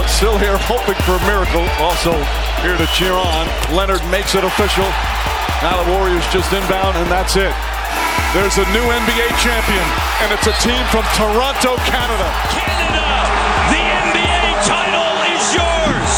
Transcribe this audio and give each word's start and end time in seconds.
crowd 0.00 0.10
still 0.10 0.38
here 0.38 0.56
hoping 0.64 0.96
for 1.04 1.16
a 1.16 1.24
miracle. 1.26 1.64
Also 1.80 2.12
here 2.62 2.76
to 2.76 2.86
cheer 2.96 3.12
on. 3.12 3.46
Leonard 3.74 4.02
makes 4.10 4.34
it 4.34 4.44
official. 4.44 4.84
Now 5.62 5.82
the 5.82 5.92
Warriors 5.92 6.24
just 6.32 6.52
inbound, 6.52 6.96
and 6.96 7.10
that's 7.10 7.36
it. 7.36 7.52
There's 8.32 8.56
a 8.58 8.66
new 8.72 8.86
NBA 8.86 9.28
champion, 9.40 9.86
and 10.24 10.32
it's 10.32 10.46
a 10.46 10.56
team 10.62 10.80
from 10.88 11.04
Toronto, 11.18 11.76
Canada. 11.84 12.28
Canada, 12.48 13.06
the 13.68 13.82
NBA 14.08 14.40
title 14.64 15.12
is 15.34 15.44
yours. 15.52 16.12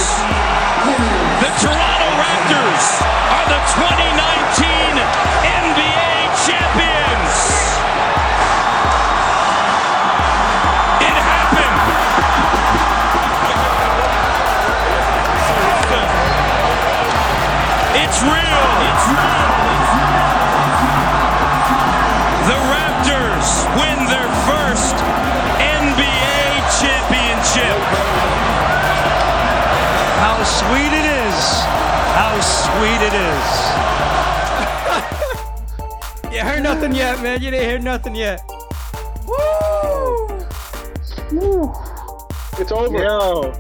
The 1.43 1.51
Toronto 1.59 2.09
Raptors 2.21 2.87
are 3.35 3.47
the 3.51 3.61
2019 3.75 4.32
it 33.15 33.37
is. 33.37 33.73
You 36.33 36.41
heard 36.41 36.63
nothing 36.63 36.95
yet, 36.95 37.21
man. 37.23 37.43
You 37.43 37.51
didn't 37.51 37.69
hear 37.69 37.79
nothing 37.79 38.15
yet. 38.15 38.41
It's 42.59 42.73
over. 42.73 43.03
Yo, 43.03 43.53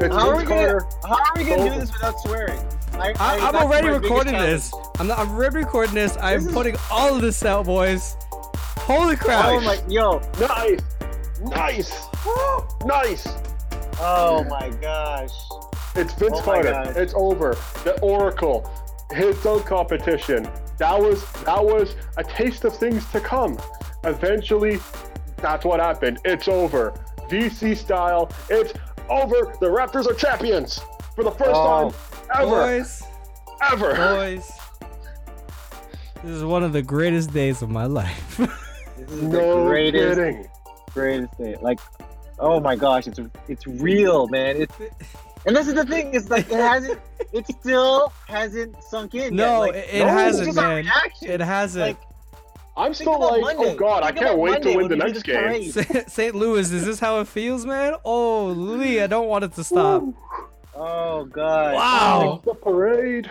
It's 0.00 0.14
how 0.14 0.30
are 0.30 0.36
we 0.36 0.44
gonna 0.44 0.80
how 1.06 1.14
are 1.16 1.32
we 1.36 1.44
gonna 1.44 1.70
do 1.70 1.78
this 1.80 1.92
without 1.92 2.18
swearing? 2.20 2.58
I, 2.94 3.12
I, 3.20 3.38
I'm 3.48 3.54
already 3.54 3.88
my 3.88 3.94
recording 3.96 4.32
this. 4.34 4.72
I'm 4.98 5.06
not. 5.06 5.18
I'm 5.20 5.30
already 5.30 5.58
recording 5.58 5.94
this. 5.94 6.16
I'm 6.20 6.38
This 6.40 6.48
is- 6.48 6.52
putting 6.54 6.76
all 6.90 7.14
of 7.14 7.20
this 7.20 7.44
out, 7.44 7.66
boys. 7.66 8.16
Holy 8.78 9.14
crap! 9.16 9.44
Oh 9.46 9.60
my, 9.60 9.80
yo, 9.88 10.20
Nice. 10.40 10.80
Nice. 11.42 12.06
nice. 12.84 13.28
oh 14.00 14.44
my 14.48 14.70
gosh. 14.80 15.30
It's 15.94 16.12
Vince 16.14 16.38
Oh 16.38 16.42
Carter. 16.42 16.70
God. 16.70 16.96
It's 16.96 17.14
over. 17.14 17.56
The 17.84 17.98
Oracle. 18.00 18.70
His 19.12 19.40
dunk 19.42 19.64
competition. 19.66 20.48
That 20.78 20.98
was 21.00 21.24
that 21.44 21.64
was 21.64 21.96
a 22.16 22.24
taste 22.24 22.64
of 22.64 22.76
things 22.76 23.04
to 23.12 23.20
come. 23.20 23.58
Eventually, 24.04 24.78
that's 25.38 25.64
what 25.64 25.80
happened. 25.80 26.18
It's 26.24 26.46
over. 26.48 26.92
VC 27.28 27.76
style. 27.76 28.30
It's 28.48 28.72
over. 29.08 29.54
The 29.60 29.66
Raptors 29.66 30.06
are 30.08 30.14
champions 30.14 30.80
for 31.14 31.24
the 31.24 31.30
first 31.32 31.50
Oh. 31.54 31.90
time 31.90 32.00
ever. 32.34 32.50
boys, 32.78 33.02
Ever. 33.72 33.94
boys. 33.94 34.50
This 36.22 36.32
is 36.32 36.44
one 36.44 36.62
of 36.62 36.72
the 36.72 36.82
greatest 36.82 37.32
days 37.32 37.62
of 37.62 37.70
my 37.70 37.84
life. 37.86 38.40
This 38.98 39.10
is 39.12 39.22
No 39.22 39.62
the 39.62 39.68
greatest, 39.70 40.18
kidding. 40.18 40.48
greatest 40.92 41.32
thing. 41.34 41.56
Like, 41.62 41.78
oh 42.40 42.58
my 42.58 42.74
gosh, 42.74 43.06
it's 43.06 43.20
it's 43.46 43.64
real, 43.64 44.26
man. 44.26 44.56
It's 44.60 44.74
and 45.46 45.56
this 45.56 45.68
is 45.68 45.74
the 45.74 45.84
thing. 45.84 46.14
It's 46.14 46.30
like 46.30 46.50
it 46.50 46.58
hasn't. 46.58 47.00
It 47.30 47.44
still 47.46 48.10
hasn't 48.26 48.82
sunk 48.82 49.14
in. 49.14 49.36
no, 49.36 49.64
yet. 49.64 49.74
Like, 49.74 49.84
it, 49.84 49.94
it 49.96 49.98
no, 50.06 50.08
hasn't, 50.08 50.46
just 50.46 50.58
our 50.58 50.68
man. 50.68 50.84
reaction. 50.84 51.30
It 51.30 51.40
hasn't. 51.40 51.86
Like, 51.88 52.00
I'm 52.74 52.94
still 52.94 53.20
like, 53.20 53.42
Monday. 53.42 53.72
oh 53.72 53.76
god, 53.76 54.02
I 54.02 54.12
can't 54.12 54.38
wait 54.38 54.52
Monday 54.52 54.72
to 54.72 54.76
win 54.78 54.88
the 54.88 54.96
next 54.96 55.24
game. 55.24 55.70
St. 56.06 56.34
Louis, 56.34 56.72
is 56.72 56.86
this 56.86 56.98
how 57.00 57.20
it 57.20 57.28
feels, 57.28 57.66
man? 57.66 57.96
Oh, 58.02 58.46
Lee, 58.46 59.02
I 59.02 59.06
don't 59.06 59.28
want 59.28 59.44
it 59.44 59.52
to 59.54 59.64
stop. 59.64 60.04
Oh 60.74 61.24
god. 61.24 61.74
Wow. 61.74 62.42
The 62.44 62.54
parade. 62.54 63.30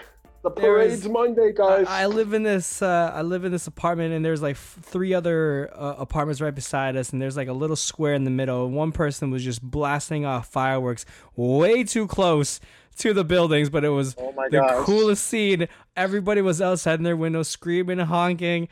The 0.56 0.62
parade's 0.62 0.94
is- 1.06 1.10
Monday, 1.10 1.52
guys. 1.54 1.86
I, 1.88 2.04
I 2.04 2.06
live 2.08 2.34
in 2.34 2.44
this 2.44 2.82
uh, 2.82 3.12
I 3.14 3.22
live 3.22 3.44
in 3.46 3.52
this 3.52 3.68
apartment 3.68 4.14
and 4.14 4.24
there's 4.24 4.42
like 4.42 4.58
three 4.58 5.14
other 5.14 5.70
uh, 5.76 5.96
apartments 5.98 6.42
right 6.42 6.54
beside 6.56 6.96
us 6.96 7.12
and 7.12 7.22
there's 7.22 7.38
like 7.38 7.48
a 7.48 7.54
little 7.54 7.76
square 7.76 8.14
in 8.14 8.24
the 8.24 8.32
middle 8.32 8.66
and 8.66 8.76
one 8.76 8.92
person 8.92 9.30
was 9.32 9.44
just 9.44 9.62
blasting 9.62 10.26
off 10.26 10.48
fireworks 10.48 11.06
way 11.36 11.84
too 11.84 12.08
close 12.08 12.60
to 12.98 13.14
the 13.14 13.24
buildings 13.24 13.70
but 13.70 13.84
it 13.84 13.90
was 13.90 14.16
Oh 14.18 14.34
the 14.50 14.58
gosh. 14.60 14.86
coolest 14.86 15.26
scene 15.28 15.68
everybody 15.96 16.42
was 16.42 16.62
outside 16.62 16.96
in 17.00 17.04
their 17.04 17.16
windows 17.18 17.48
screaming 17.48 18.00
and 18.00 18.10
honking 18.10 18.68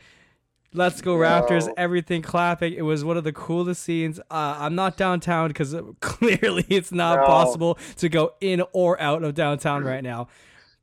let's 0.74 1.00
go 1.00 1.14
raptors 1.14 1.66
Wow. 1.68 1.74
everything 1.76 2.22
clapping 2.22 2.72
it 2.74 2.82
was 2.82 3.04
one 3.04 3.16
of 3.16 3.22
the 3.24 3.32
coolest 3.32 3.82
scenes 3.84 4.18
uh, 4.30 4.56
i'm 4.58 4.74
not 4.74 4.96
downtown 4.96 5.48
because 5.48 5.74
clearly 6.00 6.64
it's 6.68 6.90
not 6.92 7.20
No. 7.20 7.26
possible 7.26 7.78
to 7.98 8.08
go 8.08 8.34
in 8.40 8.62
or 8.72 9.00
out 9.00 9.22
of 9.22 9.34
downtown 9.34 9.84
right 9.84 10.02
now 10.02 10.26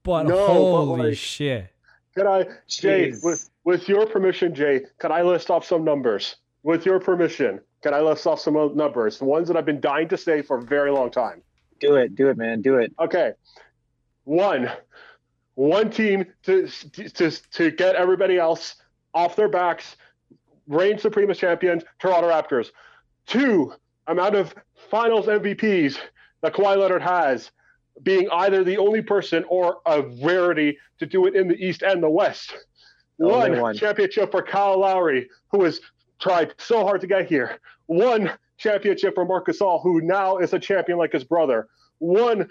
but 0.04 0.24
No, 0.24 0.36
but, 0.36 0.54
holy 0.54 1.10
like, 1.10 1.18
shit 1.18 1.70
Can 2.16 2.28
I, 2.28 2.46
Jay, 2.68 3.12
Jeez. 3.12 3.24
with, 3.24 3.50
with 3.64 3.88
your 3.90 4.06
permission, 4.06 4.54
Jay, 4.54 4.82
can 5.00 5.12
I 5.12 5.22
list 5.22 5.50
off 5.50 5.66
some 5.66 5.84
numbers? 5.84 6.36
With 6.64 6.86
your 6.86 7.00
permission, 7.00 7.60
can 7.82 7.94
I 7.94 8.02
list 8.02 8.26
off 8.28 8.40
some 8.40 8.54
numbers? 8.76 9.20
The 9.20 9.26
ones 9.26 9.48
that 9.48 9.58
I've 9.58 9.66
been 9.66 9.82
dying 9.82 10.08
to 10.10 10.18
say 10.18 10.42
for 10.42 10.58
a 10.58 10.62
very 10.62 10.92
long 10.92 11.12
time. 11.12 11.42
Do 11.80 11.96
it, 11.96 12.16
do 12.16 12.30
it, 12.30 12.38
man, 12.38 12.62
do 12.62 12.78
it. 12.78 12.94
Okay. 13.00 13.34
One, 14.24 14.72
one 15.56 15.90
team 15.90 16.26
to 16.44 16.68
to 16.68 17.32
to 17.32 17.72
get 17.72 17.96
everybody 17.96 18.38
else 18.38 18.76
off 19.14 19.36
their 19.36 19.50
backs, 19.50 19.98
reign 20.68 20.98
supreme 20.98 21.30
as 21.30 21.38
champions, 21.38 21.84
Toronto 22.00 22.30
Raptors. 22.30 22.70
Two, 23.26 23.74
amount 24.08 24.36
of 24.36 24.54
Finals 24.90 25.28
MVPs 25.28 25.98
that 26.42 26.54
Kawhi 26.54 26.78
Leonard 26.78 27.02
has, 27.02 27.52
being 28.02 28.28
either 28.32 28.64
the 28.64 28.78
only 28.78 29.02
person 29.02 29.46
or 29.48 29.78
a 29.86 30.02
rarity 30.02 30.78
to 31.00 31.06
do 31.06 31.28
it 31.28 31.36
in 31.36 31.48
the 31.48 31.56
East 31.56 31.84
and 31.84 32.02
the 32.02 32.10
West. 32.10 32.56
One, 33.18 33.60
one. 33.60 33.76
championship 33.76 34.32
for 34.32 34.42
Kyle 34.42 34.80
Lowry, 34.80 35.30
who 35.50 35.64
has 35.64 35.80
tried 36.20 36.54
so 36.58 36.84
hard 36.84 37.02
to 37.02 37.08
get 37.08 37.28
here. 37.28 37.60
One 37.86 38.32
championship 38.58 39.14
for 39.14 39.26
Marc 39.26 39.48
Gasol, 39.48 39.82
who 39.84 40.02
now 40.02 40.38
is 40.38 40.54
a 40.54 40.60
champion 40.60 40.98
like 40.98 41.12
his 41.12 41.24
brother. 41.24 41.68
One 42.00 42.50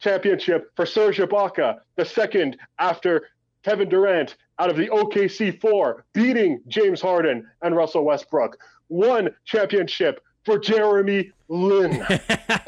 championship 0.00 0.72
for 0.74 0.84
Serge 0.86 1.18
Ibaka, 1.18 1.78
the 1.96 2.04
second 2.04 2.56
after 2.78 3.28
Kevin 3.62 3.88
Durant 3.88 4.36
out 4.58 4.70
of 4.70 4.76
the 4.76 4.88
OKC 4.88 5.60
four, 5.60 6.04
beating 6.12 6.60
James 6.68 7.00
Harden 7.00 7.46
and 7.62 7.76
Russell 7.76 8.04
Westbrook. 8.04 8.58
One 8.88 9.30
championship 9.44 10.22
for 10.44 10.58
Jeremy 10.58 11.32
Lin. 11.48 12.06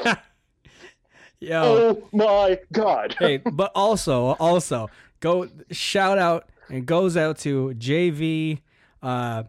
Yo, 1.39 1.61
oh 1.63 2.09
my 2.11 2.59
God. 2.71 3.15
hey, 3.17 3.37
but 3.51 3.71
also, 3.73 4.31
also 4.39 4.89
go 5.19 5.47
shout 5.71 6.17
out 6.17 6.49
and 6.69 6.85
goes 6.85 7.15
out 7.15 7.37
to 7.39 7.73
JV, 7.77 8.59
uh, 9.01 9.43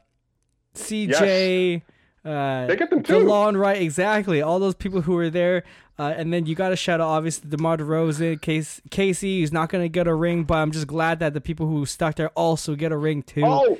CJ, 0.74 1.82
uh, 2.24 2.66
They 2.66 2.76
get 2.76 2.90
them 2.90 3.02
too. 3.02 3.14
DeLon 3.14 3.58
Wright, 3.58 3.80
exactly. 3.80 4.42
All 4.42 4.58
those 4.58 4.74
people 4.74 5.00
who 5.00 5.14
were 5.14 5.30
there. 5.30 5.64
Uh, 5.98 6.14
and 6.16 6.32
then 6.32 6.46
you 6.46 6.54
got 6.54 6.70
to 6.70 6.76
shout 6.76 7.00
out, 7.00 7.08
obviously, 7.08 7.50
DeMar 7.50 7.76
DeRozan, 7.76 8.40
Case, 8.40 8.80
Casey. 8.90 9.40
He's 9.40 9.52
not 9.52 9.68
going 9.68 9.84
to 9.84 9.88
get 9.88 10.06
a 10.06 10.14
ring, 10.14 10.44
but 10.44 10.54
I'm 10.54 10.70
just 10.70 10.86
glad 10.86 11.18
that 11.20 11.34
the 11.34 11.42
people 11.42 11.66
who 11.66 11.84
stuck 11.84 12.14
there 12.16 12.30
also 12.30 12.74
get 12.74 12.90
a 12.90 12.96
ring 12.96 13.22
too. 13.22 13.44
Oh, 13.44 13.78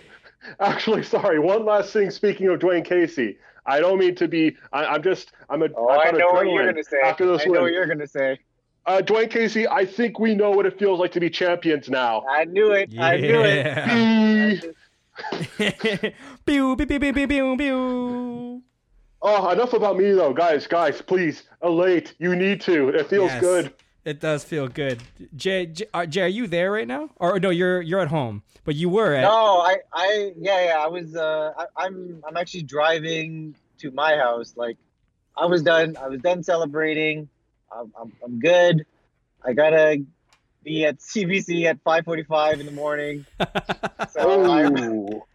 actually, 0.58 1.02
sorry. 1.02 1.38
One 1.38 1.64
last 1.64 1.92
thing. 1.92 2.10
Speaking 2.10 2.48
of 2.48 2.58
Dwane 2.58 2.84
Casey, 2.84 3.38
I 3.70 3.80
don't 3.80 3.98
mean 3.98 4.14
to 4.16 4.28
be. 4.28 4.56
I, 4.72 4.84
I'm 4.84 5.02
just. 5.02 5.32
I'm 5.48 5.62
a. 5.62 5.68
Oh, 5.76 5.88
I 5.88 6.08
I've 6.08 6.14
know 6.16 6.28
what 6.32 6.46
you're 6.46 6.66
gonna 6.66 6.82
say. 6.84 6.98
After 7.04 7.26
this 7.26 7.42
I 7.42 7.44
know 7.46 7.52
win. 7.52 7.62
what 7.62 7.72
you're 7.72 7.86
gonna 7.86 8.06
say. 8.06 8.38
Uh, 8.86 8.98
Dwane 9.04 9.30
Casey, 9.30 9.68
I 9.68 9.84
think 9.84 10.18
we 10.18 10.34
know 10.34 10.50
what 10.50 10.66
it 10.66 10.78
feels 10.78 10.98
like 10.98 11.12
to 11.12 11.20
be 11.20 11.28
champions 11.30 11.88
now. 11.90 12.24
I 12.28 12.44
knew 12.46 12.72
it. 12.72 12.90
I 12.98 13.16
knew 13.18 13.42
it. 13.42 13.66
Yeah. 13.66 14.60
Pew, 16.46 16.76
pew, 16.76 16.86
pew, 16.86 16.98
pew, 17.12 17.28
pew, 17.28 17.56
pew. 17.56 18.62
Oh, 19.22 19.50
enough 19.50 19.74
about 19.74 19.98
me 19.98 20.12
though, 20.12 20.32
guys. 20.32 20.66
Guys, 20.66 21.02
please, 21.02 21.42
elate. 21.62 22.14
You 22.18 22.34
need 22.34 22.60
to. 22.62 22.88
It 22.88 23.08
feels 23.08 23.30
Yes. 23.30 23.40
good. 23.40 23.72
It 24.04 24.20
does 24.20 24.44
feel 24.44 24.66
good. 24.68 25.02
Jay, 25.36 25.66
Jay, 25.66 25.86
are, 25.92 26.06
Jay, 26.06 26.22
are 26.22 26.28
you 26.28 26.46
there 26.46 26.72
right 26.72 26.88
now? 26.88 27.10
Or 27.16 27.38
no, 27.38 27.50
you're 27.50 27.82
you're 27.82 28.00
at 28.00 28.08
home, 28.08 28.42
but 28.64 28.74
you 28.74 28.88
were 28.88 29.14
at. 29.14 29.22
No, 29.22 29.58
I, 29.58 29.76
I, 29.92 30.32
yeah, 30.38 30.64
yeah. 30.66 30.78
I 30.78 30.86
was. 30.86 31.14
Uh, 31.14 31.52
I, 31.56 31.66
I'm, 31.84 32.22
I'm 32.26 32.36
actually 32.36 32.62
driving 32.62 33.54
to 33.78 33.90
my 33.90 34.16
house. 34.16 34.54
Like, 34.56 34.78
I 35.36 35.46
was 35.46 35.62
done. 35.62 35.96
I 35.98 36.08
was 36.08 36.20
done 36.22 36.42
celebrating. 36.42 37.28
I'm, 37.70 37.92
I'm, 38.00 38.12
I'm 38.24 38.38
good. 38.40 38.86
I 39.44 39.52
gotta 39.52 40.02
be 40.64 40.86
at 40.86 40.98
CBC 41.00 41.64
at 41.64 41.82
5:45 41.84 42.60
in 42.60 42.66
the 42.66 42.72
morning. 42.72 43.26
So 44.12 45.26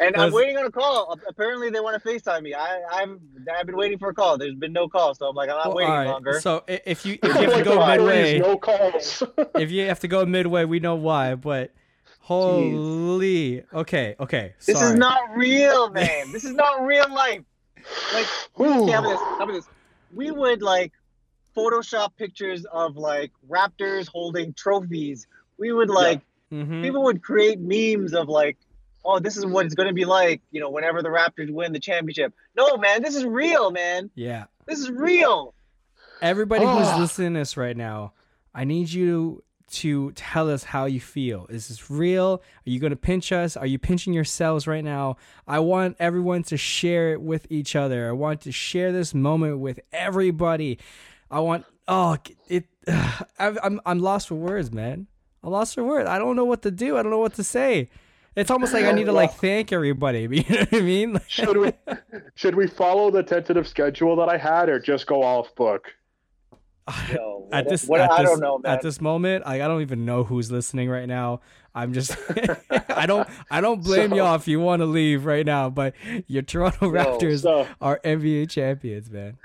I'm, 0.00 0.06
Ooh. 0.06 0.06
and 0.06 0.16
I'm 0.16 0.32
waiting 0.32 0.56
on 0.58 0.66
a 0.66 0.70
call. 0.70 1.18
Apparently, 1.28 1.70
they 1.70 1.80
want 1.80 2.02
to 2.02 2.08
Facetime 2.08 2.42
me. 2.42 2.54
I, 2.54 2.80
I've, 2.92 3.18
I've 3.54 3.66
been 3.66 3.76
waiting 3.76 3.98
for 3.98 4.08
a 4.10 4.14
call. 4.14 4.38
There's 4.38 4.54
been 4.54 4.72
no 4.72 4.88
call, 4.88 5.14
so 5.14 5.26
I'm 5.26 5.36
like, 5.36 5.50
I'm 5.50 5.56
not 5.56 5.68
Well, 5.68 5.76
waiting 5.76 5.90
all 5.90 5.98
right, 5.98 6.06
longer. 6.06 6.40
So 6.40 6.64
if 6.66 7.04
you 7.06 7.18
if 7.22 7.22
you 7.22 7.30
have 7.30 7.52
to 7.54 7.62
go 7.62 7.80
the 7.80 7.86
midway, 7.86 8.38
no 8.38 8.56
calls. 8.56 9.22
if 9.54 9.70
you 9.70 9.86
have 9.86 10.00
to 10.00 10.08
go 10.08 10.24
midway, 10.26 10.64
we 10.64 10.80
know 10.80 10.94
why. 10.96 11.34
But 11.34 11.72
holy, 12.20 13.64
okay, 13.72 14.16
okay. 14.18 14.54
This 14.66 14.80
is 14.80 14.94
not 14.94 15.36
real, 15.36 15.90
man. 15.90 16.26
this 16.32 16.44
is 16.44 16.54
not 16.54 16.84
real 16.84 17.12
life. 17.12 17.42
Like, 18.12 18.26
Ooh. 18.60 18.82
okay, 18.84 18.92
how 18.92 19.00
about 19.00 19.10
this? 19.10 19.20
How 19.38 19.44
about 19.44 19.52
this? 19.54 19.68
we 20.14 20.30
would 20.30 20.62
like 20.62 20.92
Photoshop 21.56 22.10
pictures 22.16 22.64
of 22.72 22.96
like 22.96 23.32
Raptors 23.48 24.08
holding 24.08 24.54
trophies. 24.54 25.26
We 25.58 25.72
would 25.72 25.90
like 25.90 26.22
Mhm. 26.52 26.82
people 26.82 27.02
would 27.04 27.22
create 27.22 27.58
memes 27.60 28.14
of 28.14 28.28
like, 28.28 28.56
oh, 29.04 29.18
this 29.18 29.36
is 29.36 29.44
what 29.44 29.66
it's 29.66 29.74
going 29.74 29.88
to 29.88 29.94
be 29.94 30.04
like, 30.04 30.40
you 30.50 30.60
know, 30.60 30.70
whenever 30.70 31.02
the 31.02 31.08
Raptors 31.08 31.50
win 31.52 31.72
the 31.72 31.78
championship. 31.80 32.32
No, 32.56 32.76
man, 32.76 33.02
this 33.02 33.14
is 33.14 33.24
real, 33.24 33.70
man. 33.70 34.10
Yeah. 34.14 34.44
This 34.66 34.80
is 34.80 34.90
real. 34.90 35.54
Everybody 36.22 36.64
who's 36.64 36.86
Ah. 36.86 36.98
listening 36.98 37.34
to 37.34 37.40
this 37.40 37.56
right 37.56 37.76
now, 37.76 38.12
I 38.54 38.64
need 38.64 38.90
you 38.90 39.42
to 39.72 40.12
tell 40.12 40.48
us 40.50 40.62
how 40.64 40.84
you 40.84 41.00
feel. 41.00 41.46
Is 41.50 41.68
this 41.68 41.90
real? 41.90 42.42
Are 42.66 42.70
you 42.70 42.78
going 42.78 42.90
to 42.90 42.96
pinch 42.96 43.32
us? 43.32 43.56
Are 43.56 43.66
you 43.66 43.78
pinching 43.78 44.12
yourselves 44.12 44.66
right 44.66 44.84
now? 44.84 45.16
I 45.48 45.58
want 45.58 45.96
everyone 45.98 46.42
to 46.44 46.56
share 46.56 47.12
it 47.12 47.20
with 47.20 47.46
each 47.50 47.74
other. 47.74 48.08
I 48.08 48.12
want 48.12 48.42
to 48.42 48.52
share 48.52 48.92
this 48.92 49.12
moment 49.14 49.58
with 49.58 49.80
everybody. 49.92 50.78
I 51.30 51.40
want 51.40 51.64
oh 51.88 52.16
it 52.48 52.66
I've, 53.38 53.58
I'm 53.62 53.80
I'm 53.84 53.98
lost 53.98 54.28
for 54.28 54.36
words, 54.36 54.70
man. 54.70 55.08
I'm 55.42 55.50
lost 55.50 55.74
for 55.74 55.82
words. 55.82 56.08
I 56.08 56.18
don't 56.18 56.36
know 56.36 56.44
what 56.44 56.62
to 56.62 56.70
do. 56.70 56.96
I 56.96 57.02
don't 57.02 57.10
know 57.10 57.18
what 57.18 57.34
to 57.34 57.44
say. 57.44 57.90
It's 58.36 58.50
almost 58.50 58.72
like 58.72 58.84
I 58.84 58.92
need 58.92 59.04
to 59.06 59.12
like 59.12 59.34
thank 59.34 59.72
everybody. 59.72 60.22
You 60.30 60.42
know 60.48 60.60
what 60.60 60.74
I 60.74 60.80
mean? 60.80 61.20
Should 61.28 61.56
we 61.56 61.72
should 62.34 62.54
we 62.54 62.66
follow 62.66 63.10
the 63.10 63.22
tentative 63.22 63.68
schedule 63.68 64.16
that 64.16 64.28
I 64.28 64.36
had, 64.36 64.68
or 64.68 64.78
just 64.80 65.06
go 65.06 65.22
off 65.22 65.54
book? 65.54 65.92
Yo, 67.10 67.48
at 67.52 67.68
this, 67.68 67.86
what- 67.86 68.00
at 68.00 68.10
I 68.10 68.22
this, 68.22 68.30
don't 68.30 68.40
know, 68.40 68.58
man. 68.58 68.72
At 68.72 68.82
this 68.82 69.00
moment, 69.00 69.44
I, 69.46 69.54
I 69.62 69.68
don't 69.68 69.80
even 69.80 70.04
know 70.04 70.24
who's 70.24 70.50
listening 70.52 70.90
right 70.90 71.06
now. 71.08 71.40
I'm 71.76 71.92
just, 71.92 72.16
I 72.90 73.04
don't, 73.06 73.28
I 73.50 73.60
don't 73.60 73.82
blame 73.82 74.10
So- 74.10 74.16
y'all 74.16 74.34
if 74.36 74.46
you 74.46 74.60
want 74.60 74.80
to 74.80 74.86
leave 74.86 75.24
right 75.24 75.46
now. 75.46 75.70
But 75.70 75.94
your 76.26 76.42
Toronto 76.42 76.90
Raptors 76.90 77.42
so- 77.42 77.66
are 77.80 78.00
NBA 78.04 78.50
champions, 78.50 79.10
man. 79.10 79.38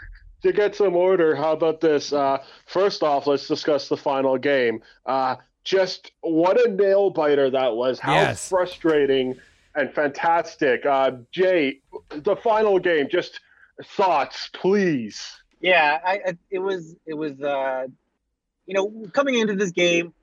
to 0.44 0.52
get 0.52 0.76
some 0.76 0.96
order, 0.96 1.34
how 1.36 1.54
about 1.54 1.80
this? 1.82 2.12
Uh, 2.14 2.40
first 2.66 3.04
off, 3.04 3.26
let's 3.26 3.48
discuss 3.48 3.88
the 3.88 3.98
final 3.98 4.38
game. 4.38 4.82
Uh, 5.06 5.38
just 5.70 6.12
what 6.22 6.60
a 6.60 6.72
nail 6.72 7.12
biter 7.12 7.52
that 7.52 7.76
was. 7.76 8.00
How 8.00 8.16
Yes. 8.16 8.50
frustrating 8.50 9.36
and 9.76 9.94
fantastic. 9.94 10.84
Uh, 10.84 11.12
Jay, 11.32 11.82
the 12.10 12.36
final 12.36 12.80
game, 12.80 13.08
just 13.10 13.40
thoughts, 13.84 14.50
please. 14.52 15.22
Yeah, 15.62 16.00
I, 16.04 16.14
I 16.26 16.38
it 16.50 16.60
was 16.60 16.96
it 17.06 17.14
was 17.14 17.40
uh 17.42 17.86
you 18.66 18.74
know, 18.74 19.08
coming 19.14 19.36
into 19.36 19.56
this 19.56 19.72
game, 19.72 20.14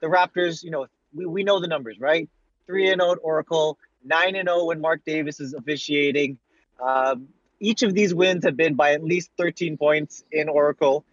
the 0.00 0.06
Raptors, 0.06 0.62
you 0.62 0.70
know, 0.70 0.86
we, 1.14 1.26
we 1.26 1.44
know 1.44 1.58
the 1.60 1.68
numbers, 1.68 1.98
right? 2.00 2.28
3 2.66 2.90
and 2.90 3.00
0 3.00 3.12
at 3.12 3.18
Oracle, 3.22 3.78
9 4.04 4.36
and 4.36 4.48
0 4.48 4.66
when 4.66 4.80
Marc 4.80 5.04
Davis 5.04 5.38
is 5.40 5.52
officiating. 5.54 6.38
Um, 6.82 7.28
each 7.60 7.82
of 7.82 7.92
these 7.94 8.14
wins 8.14 8.44
have 8.44 8.56
been 8.56 8.74
by 8.74 8.92
at 8.92 9.04
least 9.04 9.30
13 9.36 9.76
points 9.76 10.22
in 10.32 10.48
Oracle 10.48 11.04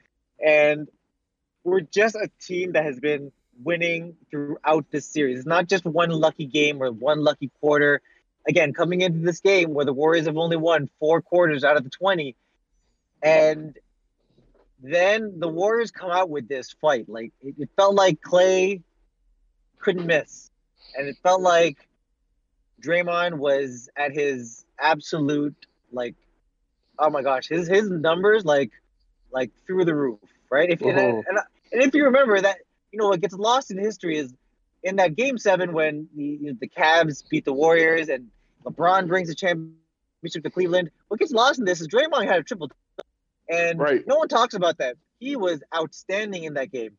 and 0.46 0.88
we're 1.64 1.82
just 1.82 2.16
a 2.16 2.30
team 2.40 2.74
that 2.74 2.86
has 2.86 3.00
been 3.00 3.32
winning 3.64 4.16
throughout 4.30 4.86
this 4.92 5.06
series. 5.06 5.40
It's 5.40 5.48
not 5.48 5.68
just 5.68 5.86
one 5.86 6.10
lucky 6.10 6.46
game 6.46 6.82
or 6.82 6.92
one 6.92 7.24
lucky 7.24 7.52
quarter. 7.60 8.02
Again, 8.48 8.74
coming 8.74 9.02
into 9.02 9.20
this 9.20 9.40
game 9.40 9.74
where 9.74 9.86
the 9.86 9.94
Warriors 9.94 10.26
have 10.28 10.38
only 10.38 10.58
won 10.58 10.90
4 11.00 11.22
quarters 11.22 11.64
out 11.64 11.78
of 11.78 11.84
the 11.84 11.90
20 11.90 12.36
and 13.22 13.76
then 14.82 15.40
the 15.40 15.48
Warriors 15.48 15.92
come 15.92 16.12
out 16.12 16.30
with 16.30 16.48
this 16.48 16.76
fight. 16.82 17.10
Like 17.10 17.32
it, 17.42 17.56
it 17.58 17.70
felt 17.76 17.96
like 17.96 18.20
Klay 18.22 18.82
couldn't 19.80 20.06
miss, 20.06 20.52
and 20.96 21.08
it 21.08 21.18
felt 21.24 21.42
like 21.42 21.78
Draymond 22.82 23.36
was 23.36 23.90
at 23.96 24.12
his 24.12 24.66
absolute 24.80 25.56
like, 25.92 26.16
oh 27.00 27.10
my 27.10 27.22
gosh, 27.24 27.48
his 27.48 27.68
his 27.68 27.90
numbers 27.90 28.46
like 28.46 28.72
like 29.32 29.52
through 29.66 29.86
the 29.86 29.96
roof, 29.96 30.20
right? 30.52 30.70
If 30.70 30.82
and, 30.82 30.92
Mhm. 30.98 31.24
and, 31.28 31.40
and 31.72 31.82
if 31.82 31.96
you 31.96 32.06
remember 32.06 32.40
that, 32.42 32.58
you 32.96 33.02
know 33.02 33.10
what 33.10 33.20
gets 33.22 33.34
lost 33.36 33.72
in 33.72 33.78
history 33.78 34.18
is 34.18 34.34
in 34.84 34.96
that 34.98 35.16
game 35.16 35.38
seven 35.38 35.74
when 35.74 36.08
the 36.16 36.54
the 36.62 36.68
Cavs 36.70 37.24
beat 37.30 37.44
the 37.44 37.54
Warriors 37.54 38.08
and 38.08 38.30
LeBron 38.66 39.08
brings 39.08 39.28
the 39.28 39.36
championship 39.36 40.44
to 40.44 40.50
Cleveland. 40.50 40.92
What 41.10 41.20
gets 41.20 41.32
lost 41.34 41.60
in 41.60 41.66
this 41.66 41.82
is 41.82 41.88
Draymond 41.90 42.26
had 42.28 42.40
a 42.40 42.44
triple 42.44 42.72
and 43.50 43.80
Right. 43.80 44.08
no 44.08 44.18
one 44.18 44.30
talks 44.30 44.54
about 44.54 44.78
that. 44.78 44.96
He 45.20 45.36
was 45.36 45.62
outstanding 45.76 46.46
in 46.46 46.54
that 46.54 46.72
game. 46.72 46.98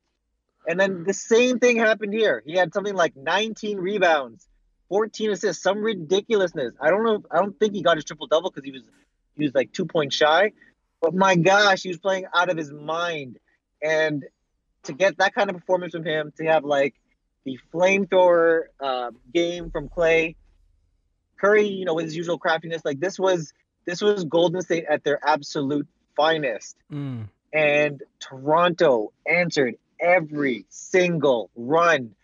And 0.69 0.79
then 0.79 1.05
the 1.05 1.15
same 1.15 1.59
thing 1.59 1.79
happened 1.79 2.13
here. 2.13 2.43
He 2.45 2.57
had 2.57 2.75
something 2.75 2.95
like 2.95 3.17
19 3.17 3.79
rebounds, 3.79 4.47
14 4.89 5.31
assists, 5.31 5.63
some 5.63 5.79
ridiculousness. 5.83 6.75
I 6.81 6.91
don't 6.91 7.05
know. 7.05 7.25
I 7.31 7.39
don't 7.39 7.59
think 7.59 7.73
he 7.75 7.83
got 7.83 7.97
his 7.97 8.05
triple 8.05 8.27
double 8.27 8.51
because 8.51 8.65
he 8.65 8.73
was 8.73 8.83
he 9.37 9.45
was 9.45 9.55
like 9.55 9.73
two 9.73 9.87
points 9.87 10.17
shy. 10.17 10.53
But 11.01 11.15
my 11.15 11.37
gosh, 11.37 11.83
he 11.83 11.89
was 11.89 11.99
playing 11.99 12.27
out 12.35 12.51
of 12.51 12.57
his 12.57 12.73
mind. 12.73 13.39
And 13.83 14.25
to 14.87 14.93
get 14.93 15.19
that 15.19 15.35
kind 15.35 15.51
of 15.51 15.57
performance 15.57 15.93
from 15.93 16.05
him, 16.05 16.33
to 16.39 16.45
have 16.47 16.65
like 16.65 16.95
the 17.45 17.59
flamethrower 17.73 18.65
uh, 18.81 19.11
game 19.33 19.71
from 19.71 19.89
Klay, 19.89 20.37
Curry, 21.41 21.69
you 21.69 21.85
know, 21.85 21.95
with 21.95 22.07
his 22.07 22.17
usual 22.17 22.39
craftiness, 22.39 22.85
like 22.85 23.01
this 23.01 23.19
was 23.19 23.53
this 23.85 24.01
was 24.01 24.25
Golden 24.25 24.61
State 24.63 24.85
at 24.89 25.05
their 25.05 25.19
absolute 25.23 25.87
finest. 26.17 26.77
Mm. 26.93 27.29
And 27.53 28.03
Toronto 28.19 29.13
answered 29.27 29.77
every 30.01 30.67
single 30.69 31.51
run. 31.55 32.15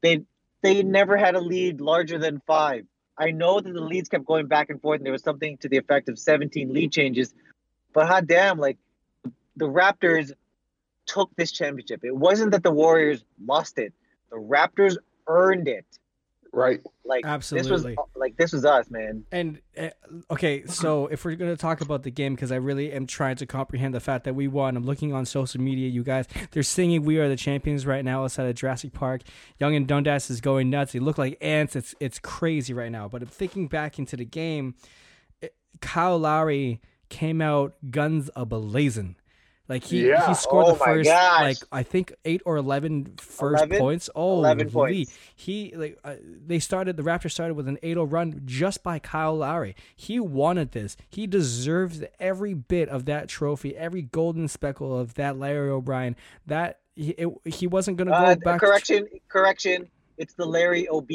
They 0.00 0.22
they 0.62 0.82
never 0.82 1.16
had 1.16 1.34
a 1.34 1.40
lead 1.40 1.80
larger 1.80 2.18
than 2.18 2.40
five. 2.46 2.86
I 3.16 3.32
know 3.32 3.60
that 3.60 3.72
the 3.72 3.80
leads 3.80 4.08
kept 4.08 4.24
going 4.24 4.46
back 4.46 4.70
and 4.70 4.80
forth, 4.80 4.98
and 4.98 5.06
there 5.06 5.12
was 5.12 5.22
something 5.22 5.58
to 5.58 5.68
the 5.68 5.76
effect 5.76 6.08
of 6.08 6.18
17 6.18 6.72
lead 6.72 6.90
changes. 6.90 7.34
But 7.92 8.06
hot 8.06 8.26
damn, 8.26 8.58
like 8.58 8.78
the 9.56 9.66
Raptors 9.66 10.32
took 11.10 11.34
this 11.36 11.50
championship. 11.52 12.04
It 12.04 12.14
wasn't 12.14 12.52
that 12.52 12.62
the 12.62 12.70
Warriors 12.70 13.24
lost 13.44 13.78
it. 13.78 13.92
The 14.30 14.36
Raptors 14.36 14.96
earned 15.26 15.66
it. 15.66 15.86
Right. 16.52 16.80
Like 17.04 17.24
Absolutely. 17.24 17.70
this 17.70 17.84
was 17.84 17.96
like 18.16 18.36
this 18.36 18.52
was 18.52 18.64
us, 18.64 18.90
man. 18.90 19.24
And 19.30 19.60
uh, 19.78 19.90
okay, 20.32 20.66
so 20.66 21.06
if 21.06 21.24
we're 21.24 21.36
gonna 21.36 21.56
talk 21.56 21.80
about 21.80 22.02
the 22.02 22.10
game, 22.10 22.34
because 22.34 22.50
I 22.50 22.56
really 22.56 22.92
am 22.92 23.06
trying 23.06 23.36
to 23.36 23.46
comprehend 23.46 23.94
the 23.94 24.00
fact 24.00 24.24
that 24.24 24.34
we 24.34 24.48
won. 24.48 24.76
I'm 24.76 24.84
looking 24.84 25.12
on 25.12 25.26
social 25.26 25.60
media, 25.60 25.88
you 25.88 26.02
guys. 26.02 26.26
They're 26.50 26.64
singing 26.64 27.04
"We 27.04 27.18
Are 27.18 27.28
the 27.28 27.36
Champions" 27.36 27.86
right 27.86 28.04
now 28.04 28.24
outside 28.24 28.48
of 28.48 28.54
Jurassic 28.56 28.92
Park. 28.92 29.22
Yonge 29.58 29.76
and 29.76 29.86
Dundas 29.86 30.28
is 30.28 30.40
going 30.40 30.70
nuts. 30.70 30.92
They 30.92 30.98
look 30.98 31.18
like 31.18 31.38
ants. 31.40 31.76
It's 31.76 31.94
it's 32.00 32.18
crazy 32.18 32.74
right 32.74 32.90
now. 32.90 33.06
But 33.06 33.22
I'm 33.22 33.28
thinking 33.28 33.68
back 33.68 34.00
into 34.00 34.16
the 34.16 34.24
game. 34.24 34.74
It, 35.40 35.54
Kyle 35.80 36.18
Lowry 36.18 36.80
came 37.10 37.40
out 37.40 37.74
guns 37.90 38.28
a 38.34 38.44
blazing. 38.44 39.16
Like 39.70 39.84
he, 39.84 40.08
Yeah. 40.08 40.26
he 40.26 40.34
scored 40.34 40.66
Oh 40.66 40.72
the 40.72 40.78
first 40.80 41.08
gosh. 41.08 41.40
like 41.42 41.56
I 41.70 41.84
think 41.84 42.12
eight 42.24 42.42
or 42.44 42.56
11 42.56 43.14
first 43.18 43.62
11? 43.62 43.78
points. 43.78 44.10
Oh, 44.16 44.38
11 44.38 44.66
Lee. 44.66 44.72
points. 44.72 45.16
He 45.36 45.72
like 45.76 45.96
uh, 46.02 46.16
they 46.44 46.58
started 46.58 46.96
the 46.96 47.04
Raptors 47.04 47.30
started 47.30 47.54
with 47.54 47.68
an 47.68 47.78
8-0 47.82 48.12
run 48.12 48.42
just 48.46 48.82
by 48.82 48.98
Kyle 48.98 49.36
Lowry. 49.36 49.76
He 49.94 50.18
wanted 50.18 50.72
this. 50.72 50.96
He 51.08 51.28
deserves 51.28 52.02
every 52.18 52.52
bit 52.52 52.88
of 52.88 53.04
that 53.04 53.28
trophy, 53.28 53.76
every 53.76 54.02
golden 54.02 54.48
speckle 54.48 54.98
of 54.98 55.14
that 55.14 55.38
Larry 55.38 55.70
O'Brien. 55.70 56.16
That 56.46 56.80
he 56.96 57.10
it, 57.12 57.28
he 57.44 57.68
wasn't 57.68 57.96
gonna 57.96 58.10
go 58.10 58.16
Uh, 58.16 58.34
back. 58.34 58.60
correction, 58.60 59.06
correction. 59.28 59.88
It's 60.18 60.34
the 60.34 60.44
Larry 60.46 60.88
Ob. 60.88 61.08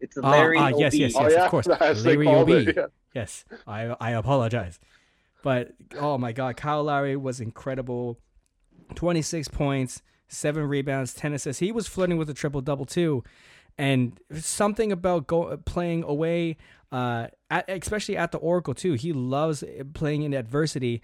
It's 0.00 0.16
the 0.16 0.22
Ah, 0.24 0.30
Larry 0.32 0.58
ah, 0.58 0.72
Ob. 0.72 0.80
yes, 0.80 0.94
yes, 0.96 1.12
Oh 1.16 1.22
yes, 1.22 1.32
yeah, 1.34 1.44
of 1.44 1.50
course. 1.52 1.66
Larry 1.68 2.26
OB. 2.26 2.48
it. 2.50 2.76
Yeah. 2.76 2.86
Yes, 3.14 3.44
I 3.64 3.94
I 4.00 4.10
apologize, 4.10 4.80
but 5.42 5.72
oh 5.98 6.18
my 6.18 6.32
God, 6.32 6.56
Kyle 6.56 6.84
Lowry 6.84 7.16
was 7.16 7.40
incredible. 7.40 8.18
Twenty 8.94 9.22
six 9.22 9.48
points, 9.48 10.02
seven 10.28 10.64
rebounds, 10.64 11.14
ten 11.14 11.32
assists. 11.32 11.60
He 11.60 11.72
was 11.72 11.86
flirting 11.86 12.18
with 12.18 12.28
a 12.30 12.34
triple 12.34 12.60
double 12.60 12.84
too, 12.84 13.24
and 13.78 14.18
something 14.32 14.92
about 14.92 15.26
go 15.26 15.56
playing 15.64 16.04
away, 16.04 16.56
uh, 16.90 17.28
at, 17.50 17.68
especially 17.68 18.16
at 18.16 18.32
the 18.32 18.38
Oracle 18.38 18.74
too. 18.74 18.94
He 18.94 19.12
loves 19.12 19.64
playing 19.94 20.22
in 20.22 20.34
adversity. 20.34 21.02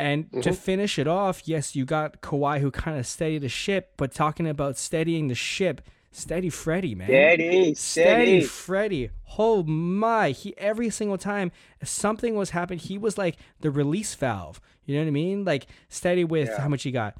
And 0.00 0.30
to 0.44 0.52
finish 0.52 0.96
it 0.96 1.08
off, 1.08 1.48
yes, 1.48 1.74
you 1.74 1.84
got 1.84 2.22
Kawhi 2.22 2.60
who 2.60 2.70
kind 2.70 3.00
of 3.00 3.04
steadied 3.04 3.42
the 3.42 3.48
ship, 3.48 3.94
but 3.96 4.12
talking 4.12 4.46
about 4.46 4.76
steadying 4.78 5.26
the 5.26 5.34
ship, 5.34 5.80
steady 6.18 6.50
Freddy, 6.50 6.94
man. 6.94 7.08
Steady, 7.08 7.74
Steady 7.74 7.74
steady. 7.74 8.40
Freddy. 8.44 9.10
Oh 9.38 9.62
my. 9.62 10.30
He 10.30 10.56
every 10.58 10.90
single 10.90 11.18
time 11.18 11.50
something 11.82 12.34
was 12.34 12.50
happening, 12.50 12.78
he 12.80 12.98
was 12.98 13.16
like 13.16 13.36
the 13.60 13.70
release 13.70 14.14
valve. 14.14 14.60
You 14.84 14.94
know 14.96 15.02
what 15.02 15.08
I 15.08 15.12
mean? 15.12 15.44
Like 15.44 15.66
steady 15.88 16.24
with 16.24 16.48
Yeah. 16.48 16.60
how 16.60 16.68
much 16.68 16.82
he 16.82 16.90
got. 16.90 17.16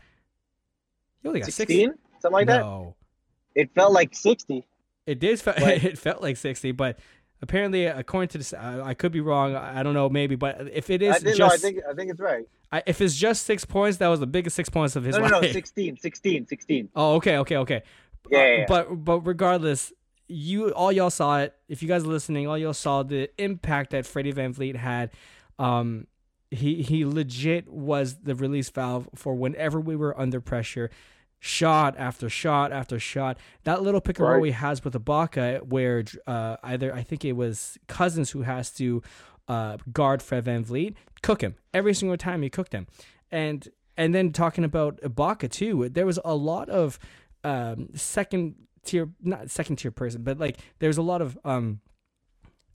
You 1.22 1.28
only 1.28 1.40
got 1.40 1.52
16? 1.52 1.94
Something 2.20 2.32
like 2.32 2.46
that? 2.46 2.60
no. 2.60 2.94
It 3.54 3.70
felt 3.74 3.92
like 3.92 4.14
60. 4.14 4.64
It 5.06 5.18
did 5.18 5.40
fe- 5.40 5.54
it 5.82 5.98
felt 5.98 6.22
like 6.22 6.36
60, 6.36 6.72
but 6.72 6.98
apparently 7.42 7.86
according 7.86 8.28
to 8.28 8.38
this 8.38 8.52
I, 8.52 8.80
I 8.80 8.94
could 8.94 9.12
be 9.12 9.20
wrong. 9.20 9.54
I 9.54 9.82
don't 9.82 9.94
know 9.94 10.08
maybe, 10.08 10.34
but 10.36 10.68
if 10.72 10.90
it 10.90 11.02
is 11.02 11.16
I, 11.16 11.18
just 11.20 11.38
know, 11.38 11.46
I 11.46 11.56
think 11.56 11.78
I 11.88 11.94
think 11.94 12.10
it's 12.10 12.20
right. 12.20 12.46
I- 12.70 12.82
if 12.86 13.00
it's 13.00 13.14
just 13.16 13.44
6 13.46 13.64
points, 13.64 13.96
that 13.98 14.08
was 14.08 14.20
the 14.20 14.26
biggest 14.26 14.54
6 14.56 14.68
points 14.68 14.94
of 14.96 15.04
his 15.04 15.16
No, 15.16 15.26
no, 15.26 15.38
life. 15.38 15.42
no, 15.44 15.52
16, 15.52 15.96
16, 15.98 16.46
16. 16.46 16.88
Oh, 16.94 17.14
okay, 17.14 17.38
okay, 17.38 17.56
okay. 17.56 17.82
Yeah, 18.30 18.38
Uh, 18.38 18.42
yeah, 18.42 18.56
yeah. 18.58 18.64
But 18.68 19.04
but 19.04 19.20
regardless, 19.20 19.92
you 20.28 20.70
all 20.70 20.92
y'all 20.92 21.10
saw 21.10 21.40
it. 21.40 21.54
If 21.68 21.82
you 21.82 21.88
guys 21.88 22.04
are 22.04 22.08
listening, 22.08 22.46
all 22.46 22.58
y'all 22.58 22.74
saw 22.74 23.02
the 23.02 23.30
impact 23.42 23.90
that 23.90 24.06
Freddie 24.06 24.32
VanVleet 24.32 24.76
had. 24.76 25.10
Um, 25.58 26.06
he 26.50 26.82
he 26.82 27.04
legit 27.04 27.68
was 27.68 28.16
the 28.22 28.34
release 28.34 28.70
valve 28.70 29.08
for 29.14 29.34
whenever 29.34 29.80
we 29.80 29.96
were 29.96 30.18
under 30.18 30.40
pressure. 30.40 30.90
Shot 31.40 31.94
after 31.96 32.28
shot 32.28 32.72
after 32.72 32.98
shot. 32.98 33.38
That 33.62 33.82
little 33.82 34.00
pick 34.00 34.18
and 34.18 34.26
roll 34.26 34.38
Right. 34.38 34.46
he 34.46 34.50
has 34.52 34.82
with 34.84 34.94
Ibaka, 34.94 35.62
where 35.62 36.02
uh, 36.26 36.56
either 36.64 36.92
I 36.92 37.02
think 37.02 37.24
it 37.24 37.34
was 37.34 37.78
Cousins 37.86 38.30
who 38.30 38.42
has 38.42 38.72
to 38.72 39.02
uh, 39.46 39.76
guard 39.92 40.20
Fred 40.20 40.44
VanVleet, 40.46 40.94
cook 41.22 41.40
him 41.42 41.54
every 41.72 41.94
single 41.94 42.16
time 42.16 42.42
he 42.42 42.50
cooked 42.50 42.72
him, 42.72 42.88
and 43.30 43.68
and 43.96 44.12
then 44.14 44.32
talking 44.32 44.64
about 44.64 45.00
Ibaka 45.00 45.48
too, 45.48 45.88
there 45.88 46.06
was 46.06 46.18
a 46.24 46.34
lot 46.34 46.68
of 46.68 46.98
um, 47.48 47.88
second 47.94 48.54
tier, 48.84 49.08
not 49.22 49.50
second 49.50 49.76
tier 49.76 49.90
person, 49.90 50.22
but 50.22 50.38
like 50.38 50.58
there's 50.80 50.98
a 50.98 51.02
lot 51.02 51.22
of 51.22 51.38
um, 51.44 51.80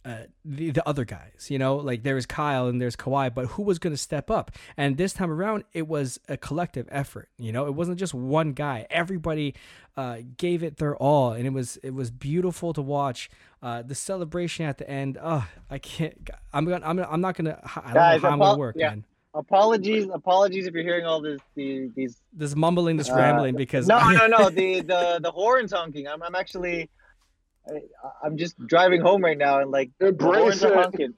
uh, 0.03 0.24
the 0.44 0.72
the 0.72 0.88
other 0.88 1.06
guys, 1.06 1.48
you 1.50 1.60
know, 1.60 1.75
like 1.75 2.03
there 2.03 2.15
was 2.15 2.25
Kyle 2.25 2.68
and 2.68 2.82
there's 2.82 2.96
Kawhi, 2.96 3.34
but 3.34 3.46
who 3.46 3.62
was 3.62 3.77
going 3.80 3.94
to 3.94 3.98
step 3.98 4.32
up? 4.32 4.51
And 4.75 4.98
this 4.98 5.13
time 5.13 5.32
around, 5.32 5.63
it 5.74 5.88
was 5.88 6.20
a 6.27 6.38
collective 6.38 6.88
effort. 6.92 7.30
You 7.38 7.51
know, 7.51 7.68
it 7.68 7.75
wasn't 7.75 8.00
just 8.00 8.13
one 8.13 8.53
guy. 8.53 8.88
Everybody 8.89 9.53
uh, 9.96 10.18
gave 10.38 10.63
it 10.63 10.77
their 10.77 10.96
all, 10.98 11.34
and 11.34 11.46
it 11.46 11.53
was 11.53 11.77
it 11.77 11.94
was 11.94 12.10
beautiful 12.10 12.74
to 12.74 12.82
watch. 12.82 13.30
Uh, 13.62 13.82
the 13.82 13.96
celebration 13.96 14.65
at 14.65 14.77
the 14.77 14.89
end. 14.89 15.18
Oh, 15.22 15.48
I 15.70 15.77
can't. 15.77 16.30
I'm 16.51 16.65
gonna. 16.65 16.86
I'm. 16.86 17.00
I'm 17.00 17.22
not 17.22 17.36
gonna. 17.36 17.60
I 17.63 17.82
don't 17.86 17.94
Guys, 17.94 18.22
know 18.22 18.27
how 18.27 18.34
I'm 18.34 18.39
gonna 18.39 18.58
work, 18.58 18.75
yeah. 18.77 18.89
man. 18.89 19.06
Apologies, 19.36 20.08
apologies 20.13 20.68
if 20.68 20.74
you're 20.74 20.84
hearing 20.84 21.06
all 21.06 21.20
this, 21.22 21.42
these, 21.56 21.92
these. 21.96 22.18
This 22.34 22.56
mumbling, 22.56 22.98
this 22.98 23.10
Uh, 23.10 23.16
rambling, 23.16 23.56
because 23.56 23.88
No, 23.88 24.12
no, 24.12 24.28
no. 24.28 24.50
The 24.50 24.82
the 24.82 25.20
the 25.24 25.32
horns 25.32 25.72
honking. 25.72 26.08
I'm 26.08 26.22
I'm 26.22 26.36
actually, 26.36 26.90
I, 27.68 27.80
I'm 28.24 28.38
just 28.38 28.56
driving 28.68 29.02
home 29.02 29.24
right 29.24 29.38
now 29.38 29.60
and 29.60 29.72
like 29.72 29.90
the 30.00 30.08
Embrace 30.10 30.40
horns 30.40 30.63
are 30.63 30.75
honking. 30.75 31.13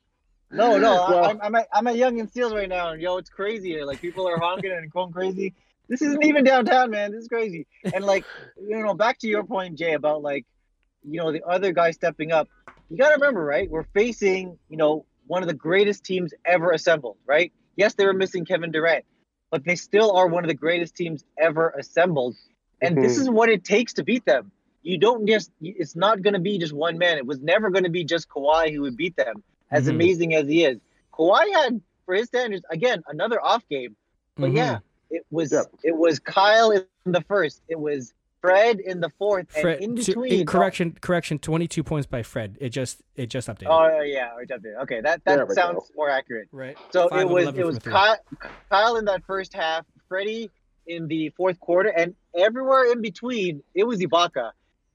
No, 0.52 0.78
no, 0.78 1.02
I, 1.02 1.10
Well- 1.12 1.26
I'm 1.32 1.40
I'm 1.42 1.56
at, 1.56 1.68
I'm 1.74 1.88
at 1.88 1.98
Yonge 1.98 2.20
and 2.22 2.30
Steeles 2.30 2.54
right 2.54 2.70
now, 2.70 2.92
and 2.92 3.02
yo, 3.02 3.18
it's 3.18 3.30
crazy 3.30 3.70
here. 3.70 3.84
Like 3.86 4.00
people 4.00 4.28
are 4.28 4.38
honking 4.40 4.72
and 4.72 4.90
going 4.92 5.12
crazy. 5.12 5.54
This 5.90 6.02
isn't 6.02 6.24
even 6.24 6.44
downtown, 6.44 6.90
man. 6.92 7.12
This 7.12 7.24
is 7.24 7.28
crazy. 7.28 7.68
And 7.94 8.04
like, 8.06 8.26
you 8.60 8.82
know, 8.82 8.94
back 8.96 9.20
to 9.20 9.28
your 9.28 9.44
point, 9.44 9.78
Jay, 9.78 9.94
about 9.94 10.24
like, 10.24 10.46
you 11.04 11.20
know, 11.20 11.32
the 11.32 11.44
other 11.44 11.72
guy 11.74 11.92
stepping 11.92 12.32
up. 12.32 12.48
You 12.90 12.98
got 12.98 13.10
to 13.10 13.16
remember, 13.16 13.44
right? 13.46 13.70
We're 13.70 13.84
facing, 13.94 14.58
you 14.70 14.78
know, 14.78 15.06
one 15.28 15.44
of 15.44 15.48
the 15.48 15.54
greatest 15.54 16.04
teams 16.04 16.34
ever 16.44 16.72
assembled, 16.72 17.18
right? 17.28 17.52
Yes, 17.76 17.94
they 17.94 18.06
were 18.06 18.14
missing 18.14 18.46
Kevin 18.46 18.72
Durant, 18.72 19.06
but 19.52 19.64
they 19.64 19.76
still 19.76 20.12
are 20.12 20.28
one 20.28 20.44
of 20.44 20.48
the 20.48 20.54
greatest 20.56 20.96
teams 20.96 21.24
ever 21.38 21.70
assembled. 21.78 22.36
And 22.82 22.98
this 22.98 23.18
Mhm. 23.18 23.22
is 23.22 23.30
what 23.30 23.50
it 23.50 23.64
takes 23.64 23.94
to 23.94 24.04
beat 24.04 24.26
them. 24.26 24.52
You 24.84 24.98
don't 24.98 25.26
just, 25.26 25.52
it's 25.62 25.96
not 25.96 26.22
going 26.22 26.34
to 26.36 26.40
be 26.40 26.58
just 26.58 26.74
one 26.74 26.98
man. 26.98 27.18
It 27.18 27.26
was 27.26 27.40
never 27.42 27.70
going 27.70 27.86
to 27.86 27.90
be 27.90 28.04
just 28.04 28.30
Kawhi 28.30 28.72
who 28.74 28.82
would 28.82 28.96
beat 28.98 29.16
them, 29.16 29.44
as 29.72 29.88
Mhm. 29.88 29.92
amazing 29.92 30.36
as 30.36 30.48
he 30.48 30.64
is. 30.66 30.80
Kawhi 31.14 31.52
had, 31.54 31.82
for 32.06 32.16
his 32.16 32.28
standards, 32.28 32.64
again, 32.70 33.02
another 33.08 33.42
off 33.42 33.68
game. 33.68 33.96
But 34.38 34.52
Mhm. 34.52 34.56
yeah, 34.58 34.80
it 35.10 35.26
was 35.32 35.52
Yep. 35.52 35.66
it 35.84 35.96
was 35.96 36.20
Kyle 36.20 36.72
in 36.72 36.86
the 37.06 37.22
first. 37.22 37.62
It 37.68 37.80
was 37.80 38.14
Fred 38.46 38.80
in 38.80 39.00
the 39.00 39.10
fourth, 39.18 39.52
Fred, 39.52 39.82
and 39.82 39.84
in 39.84 39.96
to- 40.04 40.06
between. 40.12 40.34
in- 40.42 40.46
correction, 40.46 40.98
correction. 41.02 41.40
Twenty-two 41.40 41.84
points 41.84 42.06
by 42.08 42.24
Fred. 42.24 42.58
It 42.60 42.70
just, 42.70 43.02
it 43.16 43.28
just 43.28 43.48
updated. 43.48 43.68
Oh 43.70 44.02
yeah, 44.02 44.36
right 44.36 44.50
up 44.52 44.62
there. 44.62 44.80
Okay, 44.82 45.02
that 45.02 45.24
that 45.26 45.52
sounds 45.54 45.76
go. 45.80 45.86
more 45.96 46.10
accurate. 46.10 46.48
right. 46.52 46.78
So 46.92 47.10
Five 47.10 47.22
it 47.22 47.30
was 47.30 47.48
it 47.58 47.66
was. 47.66 47.80
Kyle, 47.80 48.18
Kyle 48.70 48.96
in 48.98 49.06
that 49.06 49.24
first 49.26 49.54
half, 49.54 49.86
Freddie 50.08 50.52
in 50.88 51.08
the 51.08 51.30
fourth 51.30 51.60
quarter, 51.60 51.90
and 51.90 52.14
everywhere 52.38 52.92
in 52.92 53.02
between, 53.02 53.64
it 53.74 53.86
was 53.86 54.00
Ibaka. 54.00 54.52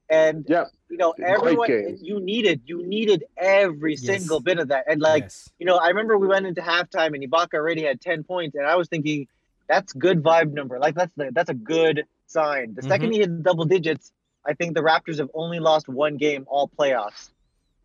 And 0.08 0.44
Yeah. 0.48 0.64
you 0.88 0.96
know, 0.96 1.14
everyone 1.24 1.68
you 2.02 2.18
needed, 2.20 2.62
you 2.66 2.84
needed 2.84 3.22
every 3.36 3.92
Yes. 3.92 4.02
single 4.02 4.40
bit 4.40 4.58
of 4.58 4.68
that. 4.68 4.84
And 4.88 5.00
like 5.00 5.24
yes. 5.24 5.50
you 5.60 5.66
know, 5.66 5.76
I 5.76 5.88
remember 5.88 6.18
we 6.18 6.26
went 6.26 6.46
into 6.46 6.60
halftime 6.60 7.14
and 7.14 7.22
Ibaka 7.22 7.54
already 7.54 7.82
had 7.84 8.00
10 8.00 8.24
points, 8.24 8.56
and 8.56 8.66
I 8.66 8.74
was 8.76 8.88
thinking, 8.88 9.28
that's 9.68 9.92
good 9.92 10.20
vibe 10.22 10.52
number. 10.52 10.80
Like 10.80 10.96
that's 10.96 11.12
the, 11.16 11.30
that's 11.32 11.50
a 11.50 11.54
good 11.54 12.04
sign. 12.30 12.74
The 12.74 12.82
Mm-hmm. 12.82 12.88
second 12.88 13.12
he 13.12 13.18
hit 13.20 13.42
double 13.42 13.64
digits, 13.64 14.12
I 14.46 14.54
think 14.54 14.74
the 14.74 14.82
Raptors 14.82 15.18
have 15.18 15.30
only 15.34 15.58
lost 15.60 15.88
one 15.88 16.16
game 16.16 16.44
all 16.48 16.68
playoffs. 16.68 17.30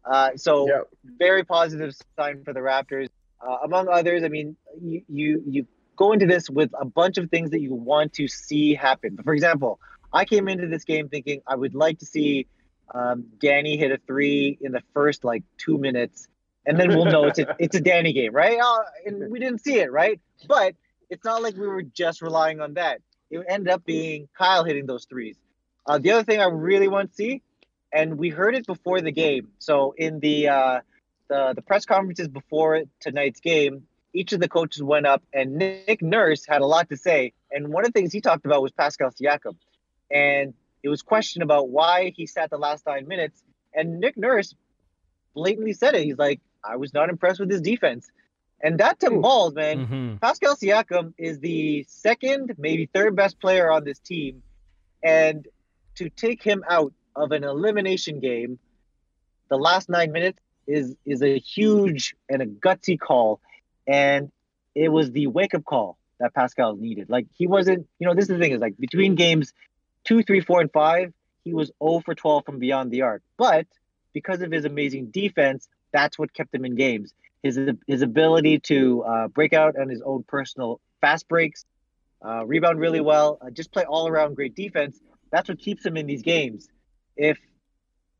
Uh, 0.03 0.31
so 0.35 0.67
Yeah. 0.67 0.81
very 1.17 1.43
positive 1.43 1.93
sign 2.17 2.43
for 2.43 2.53
the 2.53 2.59
Raptors. 2.59 3.09
Uh, 3.45 3.57
among 3.63 3.87
others, 3.89 4.23
I 4.23 4.29
mean, 4.29 4.55
you, 4.81 5.01
you 5.07 5.43
you 5.47 5.67
go 5.97 6.11
into 6.13 6.25
this 6.25 6.49
with 6.49 6.71
a 6.79 6.85
bunch 6.85 7.17
of 7.17 7.29
things 7.29 7.51
that 7.51 7.61
you 7.61 7.73
want 7.73 8.13
to 8.13 8.27
see 8.27 8.73
happen. 8.75 9.17
For 9.23 9.33
example, 9.33 9.79
I 10.13 10.25
came 10.25 10.47
into 10.47 10.67
this 10.67 10.83
game 10.83 11.09
thinking 11.09 11.41
I 11.47 11.55
would 11.55 11.75
like 11.75 11.99
to 11.99 12.05
see 12.05 12.47
um, 12.93 13.25
Danny 13.39 13.77
hit 13.77 13.91
a 13.91 13.97
three 14.07 14.57
in 14.61 14.71
the 14.71 14.81
first 14.93 15.23
like 15.23 15.43
two 15.57 15.77
minutes, 15.77 16.27
and 16.65 16.79
then 16.79 16.89
we'll 16.95 17.05
know 17.05 17.25
it's 17.27 17.39
a, 17.39 17.47
it's 17.59 17.75
a 17.75 17.81
Danny 17.81 18.13
game, 18.13 18.33
right? 18.33 18.59
Uh, 18.59 18.83
and 19.05 19.29
we 19.31 19.39
didn't 19.39 19.61
see 19.63 19.79
it, 19.79 19.91
right? 19.91 20.19
But 20.47 20.75
it's 21.09 21.25
not 21.25 21.41
like 21.43 21.55
we 21.55 21.67
were 21.67 21.83
just 21.83 22.21
relying 22.21 22.61
on 22.61 22.75
that. 22.75 23.01
It 23.29 23.45
ended 23.47 23.73
up 23.73 23.85
being 23.85 24.27
Kyle 24.37 24.63
hitting 24.63 24.85
those 24.85 25.05
threes. 25.05 25.35
Uh, 25.85 25.97
the 25.97 26.11
other 26.11 26.23
thing 26.23 26.39
I 26.39 26.45
really 26.45 26.87
want 26.87 27.11
to 27.11 27.15
see, 27.15 27.41
and 27.91 28.17
we 28.17 28.29
heard 28.29 28.55
it 28.55 28.65
before 28.65 29.01
the 29.01 29.11
game. 29.11 29.49
So 29.59 29.93
in 29.97 30.19
the 30.19 30.49
uh, 30.49 30.79
the 31.27 31.53
the 31.55 31.61
press 31.61 31.85
conferences 31.85 32.27
before 32.27 32.83
tonight's 32.99 33.39
game, 33.39 33.83
each 34.13 34.33
of 34.33 34.39
the 34.39 34.47
coaches 34.47 34.81
went 34.81 35.05
up, 35.05 35.23
and 35.33 35.55
Nick 35.55 36.01
Nurse 36.01 36.45
had 36.45 36.61
a 36.61 36.65
lot 36.65 36.89
to 36.89 36.97
say. 36.97 37.33
And 37.51 37.69
one 37.69 37.85
of 37.85 37.93
the 37.93 37.99
things 37.99 38.11
he 38.11 38.21
talked 38.21 38.45
about 38.45 38.61
was 38.61 38.71
Pascal 38.71 39.11
Siakam, 39.11 39.55
and 40.11 40.53
it 40.83 40.89
was 40.89 41.01
questioned 41.01 41.43
about 41.43 41.69
why 41.69 42.13
he 42.15 42.25
sat 42.27 42.49
the 42.49 42.57
last 42.57 42.85
nine 42.85 43.07
minutes. 43.07 43.41
And 43.73 43.99
Nick 43.99 44.17
Nurse 44.17 44.55
blatantly 45.33 45.73
said 45.73 45.95
it. 45.95 46.03
He's 46.03 46.17
like, 46.17 46.39
I 46.63 46.77
was 46.77 46.93
not 46.93 47.09
impressed 47.09 47.39
with 47.39 47.51
his 47.51 47.61
defense, 47.61 48.07
and 48.61 48.79
that 48.79 48.97
Ooh. 49.03 49.21
balls, 49.21 49.53
man. 49.53 49.87
Mhm. 49.87 50.21
Pascal 50.21 50.55
Siakam 50.55 51.13
is 51.17 51.39
the 51.39 51.83
second, 51.87 52.55
maybe 52.57 52.89
third 52.93 53.15
best 53.15 53.39
player 53.39 53.71
on 53.71 53.83
this 53.83 53.99
team, 53.99 54.41
and 55.03 55.47
to 55.95 56.09
take 56.09 56.41
him 56.43 56.63
out 56.69 56.93
of 57.15 57.31
an 57.31 57.43
elimination 57.43 58.19
game, 58.19 58.59
the 59.49 59.57
last 59.57 59.89
nine 59.89 60.11
minutes 60.11 60.41
is 60.67 60.95
is 61.05 61.21
a 61.21 61.37
huge 61.37 62.15
and 62.29 62.41
a 62.41 62.45
gutsy 62.45 62.99
call, 62.99 63.39
and 63.87 64.31
it 64.73 64.89
was 64.89 65.11
the 65.11 65.27
wake 65.27 65.53
up 65.53 65.63
call 65.63 65.97
that 66.19 66.33
Pascal 66.33 66.75
needed. 66.75 67.09
Like 67.09 67.27
he 67.37 67.47
wasn't, 67.47 67.87
you 67.99 68.07
know, 68.07 68.13
this 68.13 68.23
is 68.23 68.29
the 68.29 68.39
thing 68.39 68.51
is 68.51 68.59
like 68.59 68.77
between 68.77 69.15
games 69.15 69.53
two, 70.05 70.23
three, 70.23 70.39
four, 70.39 70.61
and 70.61 70.71
five, 70.71 71.13
he 71.43 71.53
was 71.53 71.71
0 71.83 72.01
for 72.05 72.15
12 72.15 72.45
from 72.45 72.59
beyond 72.59 72.91
the 72.91 73.01
arc, 73.01 73.21
but 73.37 73.67
because 74.13 74.41
of 74.41 74.51
his 74.51 74.65
amazing 74.65 75.07
defense, 75.07 75.67
that's 75.91 76.17
what 76.17 76.33
kept 76.33 76.53
him 76.53 76.63
in 76.63 76.75
games 76.75 77.13
his 77.45 77.59
his 77.87 78.01
ability 78.01 78.59
to 78.71 79.03
uh, 79.03 79.27
break 79.29 79.53
out 79.53 79.73
on 79.81 79.87
his 79.89 80.01
own 80.01 80.23
personal 80.27 80.79
fast 81.01 81.27
breaks, 81.27 81.65
uh, 82.27 82.45
rebound 82.45 82.79
really 82.79 83.01
well, 83.01 83.37
uh, 83.41 83.49
just 83.51 83.71
play 83.71 83.85
all 83.85 84.07
around 84.07 84.35
great 84.35 84.55
defense. 84.55 84.99
That's 85.31 85.47
what 85.49 85.59
keeps 85.59 85.85
him 85.85 85.95
in 85.97 86.05
these 86.07 86.23
games. 86.23 86.67
If 87.15 87.37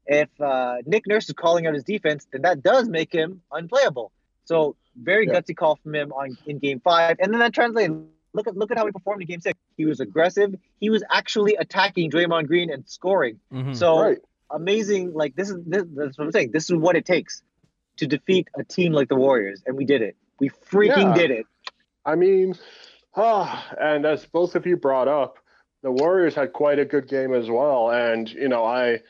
if 0.05 0.29
uh, 0.39 0.77
Nick 0.86 1.08
Nurse 1.08 1.27
is 1.29 1.34
calling 1.34 1.65
out 1.67 1.74
his 1.74 1.84
defense, 1.84 2.27
then 2.32 2.41
that 2.44 2.62
does 2.63 2.88
make 2.88 3.12
him 3.12 3.41
unplayable. 3.51 4.12
So 4.46 4.75
very 5.12 5.25
Yeah. 5.27 5.34
gutsy 5.36 5.55
call 5.55 5.75
from 5.84 5.96
him 5.96 6.12
on 6.13 6.38
in 6.46 6.60
Game 6.60 6.79
Five, 6.79 7.17
and 7.22 7.34
then 7.34 7.39
that 7.39 7.53
translated. 7.53 7.91
Look 8.34 8.48
at 8.48 8.55
look 8.58 8.70
at 8.72 8.77
how 8.77 8.86
he 8.86 8.91
performed 8.91 9.22
in 9.24 9.27
Game 9.27 9.41
Six. 9.41 9.58
He 9.77 9.86
was 9.86 10.00
aggressive. 10.01 10.53
He 10.79 10.89
was 10.89 11.03
actually 11.20 11.55
attacking 11.55 12.12
Draymond 12.12 12.48
Green 12.48 12.70
and 12.70 12.84
scoring. 12.88 13.39
Mhm. 13.53 13.74
So 13.75 14.00
Right. 14.00 14.17
amazing. 14.51 15.13
Like 15.13 15.36
this 15.36 15.50
is 15.50 15.58
this, 15.65 15.84
that's 15.96 16.17
what 16.17 16.25
I'm 16.25 16.32
saying. 16.34 16.51
This 16.51 16.70
is 16.70 16.75
what 16.75 16.96
it 16.98 17.05
takes 17.05 17.41
to 17.97 18.07
defeat 18.07 18.47
a 18.55 18.63
team 18.63 18.93
like 18.93 19.09
the 19.09 19.15
Warriors, 19.15 19.63
and 19.65 19.77
we 19.77 19.85
did 19.85 20.01
it. 20.01 20.15
We 20.39 20.49
freaking 20.49 20.97
Yeah. 20.97 21.13
did 21.13 21.31
it. 21.31 21.45
I 22.05 22.15
mean, 22.15 22.55
ah, 23.15 23.73
and 23.79 24.05
as 24.05 24.25
both 24.25 24.55
of 24.55 24.65
you 24.65 24.77
brought 24.77 25.07
up, 25.07 25.39
the 25.81 25.91
Warriors 25.91 26.35
had 26.35 26.53
quite 26.53 26.79
a 26.79 26.85
good 26.85 27.07
game 27.07 27.33
as 27.33 27.49
well. 27.49 27.91
And 27.91 28.29
you 28.31 28.47
know, 28.49 28.63
I, 28.65 29.01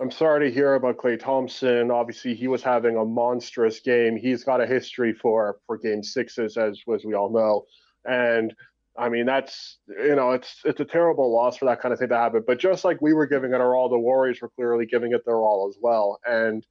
I'm 0.00 0.10
sorry 0.10 0.48
to 0.48 0.54
hear 0.54 0.74
about 0.74 0.96
Klay 0.96 1.18
Thompson. 1.18 1.90
Obviously, 1.90 2.34
he 2.34 2.48
was 2.48 2.62
having 2.62 2.96
a 2.96 3.04
monstrous 3.04 3.80
game. 3.80 4.16
He's 4.16 4.44
got 4.44 4.60
a 4.60 4.66
history 4.66 5.12
for 5.12 5.58
for 5.66 5.76
Game 5.76 6.02
Sixes, 6.02 6.56
as 6.56 6.80
as 6.92 7.04
we 7.04 7.14
all 7.14 7.30
know. 7.30 7.66
And 8.04 8.54
I 8.96 9.08
mean, 9.08 9.26
that's 9.26 9.78
you 9.88 10.16
know, 10.16 10.32
it's 10.32 10.62
it's 10.64 10.80
a 10.80 10.84
terrible 10.84 11.32
loss 11.32 11.56
for 11.56 11.66
that 11.66 11.80
kind 11.80 11.92
of 11.92 11.98
thing 11.98 12.08
to 12.08 12.16
happen. 12.16 12.44
But 12.46 12.58
just 12.58 12.84
like 12.84 13.00
we 13.00 13.12
were 13.12 13.26
giving 13.26 13.52
it 13.52 13.60
our 13.60 13.76
all, 13.76 13.88
the 13.88 13.98
Warriors 13.98 14.40
were 14.40 14.50
clearly 14.50 14.86
giving 14.86 15.12
it 15.12 15.24
their 15.24 15.36
all 15.36 15.68
as 15.68 15.76
well. 15.80 16.20
And 16.26 16.66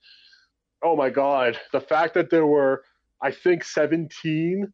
oh 0.82 0.96
my 0.96 1.10
God, 1.10 1.60
the 1.72 1.82
fact 1.82 2.14
that 2.14 2.30
there 2.30 2.46
were, 2.46 2.84
I 3.22 3.32
think, 3.32 3.64
17 3.64 4.72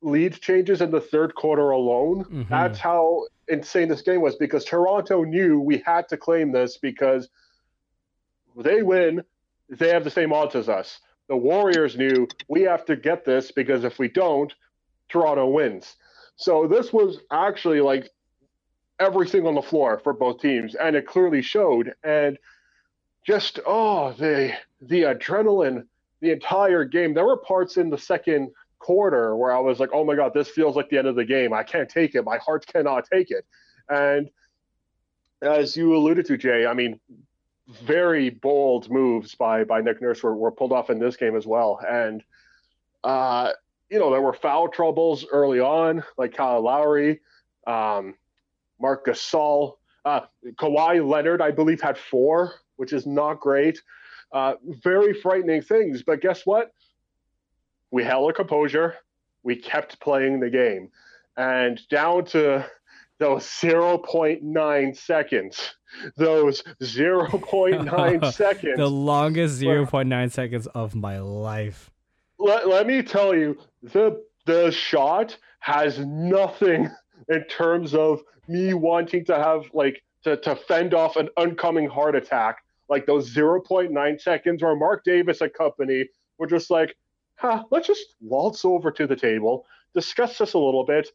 lead 0.00 0.40
changes 0.40 0.80
in 0.80 0.90
the 0.90 1.00
third 1.00 1.34
quarter 1.34 1.70
alone. 1.70 2.24
Mhm. 2.24 2.48
That's 2.48 2.78
how 2.78 3.26
insane 3.48 3.88
this 3.88 4.02
game 4.02 4.20
was 4.20 4.36
because 4.36 4.64
Toronto 4.64 5.24
knew 5.24 5.60
we 5.60 5.78
had 5.78 6.08
to 6.08 6.16
claim 6.16 6.52
this 6.52 6.78
because 6.78 7.28
they 8.56 8.82
win, 8.82 9.24
they 9.68 9.88
have 9.88 10.04
the 10.04 10.10
same 10.10 10.32
odds 10.32 10.54
as 10.54 10.68
us. 10.68 11.00
The 11.28 11.36
Warriors 11.36 11.96
knew 11.96 12.26
we 12.48 12.62
have 12.62 12.84
to 12.86 12.96
get 12.96 13.24
this 13.24 13.50
because 13.52 13.84
if 13.84 13.98
we 13.98 14.08
don't, 14.08 14.54
Toronto 15.08 15.48
wins. 15.48 15.96
So 16.36 16.66
this 16.66 16.92
was 16.92 17.18
actually 17.30 17.80
like 17.80 18.08
everything 19.00 19.46
on 19.46 19.54
the 19.54 19.62
floor 19.62 19.98
for 19.98 20.12
both 20.12 20.40
teams, 20.40 20.74
and 20.74 20.96
it 20.96 21.06
clearly 21.06 21.42
showed. 21.42 21.92
And 22.02 22.38
just 23.24 23.60
oh, 23.66 24.12
the 24.12 24.52
the 24.80 25.02
adrenaline, 25.02 25.86
the 26.20 26.30
entire 26.30 26.84
game. 26.84 27.14
There 27.14 27.24
were 27.24 27.36
parts 27.36 27.76
in 27.76 27.90
the 27.90 27.98
second 27.98 28.50
quarter 28.78 29.36
where 29.36 29.52
I 29.52 29.58
was 29.58 29.80
like, 29.80 29.90
oh 29.92 30.04
my 30.04 30.14
God, 30.14 30.32
this 30.34 30.48
feels 30.48 30.76
like 30.76 30.88
the 30.88 30.98
end 30.98 31.08
of 31.08 31.16
the 31.16 31.24
game. 31.24 31.52
I 31.52 31.62
can't 31.62 31.88
take 31.88 32.14
it. 32.14 32.24
My 32.24 32.38
heart 32.38 32.66
cannot 32.66 33.06
take 33.10 33.30
it. 33.30 33.44
And 33.88 34.30
as 35.42 35.76
you 35.76 35.96
alluded 35.96 36.26
to, 36.26 36.36
Jay, 36.36 36.66
I 36.66 36.74
mean, 36.74 37.00
very 37.82 38.30
bold 38.30 38.90
moves 38.90 39.34
by 39.34 39.64
by 39.64 39.80
Nick 39.80 40.00
Nurse 40.00 40.22
were, 40.22 40.34
were 40.34 40.50
pulled 40.52 40.72
off 40.72 40.90
in 40.90 40.98
this 40.98 41.16
game 41.16 41.36
as 41.36 41.46
well. 41.46 41.80
And 41.86 42.22
uh, 43.04 43.52
you 43.90 43.98
know, 43.98 44.10
there 44.10 44.22
were 44.22 44.32
foul 44.32 44.68
troubles 44.68 45.24
early 45.30 45.60
on, 45.60 46.04
like 46.16 46.34
Kyle 46.34 46.60
Lowry, 46.60 47.20
um, 47.66 48.14
Marc 48.80 49.06
Gasol, 49.06 49.74
uh, 50.04 50.20
Kawhi 50.58 51.06
Leonard, 51.06 51.40
I 51.40 51.50
believe, 51.50 51.80
had 51.80 51.98
four, 51.98 52.54
which 52.78 52.92
is 52.92 53.06
not 53.06 53.40
great. 53.40 53.82
Uh, 54.32 54.54
very 54.64 55.12
frightening 55.12 55.62
things. 55.62 56.02
But 56.02 56.20
guess 56.20 56.46
what? 56.46 56.72
We 57.90 58.04
held 58.04 58.26
our 58.26 58.32
composure. 58.32 58.94
We 59.42 59.56
kept 59.56 60.00
playing 60.00 60.40
the 60.40 60.50
game. 60.50 60.90
And 61.36 61.80
down 61.88 62.24
to 62.26 62.66
those 63.18 63.44
0.9 63.44 64.96
seconds, 64.96 65.74
those 66.16 66.62
0.9 66.82 68.32
seconds. 68.32 68.76
The 68.76 68.90
longest 68.90 69.60
0.9 69.60 70.30
seconds 70.30 70.66
of 70.68 70.94
my 70.94 71.18
life. 71.20 71.90
Let, 72.38 72.68
let 72.68 72.86
me 72.86 73.02
tell 73.02 73.34
you, 73.34 73.58
the 73.82 74.22
the 74.46 74.70
shot 74.70 75.36
has 75.60 75.98
nothing 75.98 76.88
in 77.28 77.44
terms 77.44 77.94
of 77.94 78.22
me 78.48 78.72
wanting 78.72 79.24
to 79.26 79.34
have 79.34 79.64
like 79.74 80.02
to, 80.24 80.36
to 80.38 80.56
fend 80.56 80.94
off 80.94 81.16
an 81.16 81.28
oncoming 81.36 81.88
heart 81.88 82.16
attack 82.16 82.58
like 82.88 83.06
those 83.06 83.34
0.9 83.34 84.20
seconds 84.20 84.62
where 84.62 84.76
Marc 84.76 85.04
Davis 85.04 85.40
and 85.40 85.52
company 85.52 86.08
were 86.38 86.46
just 86.46 86.70
like, 86.70 86.96
huh, 87.36 87.64
let's 87.70 87.86
just 87.86 88.14
waltz 88.20 88.64
over 88.64 88.90
to 88.90 89.06
the 89.06 89.16
table, 89.16 89.66
discuss 89.94 90.38
this 90.38 90.54
a 90.54 90.58
little 90.58 90.84
bit. 90.84 91.08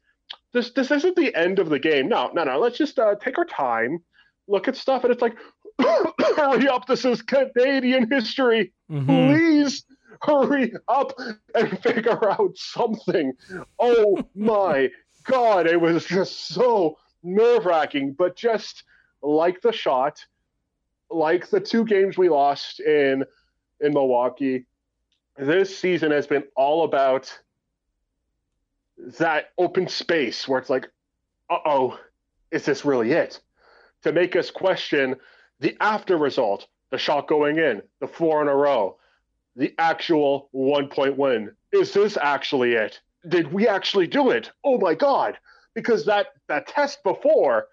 This 0.54 0.72
this 0.72 0.92
isn't 0.92 1.16
the 1.16 1.36
end 1.36 1.60
of 1.60 1.70
the 1.70 1.80
game. 1.80 2.08
No, 2.08 2.32
no, 2.34 2.44
no. 2.44 2.58
Let's 2.60 2.78
just 2.78 2.98
uh, 2.98 3.16
take 3.16 3.38
our 3.38 3.46
time, 3.46 4.00
look 4.48 4.68
at 4.68 4.76
stuff, 4.76 5.04
and 5.04 5.12
it's 5.12 5.22
like, 5.22 5.36
hurry 6.38 6.68
up! 6.68 6.88
This 6.88 7.06
is 7.06 7.22
Canadian 7.22 8.10
history. 8.10 8.72
Mhm. 8.90 9.06
Please 9.06 9.84
hurry 10.22 10.74
up 10.88 11.12
and 11.56 11.80
figure 11.82 12.30
out 12.30 12.56
something. 12.56 13.34
Oh 13.80 14.24
my 14.36 14.90
god, 15.26 15.68
it 15.68 15.80
was 15.80 16.06
just 16.06 16.48
so 16.48 16.98
nerve 17.22 17.66
wracking. 17.66 18.14
But 18.14 18.36
just 18.36 18.84
like 19.22 19.62
the 19.62 19.74
shot, 19.74 20.26
like 21.14 21.50
the 21.50 21.60
two 21.60 21.86
games 21.86 22.18
we 22.18 22.30
lost 22.30 22.80
in 22.80 23.24
in 23.80 23.94
Milwaukee, 23.94 24.66
this 25.38 25.78
season 25.78 26.12
has 26.12 26.28
been 26.28 26.44
all 26.56 26.84
about 26.84 27.38
that 29.20 29.52
open 29.58 29.88
space 29.88 30.48
where 30.48 30.60
it's 30.60 30.70
like, 30.70 30.90
uh 31.50 31.58
oh, 31.66 32.00
is 32.52 32.66
this 32.66 32.86
really 32.86 33.12
it? 33.12 33.40
To 34.04 34.12
make 34.12 34.36
us 34.36 34.52
question 34.52 35.16
the 35.60 35.76
after 35.80 36.18
result, 36.18 36.68
the 36.92 36.98
shot 36.98 37.28
going 37.28 37.58
in, 37.58 37.82
the 38.00 38.08
four 38.08 38.42
in 38.42 38.48
a 38.48 38.56
row, 38.56 38.98
the 39.56 39.74
actual 39.78 40.50
one 40.52 40.88
point 40.88 41.18
win. 41.18 41.52
Is 41.72 41.94
this 41.94 42.18
actually 42.18 42.74
it? 42.74 43.00
Did 43.28 43.52
we 43.52 43.68
actually 43.68 44.08
do 44.08 44.30
it? 44.30 44.52
Oh 44.64 44.78
my 44.78 44.94
god! 44.94 45.38
Because 45.74 46.06
that 46.06 46.28
that 46.48 46.68
test 46.68 47.04
before 47.04 47.68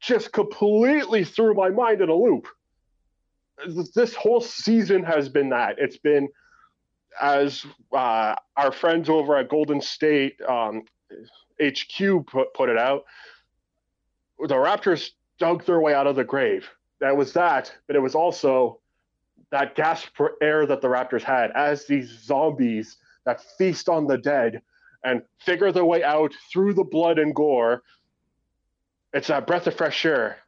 just 0.00 0.32
completely 0.32 1.24
threw 1.24 1.54
my 1.54 1.70
mind 1.70 2.00
in 2.00 2.08
a 2.08 2.14
loop. 2.14 2.48
This 3.94 4.14
whole 4.14 4.40
season 4.40 5.02
has 5.04 5.28
been 5.28 5.48
that. 5.50 5.76
It's 5.78 5.98
been 5.98 6.28
as 7.20 7.64
uh, 7.92 8.34
our 8.56 8.72
friends 8.72 9.08
over 9.08 9.36
at 9.36 9.48
Golden 9.48 9.80
State 9.80 10.40
um, 10.48 10.84
HQ 11.60 12.26
put, 12.26 12.54
put 12.54 12.68
it 12.68 12.78
out. 12.78 13.04
The 14.38 14.54
Raptors 14.54 15.10
dug 15.38 15.64
their 15.64 15.80
way 15.80 15.94
out 15.94 16.06
of 16.06 16.16
the 16.16 16.24
grave. 16.24 16.68
That 17.00 17.16
was 17.16 17.32
that, 17.32 17.72
but 17.86 17.96
it 17.96 18.00
was 18.00 18.14
also 18.14 18.80
that 19.50 19.74
gasp 19.74 20.08
for 20.14 20.34
air 20.42 20.66
that 20.66 20.80
the 20.80 20.88
Raptors 20.88 21.22
had 21.22 21.50
as 21.52 21.86
these 21.86 22.08
zombies 22.08 22.98
that 23.24 23.42
feast 23.56 23.88
on 23.88 24.06
the 24.06 24.18
dead 24.18 24.62
and 25.04 25.22
figure 25.38 25.72
their 25.72 25.84
way 25.84 26.02
out 26.02 26.32
through 26.52 26.74
the 26.74 26.84
blood 26.84 27.18
and 27.18 27.34
gore. 27.34 27.82
It's 29.12 29.28
that 29.28 29.46
breath 29.46 29.66
of 29.66 29.74
fresh 29.74 30.04
air. 30.04 30.38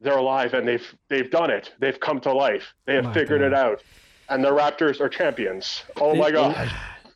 They're 0.00 0.18
alive 0.18 0.54
and 0.54 0.66
they've 0.66 0.94
they've 1.08 1.30
done 1.30 1.50
it. 1.50 1.72
They've 1.80 1.98
come 1.98 2.20
to 2.20 2.32
life. 2.32 2.74
They 2.86 2.94
have 2.94 3.04
My 3.04 3.14
figured 3.14 3.40
it 3.42 3.54
out. 3.54 3.82
And 4.28 4.44
the 4.44 4.50
Raptors 4.50 5.00
are 5.00 5.08
champions. 5.08 5.82
Oh 5.96 6.14
my 6.14 6.30
god. 6.30 6.70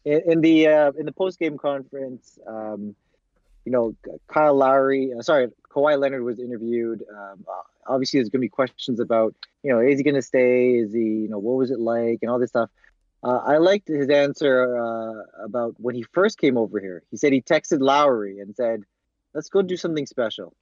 in, 0.05 0.23
in 0.27 0.40
the 0.40 0.68
uh, 0.68 0.92
in 0.99 1.07
the 1.07 1.12
post 1.12 1.38
game 1.38 1.59
conference, 1.59 2.38
um, 2.47 2.95
you 3.64 3.73
know, 3.73 3.95
Kyle 4.29 4.55
Lowry, 4.55 5.12
uh, 5.16 5.23
sorry, 5.23 5.49
Kawhi 5.71 5.99
Leonard 5.99 6.25
was 6.25 6.38
interviewed. 6.38 7.05
Um, 7.11 7.45
uh, 7.49 7.62
obviously, 7.92 8.18
there's 8.18 8.29
going 8.29 8.40
to 8.40 8.47
be 8.47 8.49
questions 8.49 9.01
about, 9.01 9.35
you 9.62 9.73
know, 9.73 9.81
is 9.81 9.99
he 9.99 10.05
going 10.05 10.14
to 10.14 10.23
stay? 10.23 10.75
Is 10.75 10.92
he, 10.92 11.01
you 11.01 11.29
know, 11.29 11.38
what 11.38 11.57
was 11.57 11.71
it 11.71 11.79
like, 11.79 12.18
and 12.23 12.31
all 12.31 12.38
this 12.38 12.51
stuff. 12.51 12.71
Uh, 13.25 13.37
I 13.37 13.59
liked 13.59 13.87
his 13.87 14.09
answer 14.09 14.77
uh, 14.77 15.45
about 15.45 15.77
when 15.79 15.95
he 15.95 16.03
first 16.12 16.38
came 16.38 16.57
over 16.57 16.81
here. 16.81 17.05
He 17.12 17.16
said 17.16 17.33
he 17.33 17.40
texted 17.40 17.81
Lowry 17.81 18.40
and 18.40 18.55
said, 18.57 18.83
"Let's 19.33 19.49
go 19.49 19.62
do 19.62 19.77
something 19.77 20.07
special. 20.07 20.55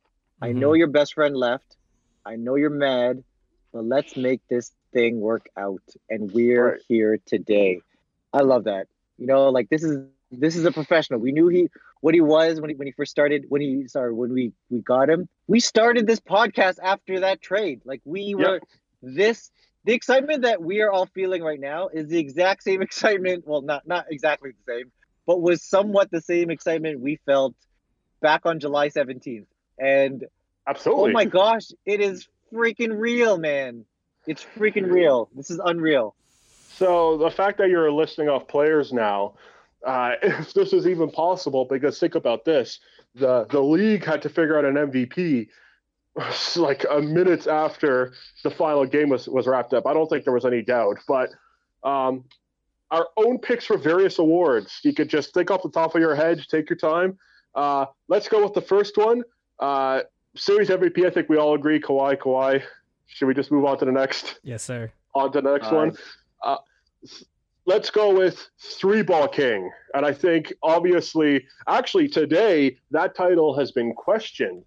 I 0.42 0.52
know 0.52 0.74
your 0.74 0.86
best 0.86 1.14
friend 1.14 1.36
left. 1.36 1.76
I 2.24 2.36
know 2.36 2.54
you're 2.56 2.70
mad, 2.70 3.22
but 3.72 3.84
let's 3.84 4.16
make 4.16 4.40
this 4.48 4.72
thing 4.92 5.20
work 5.20 5.46
out. 5.56 5.82
And 6.08 6.30
we're 6.32 6.72
Right. 6.72 6.82
here 6.88 7.18
today. 7.26 7.80
I 8.32 8.40
love 8.42 8.64
that. 8.64 8.86
You 9.18 9.26
know, 9.26 9.50
like 9.50 9.68
this 9.70 9.82
is 9.84 9.98
this 9.98 10.26
is 10.56 10.64
a 10.64 10.72
professional. 10.72 10.84
We 11.20 11.32
knew 11.32 11.48
he 11.48 11.68
what 12.00 12.14
he 12.14 12.20
was 12.20 12.28
when 12.32 12.42
he 12.42 12.48
when 12.50 12.62
he 12.62 12.66
first 12.66 12.86
started. 12.86 13.26
When 13.30 13.44
he 13.44 13.70
sorry 13.88 14.12
when 14.12 14.32
we 14.32 14.52
we 14.70 14.80
got 14.80 15.08
him. 15.08 15.28
We 15.46 15.60
started 15.60 16.06
this 16.06 16.20
podcast 16.20 16.76
after 16.82 17.20
that 17.20 17.40
trade. 17.40 17.80
Like 17.84 18.00
we 18.04 18.34
were 18.34 18.60
this. 19.02 19.50
The 19.84 19.92
excitement 19.94 20.42
that 20.42 20.62
we 20.62 20.80
are 20.82 20.90
all 20.90 21.06
feeling 21.06 21.42
right 21.42 21.60
now 21.60 21.88
is 21.88 22.08
the 22.08 22.18
exact 22.18 22.62
same 22.62 22.82
excitement. 22.82 23.44
Well, 23.46 23.62
not 23.62 23.86
not 23.86 24.06
exactly 24.10 24.50
the 24.52 24.72
same, 24.72 24.92
but 25.26 25.40
was 25.40 25.62
somewhat 25.62 26.10
the 26.10 26.20
same 26.20 26.50
excitement 26.50 27.00
we 27.00 27.18
felt 27.26 27.54
back 28.20 28.46
on 28.46 28.60
July 28.60 28.88
17th. 28.88 29.46
And 29.78 30.24
Absolutely. 30.66 31.10
Oh 31.10 31.12
my 31.12 31.24
gosh, 31.24 31.68
it 31.86 32.00
is 32.00 32.28
freaking 32.52 32.98
real, 32.98 33.38
man. 33.38 33.84
It's 34.26 34.44
freaking 34.56 34.90
real. 34.90 35.28
This 35.34 35.50
is 35.50 35.60
unreal. 35.64 36.14
So 36.76 37.16
the 37.16 37.30
fact 37.30 37.58
that 37.58 37.68
you're 37.68 37.90
listing 37.90 38.28
off 38.28 38.46
players 38.48 38.92
now, 38.92 39.34
uh, 39.86 40.12
if 40.22 40.52
this 40.52 40.72
is 40.72 40.86
even 40.86 41.10
possible, 41.10 41.64
because 41.64 41.98
think 41.98 42.14
about 42.14 42.44
this: 42.44 42.80
the 43.14 43.46
the 43.50 43.60
league 43.60 44.04
had 44.04 44.22
to 44.22 44.28
figure 44.28 44.58
out 44.58 44.64
an 44.64 44.74
MVP 44.74 45.48
like 46.56 46.84
a 46.90 47.00
minutes 47.00 47.46
after 47.46 48.12
the 48.42 48.50
final 48.50 48.84
game 48.84 49.08
was 49.08 49.28
was 49.28 49.46
wrapped 49.46 49.72
up. 49.72 49.86
I 49.86 49.94
don't 49.94 50.08
think 50.08 50.24
there 50.24 50.34
was 50.34 50.44
any 50.44 50.62
doubt, 50.62 50.98
but 51.08 51.30
um, 51.82 52.24
our 52.90 53.08
own 53.16 53.38
picks 53.38 53.64
for 53.64 53.78
various 53.78 54.18
awards. 54.18 54.80
You 54.82 54.92
could 54.92 55.08
just 55.08 55.32
think 55.32 55.50
off 55.50 55.62
the 55.62 55.70
top 55.70 55.94
of 55.94 56.00
your 56.00 56.14
head, 56.14 56.44
take 56.50 56.68
your 56.68 56.76
time. 56.76 57.18
Uh, 57.54 57.86
let's 58.08 58.28
go 58.28 58.42
with 58.42 58.54
the 58.54 58.62
first 58.62 58.96
one. 58.96 59.22
Uh, 59.58 60.00
series 60.36 60.68
MVP. 60.68 61.06
I 61.06 61.10
think 61.10 61.28
we 61.28 61.36
all 61.36 61.54
agree. 61.54 61.80
Kawhi. 61.80 62.16
Kawhi. 62.16 62.62
Should 63.06 63.26
we 63.26 63.34
just 63.34 63.50
move 63.50 63.64
on 63.64 63.78
to 63.78 63.84
the 63.84 63.92
next? 63.92 64.38
Yes, 64.42 64.62
sir. 64.62 64.92
on 65.14 65.32
to 65.32 65.40
the 65.40 65.52
next 65.52 65.68
All 65.68 65.76
one. 65.76 65.96
Uh, 66.44 66.56
let's 67.66 67.90
go 67.90 68.14
with 68.16 68.48
Three 68.58 69.02
Ball 69.02 69.28
King. 69.28 69.70
And 69.94 70.06
I 70.06 70.12
think, 70.12 70.52
obviously, 70.62 71.44
actually, 71.66 72.08
today, 72.08 72.76
that 72.92 73.14
title 73.16 73.58
has 73.58 73.72
been 73.72 73.92
questioned 73.94 74.64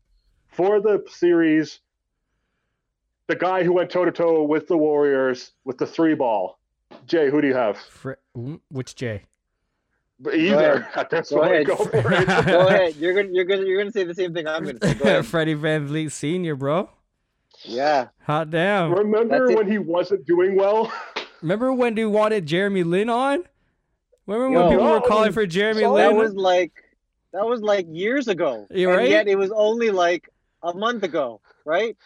for 0.50 0.82
the 0.82 1.04
series. 1.10 1.80
The 3.28 3.36
guy 3.36 3.64
who 3.64 3.72
went 3.72 3.90
toe 3.90 4.04
to 4.04 4.12
toe 4.12 4.44
with 4.44 4.68
the 4.68 4.78
Warriors 4.78 5.52
with 5.64 5.78
the 5.78 5.88
three 5.88 6.14
ball. 6.14 6.60
Jay, 7.08 7.30
who 7.30 7.42
do 7.42 7.48
you 7.48 7.56
have? 7.56 7.78
Fr- 7.78 8.14
which 8.70 8.96
J? 8.96 9.24
But 10.20 10.36
either 10.36 10.74
ahead. 10.74 10.88
at 10.96 11.10
this 11.10 11.30
Go 11.32 11.42
ahead. 11.42 11.66
go 11.66 11.76
for 11.76 11.90
it. 12.14 12.28
Go 12.46 12.68
ahead. 12.68 12.96
You're 12.98 13.14
gonna 13.14 13.30
you're 13.32 13.46
gonna 13.46 13.64
you're 13.66 13.78
gonna 13.80 13.92
say 13.92 14.04
the 14.04 14.14
same 14.14 14.34
thing 14.34 14.48
I'm 14.48 14.64
gonna 14.64 14.78
say. 14.82 14.94
Go 14.94 15.04
ahead. 15.06 15.26
Freddie 15.26 15.56
VanVleet 15.56 16.12
Senior, 16.12 16.56
bro. 16.56 16.90
Yeah. 17.64 18.08
Hot 18.26 18.50
damn. 18.50 18.94
Remember 18.94 19.40
That's 19.40 19.52
it. 19.52 19.58
when 19.58 19.72
he 19.72 19.78
wasn't 19.80 20.26
doing 20.26 20.56
well? 20.56 20.92
Remember 21.42 21.74
when 21.74 21.96
they 21.96 22.06
wanted 22.06 22.46
Jeremy 22.46 22.84
Lin 22.84 23.10
on? 23.10 23.44
Remember 24.28 24.54
Yo. 24.54 24.62
when 24.62 24.70
people 24.72 24.86
were 24.92 25.00
No, 25.00 25.06
calling 25.06 25.32
for 25.34 25.46
Jeremy 25.46 25.82
so 25.82 25.96
That 25.98 26.10
Lin? 26.10 26.18
was 26.18 26.34
like 26.36 26.72
that 27.34 27.46
was 27.46 27.62
like 27.62 27.86
years 27.90 28.28
ago. 28.28 28.68
You're 28.70 28.92
and 28.92 29.00
right. 29.00 29.10
yet 29.10 29.28
it 29.28 29.38
was 29.38 29.52
only 29.52 29.90
like 29.92 30.30
a 30.62 30.74
month 30.74 31.04
ago, 31.04 31.42
right? 31.66 31.98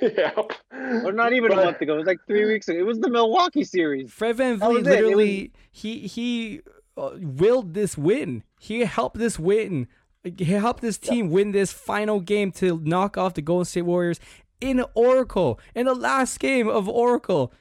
yep. 0.00 0.52
Or 0.72 1.12
not 1.12 1.32
even 1.32 1.52
a 1.52 1.56
month 1.56 1.80
ago. 1.80 1.94
It 1.94 1.98
was 1.98 2.06
like 2.06 2.18
three 2.26 2.44
weeks 2.46 2.68
ago. 2.68 2.78
It 2.78 2.86
was 2.86 3.00
the 3.00 3.10
Milwaukee 3.10 3.64
series. 3.64 4.12
Fred 4.12 4.36
Van 4.36 4.58
That 4.58 4.68
was 4.70 4.82
Vliet 4.82 4.86
it. 4.86 4.90
It 5.00 5.04
was- 5.04 5.10
literally 5.16 5.52
he 5.72 5.98
he 6.06 6.60
willed 6.96 7.74
this 7.74 7.96
win. 7.98 8.42
He 8.60 8.80
helped 8.80 9.18
this 9.18 9.38
win. 9.38 9.86
He 10.24 10.44
helped 10.44 10.80
this 10.82 10.98
team 10.98 11.30
win 11.30 11.52
this 11.52 11.72
final 11.72 12.20
game 12.20 12.50
to 12.52 12.80
knock 12.82 13.16
off 13.16 13.34
the 13.34 13.42
Golden 13.42 13.64
State 13.64 13.82
Warriors 13.82 14.18
in 14.60 14.82
Oracle 14.94 15.60
in 15.74 15.86
the 15.86 15.94
last 15.94 16.40
game 16.40 16.68
of 16.68 16.88
Oracle. 16.88 17.52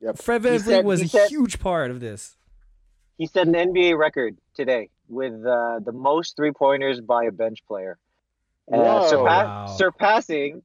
Yep. 0.00 0.18
Fred 0.18 0.42
Van 0.42 0.52
He 0.54 0.58
Vliet 0.58 0.76
said- 0.78 0.84
was 0.84 1.02
a 1.02 1.08
said- 1.08 1.28
huge 1.30 1.58
part 1.60 1.90
of 1.90 2.00
this. 2.00 2.36
He 3.18 3.26
set 3.26 3.46
an 3.46 3.54
NBA 3.54 3.96
record 3.96 4.36
today. 4.54 4.90
with 5.08 5.46
uh, 5.46 5.78
the 5.84 5.92
most 5.92 6.34
three 6.34 6.50
pointers 6.50 7.00
by 7.00 7.22
a 7.26 7.30
bench 7.30 7.60
player, 7.68 7.96
uh, 8.72 8.76
surpa- 9.08 9.22
Wow. 9.24 9.66
surpassing 9.66 10.62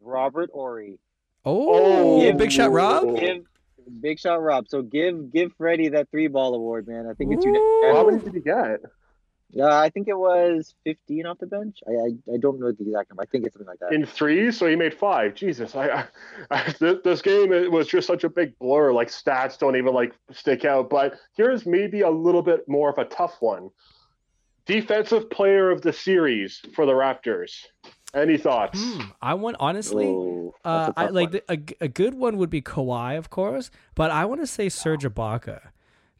Robert 0.00 0.50
Horry. 0.52 0.98
Oh, 1.44 2.20
Oh. 2.26 2.32
big 2.32 2.50
shot, 2.50 2.72
Rob. 2.72 3.16
Give 3.16 3.44
big 4.00 4.18
shot, 4.18 4.42
Rob. 4.42 4.68
So 4.68 4.82
give 4.82 5.32
give 5.32 5.52
Freddie 5.56 5.88
that 5.90 6.10
three 6.10 6.28
ball 6.28 6.54
award, 6.54 6.88
man. 6.88 7.06
I 7.06 7.14
think 7.14 7.32
it's 7.32 7.44
Ooh. 7.44 7.92
How 7.92 8.06
many 8.08 8.22
did 8.22 8.34
he 8.34 8.40
get? 8.40 8.80
Uh, 9.58 9.66
I 9.66 9.90
think 9.90 10.06
it 10.06 10.16
was 10.16 10.74
15 10.84 11.26
off 11.26 11.38
the 11.38 11.46
bench. 11.46 11.78
I, 11.88 11.92
I 11.92 12.34
I 12.34 12.36
don't 12.36 12.60
know 12.60 12.70
the 12.70 12.84
exact 12.84 13.10
number. 13.10 13.22
I 13.22 13.26
think 13.26 13.46
it's 13.46 13.54
something 13.54 13.66
like 13.66 13.80
that. 13.80 13.92
In 13.92 14.06
three, 14.06 14.52
so 14.52 14.66
he 14.66 14.76
made 14.76 14.94
five. 14.94 15.34
Jesus, 15.34 15.74
I, 15.74 16.04
I, 16.50 16.74
this 16.78 17.20
game 17.20 17.52
it 17.52 17.70
was 17.70 17.88
just 17.88 18.06
such 18.06 18.22
a 18.22 18.28
big 18.28 18.56
blur. 18.58 18.92
Like 18.92 19.08
stats 19.08 19.58
don't 19.58 19.76
even 19.76 19.92
like 19.92 20.14
stick 20.30 20.64
out. 20.64 20.88
But 20.88 21.14
here's 21.36 21.66
maybe 21.66 22.02
a 22.02 22.10
little 22.10 22.42
bit 22.42 22.68
more 22.68 22.90
of 22.90 22.98
a 22.98 23.04
tough 23.04 23.36
one. 23.40 23.70
Defensive 24.66 25.30
player 25.30 25.70
of 25.70 25.82
the 25.82 25.92
series 25.92 26.62
for 26.74 26.86
the 26.86 26.92
Raptors. 26.92 27.64
Any 28.14 28.36
thoughts? 28.38 28.80
Hmm, 28.82 29.00
I 29.22 29.34
want 29.34 29.56
honestly. 29.60 30.06
Oh, 30.06 30.54
that's 30.64 30.88
Uh, 30.88 30.92
I 30.96 31.06
like 31.08 31.30
the, 31.30 31.42
a, 31.48 31.84
a 31.84 31.88
good 31.88 32.14
one 32.14 32.36
would 32.38 32.50
be 32.50 32.60
Kawhi, 32.60 33.16
of 33.16 33.30
course, 33.30 33.70
but 33.94 34.10
I 34.10 34.24
want 34.24 34.40
to 34.40 34.46
say 34.46 34.68
Serge 34.68 35.04
Ibaka 35.04 35.60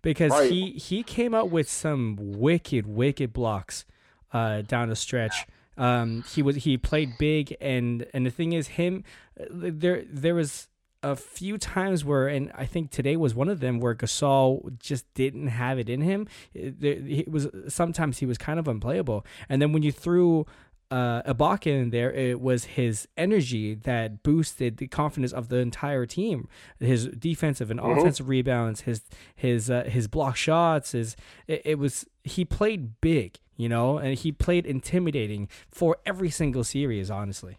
because 0.03 0.31
Right. 0.31 0.51
he 0.51 0.71
he 0.73 1.03
came 1.03 1.35
out 1.35 1.51
with 1.51 1.69
some 1.69 2.17
wicked 2.21 2.87
wicked 2.87 3.33
blocks 3.33 3.85
uh, 4.33 4.63
down 4.63 4.89
the 4.89 4.97
stretch. 4.97 5.47
Um, 5.77 6.23
he 6.33 6.43
was 6.43 6.57
he 6.57 6.77
played 6.79 7.19
big, 7.19 7.57
and 7.61 8.07
and 8.15 8.25
the 8.25 8.31
thing 8.31 8.53
is, 8.53 8.69
him 8.69 9.03
there 9.51 10.05
there 10.09 10.35
was 10.35 10.69
a 11.03 11.17
few 11.17 11.57
times 11.57 12.05
where, 12.05 12.29
and 12.29 12.53
I 12.55 12.67
think 12.67 12.91
today 12.91 13.17
was 13.17 13.35
one 13.35 13.49
of 13.49 13.61
them 13.61 13.81
where 13.81 13.95
Gasol 13.95 14.79
just 14.79 15.13
didn't 15.15 15.47
have 15.49 15.79
it 15.79 15.89
in 15.89 16.03
him. 16.03 16.29
It, 16.53 16.81
there- 16.81 16.95
he 17.01 17.25
was 17.27 17.49
sometimes 17.69 18.19
he 18.19 18.27
was 18.27 18.37
kind 18.39 18.59
of 18.61 18.69
unplayable, 18.69 19.25
and 19.49 19.61
then 19.63 19.73
when 19.73 19.83
you 19.83 19.91
threw 19.93 20.45
uh, 20.91 21.23
Ibaka 21.23 21.67
in 21.69 21.91
there, 21.91 22.13
it 22.13 22.41
was 22.41 22.65
his 22.65 23.07
energy 23.17 23.75
that 23.75 24.23
boosted 24.23 24.79
the 24.79 24.89
confidence 24.89 25.33
of 25.33 25.49
the 25.49 25.57
entire 25.57 26.07
team. 26.07 26.49
His 26.79 27.07
defensive 27.07 27.71
and 27.71 27.79
offensive 27.79 28.29
rebounds, 28.29 28.83
his 28.83 29.03
his 29.35 29.71
uh, 29.71 29.85
his 29.85 30.09
block 30.09 30.37
shots, 30.37 30.93
his 30.93 31.17
it, 31.47 31.63
it 31.65 31.79
was 31.79 32.07
he 32.25 32.45
played 32.45 33.01
big, 33.01 33.39
you 33.57 33.69
know, 33.69 33.99
and 33.99 34.19
he 34.19 34.33
played 34.33 34.67
intimidating 34.67 35.49
for 35.71 35.97
every 36.05 36.31
single 36.31 36.65
series. 36.65 37.11
Honestly, 37.11 37.59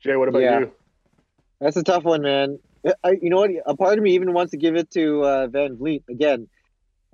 Jay, 0.00 0.16
what 0.16 0.28
about 0.28 0.42
Yeah. 0.42 0.60
you? 0.60 0.72
That's 1.60 1.76
a 1.76 1.82
tough 1.82 2.04
one, 2.04 2.22
man. 2.22 2.58
I, 3.02 3.12
you 3.20 3.30
know 3.30 3.38
what? 3.38 3.50
A 3.66 3.74
part 3.74 3.98
of 3.98 4.04
me 4.04 4.12
even 4.14 4.32
wants 4.32 4.52
to 4.52 4.56
give 4.56 4.76
it 4.76 4.90
to 4.92 5.22
uh, 5.24 5.46
VanVleet 5.48 6.04
again. 6.08 6.48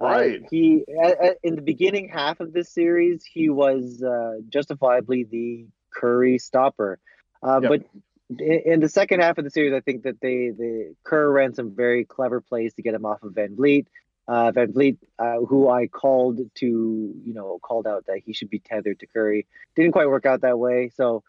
Uh, 0.03 0.07
Right. 0.07 0.43
he 0.51 0.85
a- 0.88 1.31
a- 1.31 1.37
in 1.43 1.55
the 1.55 1.62
beginning 1.62 2.09
half 2.09 2.41
of 2.41 2.53
this 2.53 2.69
series, 2.69 3.25
he 3.25 3.49
was 3.51 4.03
uh, 4.03 4.38
justifiably 4.49 5.25
the 5.25 5.67
Curry 5.95 6.38
stopper. 6.38 6.99
Uh, 7.43 7.61
Yep. 7.62 7.71
But 7.71 8.41
in, 8.41 8.61
in 8.73 8.81
the 8.81 8.88
second 8.88 9.21
half 9.21 9.38
of 9.38 9.45
the 9.45 9.51
series, 9.51 9.73
I 9.73 9.81
think 9.81 10.03
that 10.05 10.21
they 10.21 10.51
the 10.51 10.95
Kerr 11.05 11.31
ran 11.31 11.55
some 11.55 11.71
very 11.75 12.05
clever 12.05 12.41
plays 12.41 12.75
to 12.75 12.83
get 12.83 12.95
him 12.95 13.05
off 13.05 13.23
of 13.23 13.33
VanVleet. 13.33 13.87
Uh, 14.29 14.53
VanVleet, 14.53 14.99
uh, 15.19 15.38
who 15.41 15.69
I 15.69 15.88
called 15.88 16.38
to, 16.57 16.67
you 16.67 17.35
know, 17.35 17.59
called 17.61 17.87
out 17.87 18.07
that 18.07 18.19
he 18.25 18.33
should 18.33 18.51
be 18.51 18.61
tethered 18.61 19.01
to 19.01 19.07
Curry, 19.07 19.47
didn't 19.75 19.93
quite 19.93 20.09
work 20.09 20.27
out 20.27 20.43
that 20.43 20.59
way. 20.59 20.91
So, 20.95 21.25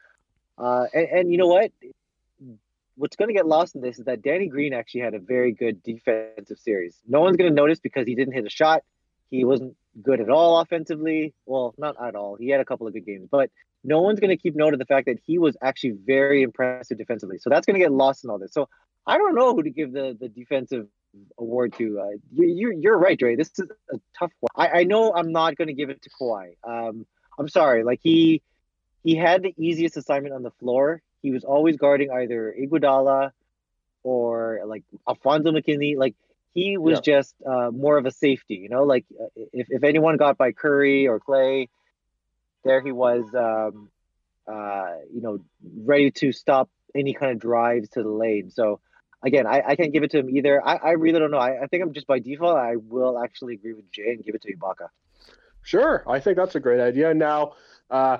uh, 0.57 0.85
and, 0.93 1.07
and 1.07 1.31
you 1.31 1.37
know 1.37 1.47
what? 1.47 1.71
What's 2.95 3.15
going 3.15 3.29
to 3.29 3.33
get 3.33 3.45
lost 3.45 3.75
in 3.75 3.81
this 3.81 3.99
is 3.99 4.05
that 4.05 4.21
Danny 4.21 4.47
Green 4.47 4.73
actually 4.73 5.01
had 5.01 5.13
a 5.13 5.19
very 5.19 5.51
good 5.51 5.81
defensive 5.83 6.59
series. 6.59 6.97
No 7.07 7.21
one's 7.21 7.37
going 7.37 7.49
to 7.49 7.55
notice 7.55 7.79
because 7.79 8.05
he 8.05 8.15
didn't 8.15 8.33
hit 8.33 8.45
a 8.45 8.49
shot. 8.49 8.83
He 9.29 9.45
wasn't 9.45 9.75
good 10.01 10.21
at 10.21 10.29
all 10.29 10.59
offensively. 10.59 11.33
Well, 11.45 11.73
not 11.77 11.95
at 12.01 12.15
all. 12.15 12.35
He 12.35 12.49
had 12.49 12.61
a 12.61 12.65
couple 12.65 12.87
of 12.87 12.93
good 12.93 13.05
games, 13.05 13.27
but 13.31 13.49
no 13.83 14.01
one's 14.01 14.19
going 14.19 14.29
to 14.29 14.37
keep 14.37 14.55
note 14.55 14.73
of 14.73 14.79
the 14.79 14.85
fact 14.85 15.07
that 15.07 15.17
he 15.25 15.39
was 15.39 15.57
actually 15.61 15.95
very 16.05 16.43
impressive 16.43 16.97
defensively. 16.97 17.37
So 17.39 17.49
that's 17.49 17.65
going 17.65 17.75
to 17.75 17.83
get 17.83 17.91
lost 17.91 18.23
in 18.23 18.29
all 18.29 18.37
this. 18.37 18.53
So 18.53 18.69
I 19.05 19.17
don't 19.17 19.35
know 19.35 19.53
who 19.53 19.63
to 19.63 19.69
give 19.69 19.91
the, 19.91 20.15
the 20.19 20.29
defensive 20.29 20.87
award 21.37 21.73
to. 21.77 21.99
Uh, 21.99 22.17
you, 22.31 22.47
you're, 22.47 22.73
you're 22.73 22.97
right, 22.97 23.17
Dre. 23.17 23.35
This 23.35 23.51
is 23.57 23.67
a 23.91 23.99
tough 24.17 24.31
one. 24.39 24.49
I, 24.55 24.79
I 24.79 24.83
know 24.83 25.13
I'm 25.13 25.31
not 25.31 25.55
going 25.57 25.67
to 25.67 25.73
give 25.73 25.89
it 25.89 26.01
to 26.03 26.09
Kawhi. 26.09 26.53
Um, 26.63 27.05
I'm 27.37 27.49
sorry. 27.49 27.83
Like 27.83 27.99
he 28.01 28.41
he 29.03 29.15
had 29.15 29.43
the 29.43 29.53
easiest 29.57 29.97
assignment 29.97 30.33
on 30.33 30.43
the 30.43 30.51
floor. 30.51 31.01
He 31.23 31.31
was 31.31 31.43
always 31.43 31.77
guarding 31.77 32.11
either 32.11 32.53
Iguodala 32.55 33.31
or 34.03 34.61
like 34.67 34.83
Alfonzo 35.07 35.51
McKinnie. 35.51 35.97
Like 35.97 36.15
he 36.53 36.77
was 36.77 36.99
just 36.99 37.33
uh, 37.43 37.71
more 37.71 37.97
of 37.97 38.05
a 38.05 38.11
safety, 38.11 38.55
you 38.55 38.69
know. 38.69 38.83
Like 38.83 39.05
uh, 39.19 39.25
if 39.53 39.67
if 39.71 39.83
anyone 39.83 40.17
got 40.17 40.37
by 40.37 40.51
Curry 40.51 41.07
or 41.07 41.19
Klay, 41.19 41.69
there 42.63 42.81
he 42.81 42.91
was, 42.91 43.23
um, 43.33 43.89
uh, 44.47 44.97
you 45.11 45.21
know, 45.21 45.39
ready 45.83 46.11
to 46.11 46.31
stop 46.31 46.69
any 46.93 47.13
kind 47.13 47.31
of 47.31 47.39
drives 47.39 47.89
to 47.91 48.03
the 48.03 48.09
lane. 48.09 48.51
So 48.51 48.81
again, 49.23 49.47
I, 49.47 49.63
I 49.65 49.75
can't 49.75 49.93
give 49.93 50.03
it 50.03 50.11
to 50.11 50.19
him 50.19 50.29
either. 50.29 50.65
I, 50.65 50.75
I 50.75 50.91
really 50.91 51.19
don't 51.19 51.31
know. 51.31 51.37
I, 51.37 51.63
I 51.63 51.67
think 51.67 51.83
I'm 51.83 51.93
just 51.93 52.05
by 52.05 52.19
default. 52.19 52.57
I 52.57 52.75
will 52.75 53.17
actually 53.17 53.55
agree 53.55 53.73
with 53.73 53.89
Jay 53.91 54.11
and 54.11 54.23
give 54.23 54.35
it 54.35 54.41
to 54.43 54.53
Ibaka. 54.55 54.89
Sure, 55.61 56.03
I 56.05 56.19
think 56.19 56.35
that's 56.35 56.55
a 56.55 56.59
great 56.59 56.81
idea. 56.81 57.13
Now, 57.13 57.53
uh, 57.89 58.17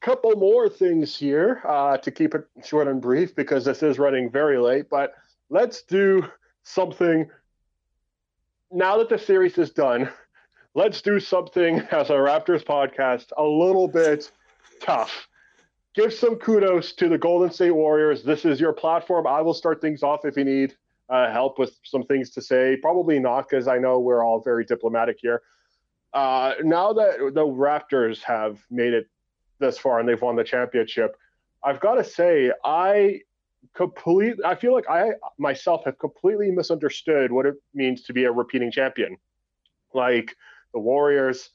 couple 0.00 0.34
more 0.36 0.68
things 0.68 1.16
here 1.16 1.62
uh, 1.66 1.96
to 1.98 2.10
keep 2.10 2.34
it 2.34 2.44
short 2.64 2.88
and 2.88 3.00
brief 3.00 3.34
because 3.34 3.64
this 3.64 3.82
is 3.82 3.98
running 3.98 4.30
very 4.30 4.58
late. 4.58 4.88
But 4.90 5.14
let's 5.50 5.82
do 5.82 6.24
something 6.64 7.28
now 8.70 8.98
that 8.98 9.08
the 9.08 9.18
series 9.18 9.58
is 9.58 9.70
done. 9.70 10.08
Let's 10.74 11.02
do 11.02 11.20
something 11.20 11.80
as 11.90 12.10
a 12.10 12.14
Raptors 12.14 12.64
podcast 12.64 13.26
a 13.36 13.42
little 13.42 13.88
bit 13.88 14.30
tough. 14.80 15.28
Give 15.94 16.12
some 16.12 16.36
kudos 16.36 16.94
to 16.94 17.08
the 17.08 17.18
Golden 17.18 17.50
State 17.50 17.72
Warriors. 17.72 18.22
This 18.22 18.46
is 18.46 18.58
your 18.58 18.72
platform. 18.72 19.26
I 19.26 19.42
will 19.42 19.52
start 19.52 19.82
things 19.82 20.02
off 20.02 20.24
if 20.24 20.38
you 20.38 20.44
need 20.44 20.74
uh, 21.10 21.30
help 21.30 21.58
with 21.58 21.78
some 21.84 22.04
things 22.04 22.30
to 22.30 22.40
say. 22.40 22.78
Probably 22.80 23.18
not, 23.18 23.48
because 23.48 23.68
I 23.68 23.76
know 23.76 23.98
we're 23.98 24.24
all 24.24 24.40
very 24.40 24.64
diplomatic 24.64 25.18
here. 25.20 25.42
Uh, 26.14 26.54
now 26.62 26.94
that 26.94 27.18
the 27.34 27.44
Raptors 27.44 28.22
have 28.22 28.58
made 28.70 28.94
it 28.94 29.06
this 29.62 29.78
far 29.78 29.98
and 29.98 30.08
they've 30.08 30.20
won 30.20 30.36
the 30.36 30.44
championship, 30.44 31.16
I've 31.64 31.80
got 31.80 31.94
to 31.94 32.04
say 32.04 32.52
I 32.64 33.20
complete. 33.74 34.36
I 34.44 34.54
feel 34.54 34.72
like 34.72 34.88
I 34.88 35.12
myself 35.38 35.84
have 35.84 35.98
completely 35.98 36.50
misunderstood 36.50 37.32
what 37.32 37.46
it 37.46 37.54
means 37.74 38.02
to 38.04 38.12
be 38.12 38.24
a 38.24 38.32
repeating 38.32 38.70
champion. 38.70 39.16
Like 39.94 40.34
the 40.72 40.80
Warriors, 40.80 41.50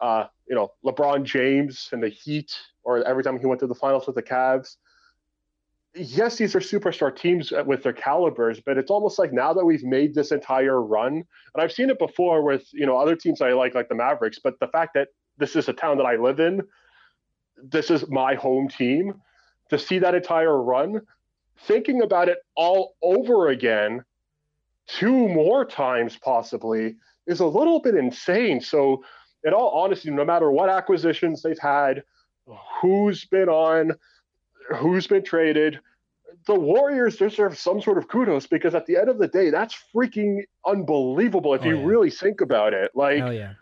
uh, 0.00 0.26
you 0.48 0.54
know, 0.54 0.72
LeBron 0.84 1.24
James 1.24 1.88
and 1.92 2.02
the 2.02 2.08
Heat, 2.08 2.56
or 2.84 3.04
every 3.04 3.22
time 3.22 3.38
he 3.38 3.46
went 3.46 3.60
to 3.60 3.66
the 3.66 3.74
finals 3.74 4.06
with 4.06 4.16
the 4.16 4.22
Cavs. 4.22 4.76
Yes, 5.94 6.36
these 6.36 6.56
are 6.56 6.60
superstar 6.60 7.14
teams 7.14 7.52
with 7.66 7.82
their 7.82 7.92
calibers, 7.92 8.60
but 8.64 8.78
it's 8.78 8.90
almost 8.90 9.18
like 9.18 9.30
now 9.30 9.52
that 9.52 9.64
we've 9.64 9.84
made 9.84 10.14
this 10.14 10.32
entire 10.32 10.80
run, 10.80 11.12
and 11.12 11.26
I've 11.62 11.70
seen 11.72 11.90
it 11.90 11.98
before 11.98 12.42
with 12.42 12.66
you 12.72 12.86
know 12.86 12.96
other 12.96 13.14
teams 13.14 13.42
I 13.42 13.52
like, 13.52 13.74
like 13.74 13.88
the 13.88 13.94
Mavericks. 13.94 14.38
But 14.42 14.58
the 14.58 14.68
fact 14.68 14.94
that 14.94 15.08
this 15.36 15.54
is 15.54 15.68
a 15.68 15.72
town 15.72 15.98
that 15.98 16.06
I 16.06 16.16
live 16.16 16.40
in, 16.40 16.62
this 17.62 17.90
is 17.90 18.08
my 18.08 18.34
home 18.34 18.68
team, 18.68 19.14
to 19.70 19.78
see 19.78 19.98
that 20.00 20.14
entire 20.14 20.60
run, 20.62 21.00
thinking 21.66 22.02
about 22.02 22.28
it 22.28 22.38
all 22.56 22.94
over 23.02 23.48
again, 23.48 24.04
two 24.86 25.28
more 25.28 25.64
times 25.64 26.16
possibly, 26.22 26.96
is 27.26 27.40
a 27.40 27.46
little 27.46 27.80
bit 27.80 27.94
insane. 27.94 28.60
So, 28.60 29.04
in 29.44 29.52
all 29.52 29.70
honesty, 29.70 30.10
no 30.10 30.24
matter 30.24 30.50
what 30.50 30.68
acquisitions 30.68 31.42
they've 31.42 31.58
had, 31.58 32.02
who's 32.80 33.24
been 33.24 33.48
on, 33.48 33.92
who's 34.76 35.06
been 35.06 35.24
traded, 35.24 35.80
the 36.46 36.54
Warriors 36.54 37.16
deserve 37.16 37.56
some 37.56 37.80
sort 37.80 37.98
of 37.98 38.08
kudos 38.08 38.46
because 38.46 38.74
at 38.74 38.86
the 38.86 38.96
end 38.96 39.08
of 39.08 39.18
the 39.18 39.28
day, 39.28 39.50
that's 39.50 39.76
freaking 39.94 40.42
unbelievable 40.66 41.54
if 41.54 41.62
Oh, 41.62 41.66
you 41.66 41.78
yeah. 41.78 41.84
really 41.86 42.10
think 42.10 42.40
about 42.40 42.74
it. 42.74 42.90
Like 42.94 43.18
yeah. 43.18 43.54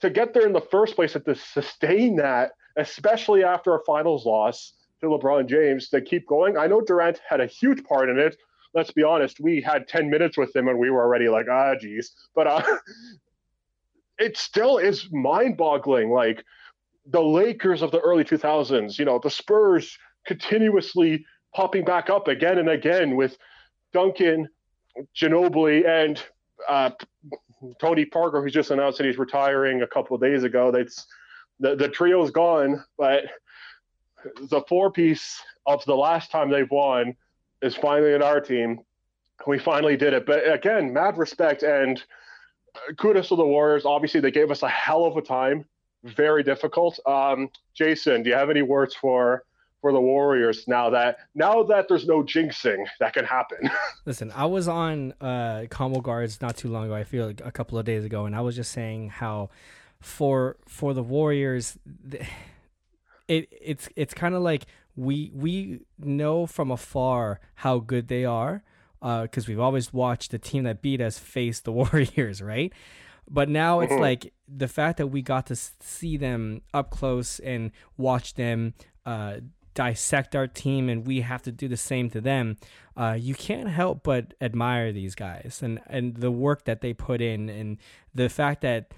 to 0.00 0.10
get 0.10 0.34
there 0.34 0.46
in 0.46 0.52
the 0.52 0.60
first 0.60 0.96
place 0.96 1.14
and 1.14 1.24
to 1.26 1.34
sustain 1.36 2.16
that, 2.16 2.52
especially 2.78 3.44
after 3.44 3.74
a 3.74 3.84
finals 3.84 4.24
loss 4.24 4.72
to 5.00 5.06
LeBron 5.06 5.48
James, 5.48 5.88
to 5.90 6.00
keep 6.00 6.26
going. 6.26 6.56
I 6.56 6.66
know 6.66 6.80
Durant 6.80 7.20
had 7.28 7.40
a 7.40 7.46
huge 7.46 7.84
part 7.84 8.08
in 8.08 8.18
it. 8.18 8.36
Let's 8.74 8.90
be 8.90 9.02
honest, 9.02 9.40
we 9.40 9.60
had 9.60 9.88
10 9.88 10.08
minutes 10.08 10.36
with 10.36 10.54
him 10.54 10.68
and 10.68 10.78
we 10.78 10.90
were 10.90 11.02
already 11.02 11.28
like, 11.28 11.46
ah, 11.50 11.74
geez. 11.80 12.12
But 12.34 12.46
uh, 12.46 12.62
it 14.18 14.36
still 14.36 14.78
is 14.78 15.08
mind 15.12 15.56
boggling. 15.56 16.10
Like 16.10 16.44
the 17.06 17.22
Lakers 17.22 17.82
of 17.82 17.90
the 17.90 18.00
early 18.00 18.24
2000s, 18.24 18.98
you 18.98 19.04
know, 19.04 19.20
the 19.22 19.30
Spurs 19.30 19.96
continuously 20.26 21.24
popping 21.54 21.84
back 21.84 22.10
up 22.10 22.28
again 22.28 22.58
and 22.58 22.68
again 22.68 23.16
with 23.16 23.38
Duncan, 23.92 24.48
Ginobili, 25.16 25.86
and 25.86 26.22
uh, 26.68 26.90
Tony 27.80 28.04
Parker, 28.04 28.42
who's 28.42 28.52
just 28.52 28.70
announced 28.70 28.98
that 28.98 29.06
he's 29.06 29.18
retiring 29.18 29.82
a 29.82 29.86
couple 29.86 30.14
of 30.14 30.22
days 30.22 30.44
ago. 30.44 30.70
That's 30.70 31.06
the, 31.60 31.76
the 31.76 31.88
trio's 31.88 32.30
gone, 32.30 32.84
but 32.96 33.24
the 34.42 34.62
four 34.68 34.90
piece 34.90 35.42
of 35.66 35.84
the 35.84 35.94
last 35.94 36.30
time 36.30 36.50
they've 36.50 36.70
won 36.70 37.16
is 37.62 37.74
finally 37.74 38.14
in 38.14 38.22
our 38.22 38.40
team. 38.40 38.80
We 39.46 39.58
finally 39.58 39.96
did 39.96 40.12
it. 40.12 40.26
But 40.26 40.50
again, 40.50 40.92
mad 40.92 41.16
respect 41.16 41.62
and 41.62 42.02
kudos 42.96 43.28
to 43.28 43.36
the 43.36 43.44
Warriors. 43.44 43.84
Obviously, 43.84 44.20
they 44.20 44.30
gave 44.30 44.50
us 44.50 44.62
a 44.62 44.68
hell 44.68 45.04
of 45.04 45.16
a 45.16 45.22
time. 45.22 45.64
Very 46.04 46.42
difficult. 46.42 46.98
Um, 47.06 47.50
Jason, 47.74 48.22
do 48.22 48.30
you 48.30 48.36
have 48.36 48.50
any 48.50 48.62
words 48.62 48.94
for 48.94 49.44
for 49.80 49.92
the 49.92 50.00
Warriors 50.00 50.66
now 50.66 50.90
that 50.90 51.18
now 51.36 51.62
that 51.64 51.86
there's 51.88 52.06
no 52.06 52.22
jinxing 52.22 52.84
that 53.00 53.14
can 53.14 53.24
happen? 53.24 53.70
Listen, 54.04 54.32
I 54.32 54.46
was 54.46 54.68
on 54.68 55.12
uh, 55.20 55.66
Combo 55.70 56.00
Guards 56.00 56.40
not 56.40 56.56
too 56.56 56.68
long 56.68 56.86
ago. 56.86 56.94
I 56.94 57.04
feel 57.04 57.26
like 57.26 57.42
a 57.44 57.52
couple 57.52 57.78
of 57.78 57.84
days 57.84 58.04
ago, 58.04 58.26
and 58.26 58.34
I 58.34 58.40
was 58.40 58.56
just 58.56 58.72
saying 58.72 59.10
how 59.10 59.50
for 60.00 60.56
for 60.66 60.94
the 60.94 61.02
Warriors, 61.02 61.78
it 63.26 63.48
it's 63.50 63.88
it's 63.96 64.14
kind 64.14 64.34
of 64.34 64.42
like 64.42 64.66
we 64.96 65.30
we 65.34 65.80
know 65.98 66.46
from 66.46 66.70
afar 66.70 67.40
how 67.56 67.78
good 67.78 68.08
they 68.08 68.24
are 68.24 68.62
because 69.00 69.44
uh, 69.44 69.48
we've 69.48 69.60
always 69.60 69.92
watched 69.92 70.32
the 70.32 70.38
team 70.38 70.64
that 70.64 70.82
beat 70.82 71.00
us 71.00 71.18
face 71.18 71.60
the 71.60 71.72
Warriors, 71.80 72.42
right? 72.42 72.72
But 73.30 73.48
now 73.48 73.80
it's 73.80 73.92
like 73.92 74.32
the 74.48 74.68
fact 74.68 74.96
that 74.98 75.08
we 75.08 75.20
got 75.20 75.46
to 75.48 75.56
see 75.56 76.16
them 76.16 76.62
up 76.72 76.90
close 76.90 77.38
and 77.40 77.72
watch 77.98 78.34
them 78.34 78.72
uh, 79.04 79.36
dissect 79.74 80.34
our 80.34 80.46
team, 80.46 80.88
and 80.88 81.06
we 81.06 81.20
have 81.20 81.42
to 81.42 81.52
do 81.52 81.68
the 81.68 81.76
same 81.76 82.08
to 82.10 82.20
them. 82.20 82.56
Uh, 82.96 83.16
you 83.18 83.34
can't 83.34 83.68
help 83.68 84.02
but 84.02 84.34
admire 84.40 84.92
these 84.92 85.14
guys 85.14 85.60
and 85.62 85.78
and 85.86 86.16
the 86.16 86.30
work 86.30 86.64
that 86.64 86.80
they 86.80 86.94
put 86.94 87.20
in, 87.20 87.48
and 87.48 87.76
the 88.14 88.28
fact 88.28 88.62
that 88.62 88.92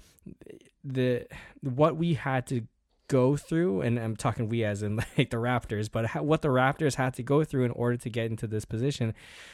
the 0.83 1.27
what 1.61 1.95
we 1.95 2.15
had 2.15 2.47
to 2.47 2.67
go 3.07 3.35
through, 3.35 3.81
and 3.81 3.99
I'm 3.99 4.15
talking 4.15 4.47
we 4.47 4.63
as 4.63 4.81
in 4.81 4.95
like 5.17 5.29
the 5.29 5.37
Raptors, 5.37 5.91
but 5.91 6.23
what 6.23 6.41
the 6.41 6.47
Raptors 6.47 6.95
had 6.95 7.13
to 7.15 7.23
go 7.23 7.43
through 7.43 7.65
in 7.65 7.71
order 7.71 7.97
to 7.97 8.09
get 8.09 8.27
into 8.27 8.47
this 8.47 8.65
position, 8.65 9.13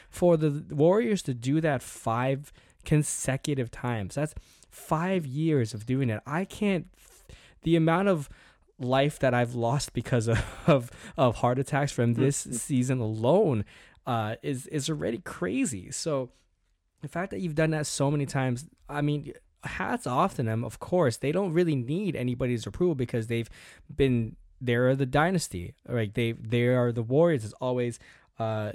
for 0.10 0.38
the 0.38 0.64
Warriors 0.70 1.22
to 1.24 1.34
do 1.34 1.60
that 1.62 1.82
five 1.82 2.54
consecutive 2.86 3.72
times. 3.72 4.16
That's 4.16 4.36
five 4.70 5.26
years 5.26 5.74
of 5.74 5.86
doing 5.86 6.10
it. 6.10 6.22
I 6.26 6.46
can't. 6.46 6.88
The 7.64 7.76
amount 7.76 8.08
of 8.08 8.30
life 8.80 9.18
that 9.20 9.34
I've 9.34 9.56
lost 9.56 9.94
because 9.94 10.28
of 10.34 10.46
of, 10.68 10.92
of 11.18 11.38
heart 11.38 11.60
attacks 11.60 11.92
from 11.92 12.14
this 12.14 12.38
season 12.38 13.00
alone 13.00 13.66
uh, 14.06 14.36
is 14.44 14.68
is 14.68 14.90
already 14.90 15.18
crazy. 15.18 15.92
So 15.92 16.30
the 17.02 17.08
fact 17.08 17.32
that 17.32 17.40
you've 17.42 17.56
done 17.56 17.72
that 17.72 17.88
so 17.88 18.10
many 18.10 18.26
times, 18.26 18.66
I 18.90 19.02
mean, 19.02 19.34
hats 19.64 20.08
off 20.08 20.36
to 20.36 20.44
them. 20.44 20.64
Of 20.64 20.80
course, 20.80 21.18
they 21.18 21.32
don't 21.32 21.54
really 21.54 21.76
need 21.76 22.16
anybody's 22.16 22.66
approval 22.66 22.96
because 22.96 23.28
they've 23.28 23.50
been 23.94 24.36
they're 24.60 24.96
the 24.96 25.06
dynasty. 25.06 25.76
Like 25.88 26.14
they 26.14 26.34
they 26.34 26.68
are 26.68 26.92
the 26.92 27.04
Warriors. 27.04 27.44
It's 27.44 27.54
always 27.54 28.00
uh 28.40 28.72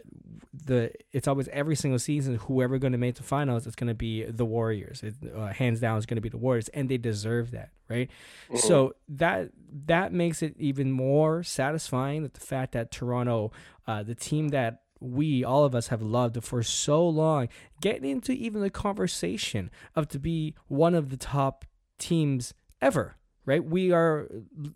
the 0.67 0.91
it's 1.13 1.29
always 1.29 1.49
every 1.49 1.77
single 1.77 1.99
season 1.99 2.35
whoever 2.35 2.79
going 2.79 2.93
to 2.93 2.99
make 2.99 3.15
the 3.15 3.23
finals 3.23 3.65
it's 3.65 3.77
going 3.77 3.87
to 3.87 3.95
be 3.95 4.25
the 4.25 4.45
warriors 4.45 5.05
it, 5.05 5.15
uh, 5.37 5.47
hands 5.47 5.79
down 5.79 5.97
is 5.97 6.05
going 6.05 6.17
to 6.17 6.21
be 6.21 6.29
the 6.29 6.37
warriors 6.37 6.69
and 6.71 6.89
they 6.89 6.99
deserve 6.99 7.53
that 7.53 7.71
right 7.89 8.11
mm-hmm. 8.47 8.57
so 8.57 8.93
that 9.09 9.51
that 9.87 10.13
makes 10.13 10.43
it 10.43 10.57
even 10.59 10.91
more 10.91 11.45
satisfying 11.45 12.25
that 12.25 12.35
the 12.35 12.41
fact 12.41 12.73
that 12.73 12.91
toronto 12.91 13.53
uh, 13.87 14.03
the 14.03 14.17
team 14.17 14.49
that 14.49 14.83
we 15.03 15.45
all 15.45 15.65
of 15.65 15.75
us 15.75 15.89
have 15.89 16.03
loved 16.03 16.43
for 16.45 16.63
so 16.63 17.07
long 17.07 17.49
getting 17.81 18.09
into 18.09 18.33
even 18.33 18.61
the 18.61 18.71
conversation 18.71 19.71
of 19.97 20.09
to 20.09 20.19
be 20.19 20.55
one 20.69 20.95
of 20.95 21.11
the 21.11 21.17
top 21.17 21.65
teams 21.99 22.55
ever 22.81 23.17
right 23.45 23.65
we 23.65 23.91
are 23.91 24.29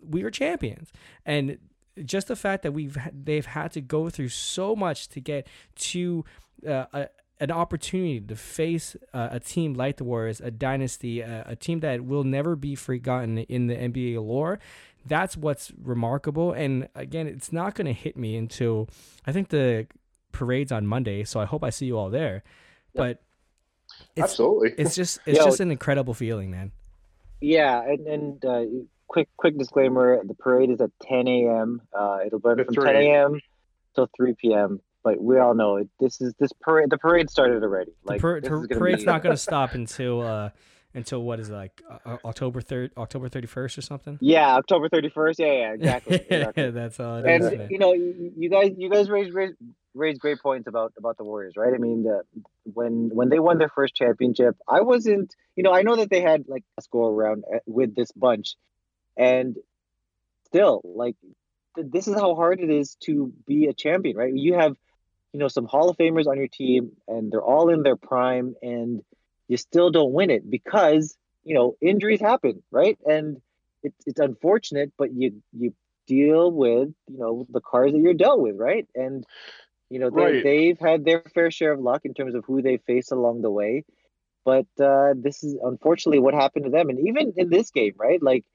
we 0.07 0.23
are 0.23 0.29
champions 0.29 0.91
and 1.25 1.57
just 2.05 2.27
the 2.27 2.35
fact 2.35 2.63
that 2.63 2.71
we've 2.71 2.97
they've 3.11 3.45
had 3.45 3.71
to 3.71 3.81
go 3.81 4.09
through 4.09 4.29
so 4.29 4.75
much 4.75 5.07
to 5.09 5.19
get 5.19 5.47
to 5.75 6.23
uh, 6.67 6.85
a, 6.93 7.07
an 7.39 7.51
opportunity 7.51 8.19
to 8.19 8.35
face 8.35 8.95
uh, 9.13 9.29
a 9.31 9.39
team 9.39 9.73
like 9.73 9.97
the 9.97 10.03
Warriors, 10.03 10.41
a 10.41 10.49
dynasty, 10.49 11.21
a 11.21 11.55
team 11.55 11.81
that 11.81 12.03
will 12.03 12.23
never 12.23 12.55
be 12.55 12.75
forgotten 12.75 13.37
in 13.37 13.67
the 13.67 13.75
NBA 13.75 14.25
lore. 14.25 14.59
That's 15.05 15.37
what's 15.37 15.71
remarkable. 15.81 16.51
And 16.51 16.89
again, 16.95 17.27
it's 17.27 17.53
not 17.53 17.75
going 17.75 17.85
to 17.85 17.93
hit 17.93 18.17
me 18.17 18.35
until 18.35 18.89
I 19.25 19.31
think 19.31 19.49
the 19.49 19.87
parade's 20.31 20.71
on 20.71 20.85
Monday. 20.87 21.23
So 21.23 21.39
I 21.39 21.45
hope 21.45 21.63
I 21.63 21.69
see 21.69 21.85
you 21.85 21.97
all 21.97 22.09
there. 22.09 22.43
Yep. 22.93 22.95
But 22.95 23.21
it's, 24.15 24.23
absolutely, 24.23 24.73
it's 24.77 24.95
just 24.95 25.19
it's 25.25 25.39
Yo, 25.39 25.45
just 25.45 25.59
an 25.59 25.71
incredible 25.71 26.13
feeling, 26.13 26.51
man. 26.51 26.71
Yeah, 27.41 27.81
and 27.81 28.07
and 28.07 28.45
uh, 28.45 28.63
quick 29.07 29.29
quick 29.37 29.57
disclaimer: 29.57 30.21
the 30.23 30.33
parade 30.33 30.69
is 30.69 30.81
at 30.81 30.91
10 31.03 31.27
a.m. 31.27 31.81
Uh, 31.97 32.19
it'll 32.25 32.39
run 32.39 32.63
from 32.63 32.73
10 32.73 32.95
a.m. 32.95 33.39
till 33.95 34.09
3 34.15 34.35
p.m. 34.39 34.81
But 35.03 35.21
we 35.21 35.37
all 35.37 35.53
know 35.53 35.77
it. 35.77 35.89
This 35.99 36.19
is 36.19 36.33
this 36.39 36.51
parade. 36.61 36.89
The 36.89 36.97
parade 36.97 37.29
started 37.29 37.63
already. 37.63 37.91
Like 38.03 38.21
the 38.21 38.41
par- 38.41 38.67
parade's 38.67 39.03
be, 39.03 39.05
not 39.05 39.23
going 39.23 39.35
to 39.35 39.41
stop 39.41 39.73
until 39.73 40.21
uh, 40.21 40.49
until 40.93 41.21
what 41.21 41.39
is 41.39 41.49
it 41.49 41.53
like 41.53 41.81
uh, 42.05 42.17
October 42.25 42.59
third, 42.59 42.91
October 42.97 43.29
thirty 43.29 43.47
first 43.47 43.77
or 43.77 43.81
something? 43.81 44.17
Yeah, 44.19 44.55
October 44.55 44.89
thirty 44.89 45.09
first. 45.09 45.39
Yeah, 45.39 45.53
yeah, 45.53 45.73
exactly. 45.73 46.15
exactly. 46.29 46.71
That's 46.71 46.99
all. 46.99 47.15
and 47.17 47.43
is, 47.43 47.69
you 47.69 47.77
know, 47.77 47.93
you 47.93 48.49
guys, 48.49 48.71
you 48.77 48.89
guys 48.89 49.09
raised, 49.09 49.33
raised 49.33 49.55
raised 49.97 50.19
great 50.19 50.39
points 50.39 50.67
about 50.67 50.93
about 50.97 51.17
the 51.17 51.23
Warriors, 51.23 51.55
right? 51.57 51.73
I 51.73 51.77
mean, 51.77 52.03
the, 52.03 52.23
when 52.63 53.09
when 53.13 53.29
they 53.29 53.39
won 53.39 53.57
their 53.57 53.69
first 53.69 53.95
championship, 53.95 54.55
I 54.67 54.81
wasn't, 54.81 55.35
you 55.55 55.63
know, 55.63 55.73
I 55.73 55.81
know 55.81 55.95
that 55.97 56.09
they 56.09 56.21
had 56.21 56.45
like 56.47 56.63
a 56.77 56.81
score 56.81 57.11
around 57.11 57.43
uh, 57.53 57.59
with 57.65 57.95
this 57.95 58.11
bunch, 58.11 58.55
and 59.17 59.57
still 60.47 60.81
like 60.83 61.15
th- 61.75 61.87
this 61.91 62.07
is 62.07 62.15
how 62.15 62.35
hard 62.35 62.59
it 62.59 62.69
is 62.69 62.95
to 63.05 63.31
be 63.45 63.67
a 63.67 63.73
champion 63.73 64.17
right? 64.17 64.33
You 64.33 64.55
have 64.55 64.75
you 65.33 65.39
know 65.39 65.47
some 65.47 65.65
hall 65.65 65.89
of 65.89 65.97
famers 65.97 66.27
on 66.27 66.37
your 66.37 66.47
team 66.47 66.91
and 67.07 67.31
they're 67.31 67.43
all 67.43 67.69
in 67.69 67.83
their 67.83 67.95
prime 67.95 68.55
and 68.61 69.01
you 69.47 69.57
still 69.57 69.91
don't 69.91 70.13
win 70.13 70.29
it 70.29 70.49
because 70.49 71.17
you 71.43 71.55
know 71.55 71.75
injuries 71.81 72.21
happen 72.21 72.63
right? 72.71 72.97
And 73.05 73.37
it's, 73.83 73.97
it's 74.05 74.19
unfortunate 74.19 74.91
but 74.97 75.13
you 75.13 75.41
you 75.53 75.73
deal 76.07 76.51
with 76.51 76.89
you 77.07 77.17
know 77.17 77.45
the 77.49 77.61
cards 77.61 77.93
that 77.93 77.99
you're 77.99 78.13
dealt 78.13 78.39
with 78.39 78.55
right? 78.57 78.87
And 78.95 79.25
you 79.89 79.99
know 79.99 80.09
they, 80.09 80.21
right. 80.21 80.43
they've 80.43 80.79
had 80.79 81.05
their 81.05 81.23
fair 81.33 81.51
share 81.51 81.71
of 81.71 81.79
luck 81.79 82.01
in 82.05 82.13
terms 82.13 82.35
of 82.35 82.43
who 82.45 82.61
they 82.61 82.77
face 82.77 83.11
along 83.11 83.41
the 83.41 83.49
way 83.49 83.83
but 84.45 84.67
uh, 84.81 85.13
this 85.15 85.43
is 85.43 85.57
unfortunately 85.63 86.19
what 86.19 86.33
happened 86.33 86.65
to 86.65 86.71
them 86.71 86.89
and 86.89 86.99
even 87.07 87.33
in 87.37 87.49
this 87.49 87.71
game 87.71 87.93
right 87.97 88.21
like 88.21 88.45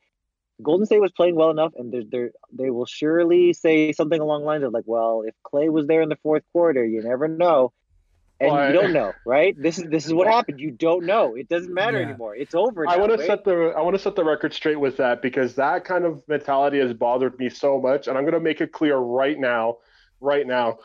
Golden 0.63 0.87
State 0.87 1.01
was 1.01 1.13
playing 1.13 1.35
well 1.35 1.51
enough, 1.51 1.73
and 1.77 1.93
they're, 1.93 2.05
they're, 2.09 2.31
they 2.53 2.71
will 2.71 2.87
surely 2.87 3.53
say 3.53 3.93
something 3.93 4.21
along 4.21 4.43
the 4.43 4.47
lines 4.47 4.65
of 4.65 4.73
like, 4.73 4.85
"Well, 4.87 5.25
if 5.27 5.35
Klay 5.45 5.71
was 5.71 5.87
there 5.87 6.03
in 6.03 6.09
the 6.09 6.19
fourth 6.23 6.45
quarter, 6.53 6.85
you 6.85 7.03
never 7.03 7.29
know." 7.29 7.73
And 8.41 8.53
well, 8.53 8.67
you 8.67 8.73
don't 8.73 8.93
know, 8.93 9.13
right? 9.25 9.55
This 9.57 9.79
is 9.79 9.89
this 9.89 10.07
is 10.07 10.13
what 10.13 10.27
happened. 10.27 10.61
You 10.61 10.73
don't 10.73 11.07
know. 11.07 11.37
It 11.37 11.49
doesn't 11.49 11.73
matter 11.73 12.01
yeah. 12.01 12.09
anymore. 12.09 12.35
It's 12.35 12.55
over. 12.55 12.85
Now, 12.85 12.93
I 12.93 12.97
want 12.97 13.13
right? 13.13 13.21
to 13.21 13.27
set 13.27 13.45
the 13.45 13.73
I 13.77 13.81
want 13.83 13.95
to 13.95 14.03
set 14.03 14.17
the 14.17 14.25
record 14.25 14.53
straight 14.53 14.81
with 14.81 14.97
that 14.97 15.23
because 15.23 15.55
that 15.55 15.85
kind 15.85 16.05
of 16.05 16.23
mentality 16.27 16.81
has 16.81 16.93
bothered 16.93 17.39
me 17.39 17.49
so 17.49 17.81
much, 17.81 18.09
and 18.09 18.19
I'm 18.19 18.25
going 18.25 18.35
to 18.35 18.41
make 18.41 18.61
it 18.61 18.73
clear 18.73 18.97
right 18.97 19.39
now, 19.39 19.79
right 20.21 20.47
now. 20.47 20.79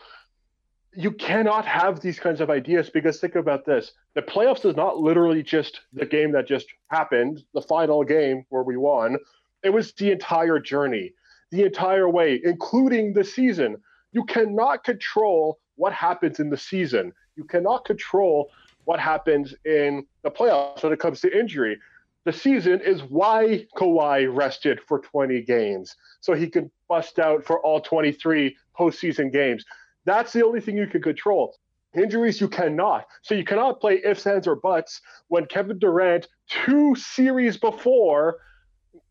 You 0.99 1.11
cannot 1.11 1.65
have 1.65 1.99
these 1.99 2.19
kinds 2.19 2.41
of 2.41 2.49
ideas 2.49 2.89
because 2.89 3.19
think 3.19 3.35
about 3.35 3.65
this: 3.65 3.93
the 4.15 4.21
playoffs 4.21 4.65
is 4.65 4.75
not 4.75 4.97
literally 4.97 5.43
just 5.43 5.81
the 5.93 6.05
game 6.05 6.31
that 6.31 6.47
just 6.47 6.67
happened, 6.87 7.43
the 7.53 7.61
final 7.61 8.03
game 8.03 8.45
where 8.49 8.63
we 8.63 8.77
won 8.77 9.17
it 9.63 9.73
was 9.73 9.91
the 9.93 10.11
entire 10.11 10.59
journey, 10.59 11.13
the 11.51 11.63
entire 11.63 12.09
way, 12.09 12.39
including 12.43 13.13
the 13.13 13.23
season. 13.23 13.77
You 14.11 14.23
cannot 14.25 14.83
control 14.83 15.59
what 15.75 15.93
happens 15.93 16.39
in 16.39 16.49
the 16.49 16.57
season. 16.57 17.11
You 17.35 17.43
cannot 17.43 17.85
control 17.85 18.49
what 18.85 18.99
happens 18.99 19.53
in 19.65 20.05
the 20.23 20.31
playoffs 20.31 20.83
when 20.83 20.93
it 20.93 20.99
comes 20.99 21.21
to 21.21 21.37
injury. 21.37 21.77
The 22.23 22.33
season 22.33 22.81
is 22.81 23.03
why 23.03 23.67
Kawhi 23.75 24.33
rested 24.33 24.79
for 24.87 24.99
20 24.99 25.41
games, 25.41 25.95
so 26.19 26.33
he 26.33 26.49
could 26.49 26.69
bust 26.89 27.19
out 27.19 27.45
for 27.45 27.59
all 27.61 27.79
23 27.81 28.55
postseason 28.77 29.31
games. 29.31 29.65
That's 30.07 30.31
the 30.31 30.43
only 30.43 30.61
thing 30.61 30.77
you 30.77 30.87
can 30.87 31.01
control. 31.01 31.53
Injuries 31.93 32.39
you 32.39 32.47
cannot. 32.47 33.05
So 33.23 33.35
you 33.35 33.43
cannot 33.43 33.81
play 33.81 34.01
ifs, 34.03 34.25
ands, 34.25 34.47
or 34.47 34.55
buts 34.55 35.01
when 35.27 35.45
Kevin 35.45 35.77
Durant, 35.77 36.27
two 36.47 36.95
series 36.95 37.57
before, 37.57 38.37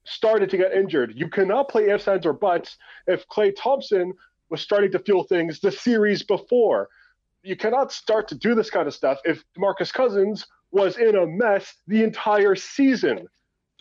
started 0.04 0.48
to 0.50 0.56
get 0.56 0.72
injured. 0.72 1.12
You 1.14 1.28
cannot 1.28 1.68
play 1.68 1.90
ifs, 1.90 2.08
ands, 2.08 2.24
or 2.24 2.32
buts 2.32 2.78
if 3.06 3.28
Klay 3.28 3.52
Thompson 3.54 4.14
was 4.48 4.62
starting 4.62 4.90
to 4.92 4.98
feel 5.00 5.24
things 5.24 5.60
the 5.60 5.70
series 5.70 6.22
before. 6.22 6.88
You 7.42 7.56
cannot 7.56 7.92
start 7.92 8.26
to 8.28 8.34
do 8.34 8.54
this 8.54 8.70
kind 8.70 8.88
of 8.88 8.94
stuff 8.94 9.18
if 9.24 9.44
Marcus 9.58 9.92
Cousins 9.92 10.46
was 10.70 10.96
in 10.96 11.14
a 11.14 11.26
mess 11.26 11.74
the 11.86 12.02
entire 12.04 12.54
season. 12.54 13.18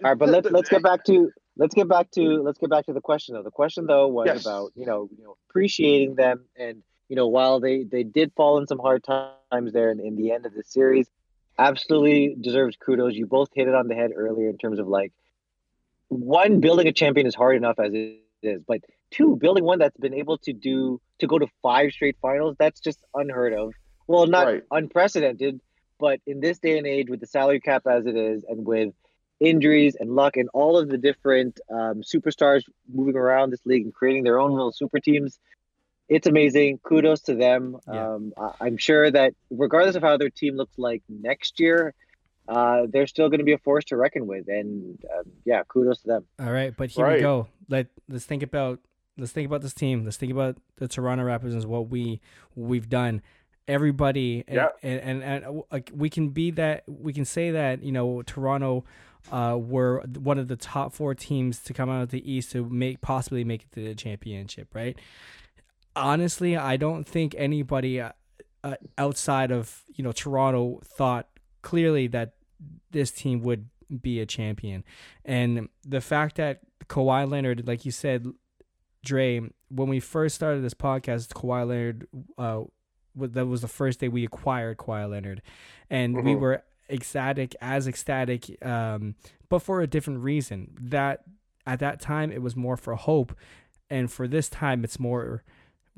All 0.04 0.12
right, 0.12 0.18
but 0.18 0.28
let's 0.28 0.52
let's 0.52 0.70
get 0.70 0.84
back 0.84 1.06
to 1.06 1.32
let's 1.56 1.74
get 1.74 1.88
back 1.88 2.12
to 2.12 2.44
let's 2.44 2.60
get 2.60 2.70
back 2.70 2.86
to 2.88 2.94
the 2.94 3.02
question 3.02 3.36
though. 3.36 3.44
The 3.44 3.52
question 3.52 3.86
though 3.86 4.10
was 4.10 4.28
yes. 4.28 4.46
about 4.46 4.74
you 4.76 4.86
know 4.86 5.08
you 5.18 5.24
know 5.24 5.38
appreciating 5.50 6.16
them 6.16 6.44
and 6.58 6.84
you 7.10 7.16
know 7.16 7.28
while 7.28 7.60
they 7.60 7.84
they 7.84 8.04
did 8.04 8.32
fall 8.36 8.58
in 8.58 8.68
some 8.68 8.80
hard 8.80 9.04
times 9.04 9.74
there 9.74 9.92
in, 9.92 10.00
in 10.00 10.16
the 10.16 10.32
end 10.32 10.46
of 10.46 10.54
the 10.54 10.64
series, 10.64 11.10
absolutely 11.58 12.36
deserves 12.40 12.76
kudos. 12.78 13.14
You 13.14 13.26
both 13.26 13.50
hit 13.54 13.68
it 13.68 13.76
on 13.76 13.88
the 13.88 13.96
head 13.96 14.12
earlier 14.16 14.50
in 14.50 14.58
terms 14.58 14.80
of 14.80 14.88
like 14.88 15.12
one 16.10 16.60
building 16.60 16.88
a 16.88 16.94
champion 16.94 17.28
is 17.28 17.36
hard 17.36 17.56
enough 17.56 17.80
as 17.80 17.94
it 17.94 18.20
is, 18.42 18.62
but 18.68 18.82
two 19.12 19.36
building 19.36 19.64
one 19.64 19.80
that's 19.80 19.98
been 19.98 20.14
able 20.14 20.38
to 20.40 20.54
do 20.54 21.02
to 21.20 21.28
go 21.28 21.40
to 21.40 21.48
five 21.62 21.92
straight 21.92 22.18
finals 22.22 22.56
that's 22.60 22.80
just 22.80 23.00
unheard 23.14 23.54
of. 23.54 23.74
Well, 24.08 24.28
not 24.28 24.48
right. 24.48 24.64
unprecedented, 24.72 25.62
But 26.00 26.20
in 26.28 26.40
this 26.40 26.60
day 26.60 26.78
and 26.78 26.86
age, 26.86 27.10
with 27.10 27.22
the 27.22 27.28
salary 27.28 27.60
cap 27.60 27.84
as 27.88 28.06
it 28.06 28.16
is, 28.16 28.44
and 28.48 28.66
with 28.66 28.94
injuries 29.40 29.96
and 30.00 30.16
luck 30.16 30.38
and 30.38 30.50
all 30.54 30.78
of 30.78 30.90
the 30.90 30.98
different 30.98 31.60
um, 31.70 32.02
superstars 32.02 32.64
moving 32.94 33.16
around 33.16 33.50
this 33.50 33.66
league 33.66 33.84
and 33.84 33.94
creating 33.94 34.24
their 34.24 34.40
own 34.40 34.52
little 34.52 34.72
super 34.72 35.00
teams, 35.00 35.40
it's 36.10 36.28
amazing. 36.28 36.80
Kudos 36.84 37.22
to 37.22 37.36
them. 37.36 37.78
Yeah. 37.92 38.14
Um, 38.14 38.34
I- 38.38 38.54
I'm 38.62 38.78
sure 38.78 39.10
that 39.10 39.34
regardless 39.50 39.96
of 39.96 40.04
how 40.04 40.18
their 40.18 40.30
team 40.30 40.56
looks 40.56 40.78
like 40.78 41.02
next 41.10 41.60
year, 41.60 41.94
uh, 42.48 42.84
they're 42.90 43.08
still 43.08 43.30
going 43.30 43.40
to 43.40 43.44
be 43.46 43.54
a 43.54 43.58
force 43.58 43.86
to 43.86 43.98
reckon 43.98 44.28
with. 44.28 44.48
And 44.48 45.04
um, 45.18 45.32
yeah, 45.46 45.64
kudos 45.68 46.02
to 46.02 46.08
them. 46.08 46.26
All 46.40 46.52
right, 46.52 46.76
but 46.76 46.92
here 46.92 47.12
we 47.12 47.20
go. 47.20 47.48
Let 47.70 47.88
let's 48.08 48.26
think 48.26 48.44
about 48.44 48.80
let's 49.18 49.32
think 49.32 49.48
about 49.48 49.62
this 49.62 49.74
team. 49.74 50.04
Let's 50.06 50.18
think 50.18 50.32
about 50.32 50.58
the 50.78 50.88
Toronto 50.88 51.24
Raptors 51.26 51.54
and 51.54 51.66
what 51.66 51.90
we 51.90 52.22
we've 52.56 52.88
done. 52.90 53.22
Everybody, 53.68 54.44
and, 54.48 54.56
Yeah. 54.58 54.68
and, 54.84 55.02
and 55.02 55.24
and 55.24 55.46
uh, 55.46 55.62
like 55.72 55.92
we 55.96 56.08
can 56.12 56.30
be 56.30 56.52
that. 56.52 56.84
We 56.88 57.14
can 57.14 57.26
say 57.26 57.50
that 57.50 57.82
you 57.82 57.92
know 57.92 58.22
Toronto 58.22 58.84
uh, 59.32 59.58
were 59.60 60.02
one 60.20 60.38
of 60.38 60.48
the 60.48 60.56
top 60.56 60.94
four 60.94 61.16
teams 61.16 61.60
to 61.64 61.74
come 61.74 61.90
out 61.90 62.04
of 62.04 62.12
the 62.12 62.32
East 62.32 62.52
to 62.52 62.64
make 62.70 63.02
possibly 63.02 63.44
make 63.44 63.64
it 63.64 63.72
to 63.72 63.84
the 63.84 63.96
championship. 63.96 64.68
Right? 64.76 65.00
Honestly, 65.96 66.58
I 66.58 66.78
don't 66.78 67.08
think 67.08 67.36
anybody 67.38 68.02
uh, 68.02 68.12
uh, 68.64 68.76
outside 68.98 69.52
of 69.52 69.84
you 69.94 70.04
know 70.04 70.12
Toronto 70.12 70.82
thought 70.84 71.28
clearly 71.62 72.08
that 72.08 72.34
this 72.92 73.12
team 73.12 73.42
would 73.42 73.70
be 74.02 74.20
a 74.20 74.26
champion. 74.26 74.84
And 75.24 75.70
the 75.86 76.02
fact 76.02 76.38
that 76.38 76.62
Kawhi 76.88 77.30
Leonard, 77.30 77.68
like 77.68 77.86
you 77.86 77.92
said, 77.92 78.26
Dre, 79.04 79.42
when 79.70 79.88
we 79.88 80.00
first 80.00 80.36
started 80.36 80.64
this 80.64 80.74
podcast, 80.74 81.30
Kawhi 81.30 81.68
Leonard, 81.68 82.08
uh, 82.38 82.64
that 83.16 83.46
was 83.46 83.62
the 83.62 83.68
first 83.68 84.00
day 84.00 84.08
we 84.08 84.26
acquired 84.26 84.78
Kawhi 84.78 85.10
Leonard, 85.10 85.42
and 85.90 86.16
we 86.24 86.34
Mhm. 86.34 86.40
were 86.40 86.64
ecstatic, 86.90 87.56
as 87.62 87.88
ecstatic, 87.88 88.64
um, 88.66 89.16
but 89.50 89.60
for 89.60 89.82
a 89.82 89.88
different 89.88 90.20
reason. 90.22 90.76
That 90.80 91.24
at 91.66 91.80
that 91.80 92.00
time 92.00 92.32
it 92.32 92.42
was 92.42 92.56
more 92.56 92.78
for 92.78 92.96
hope, 92.96 93.36
and 93.90 94.12
for 94.12 94.28
this 94.28 94.50
time 94.50 94.84
it's 94.84 95.00
more 95.00 95.44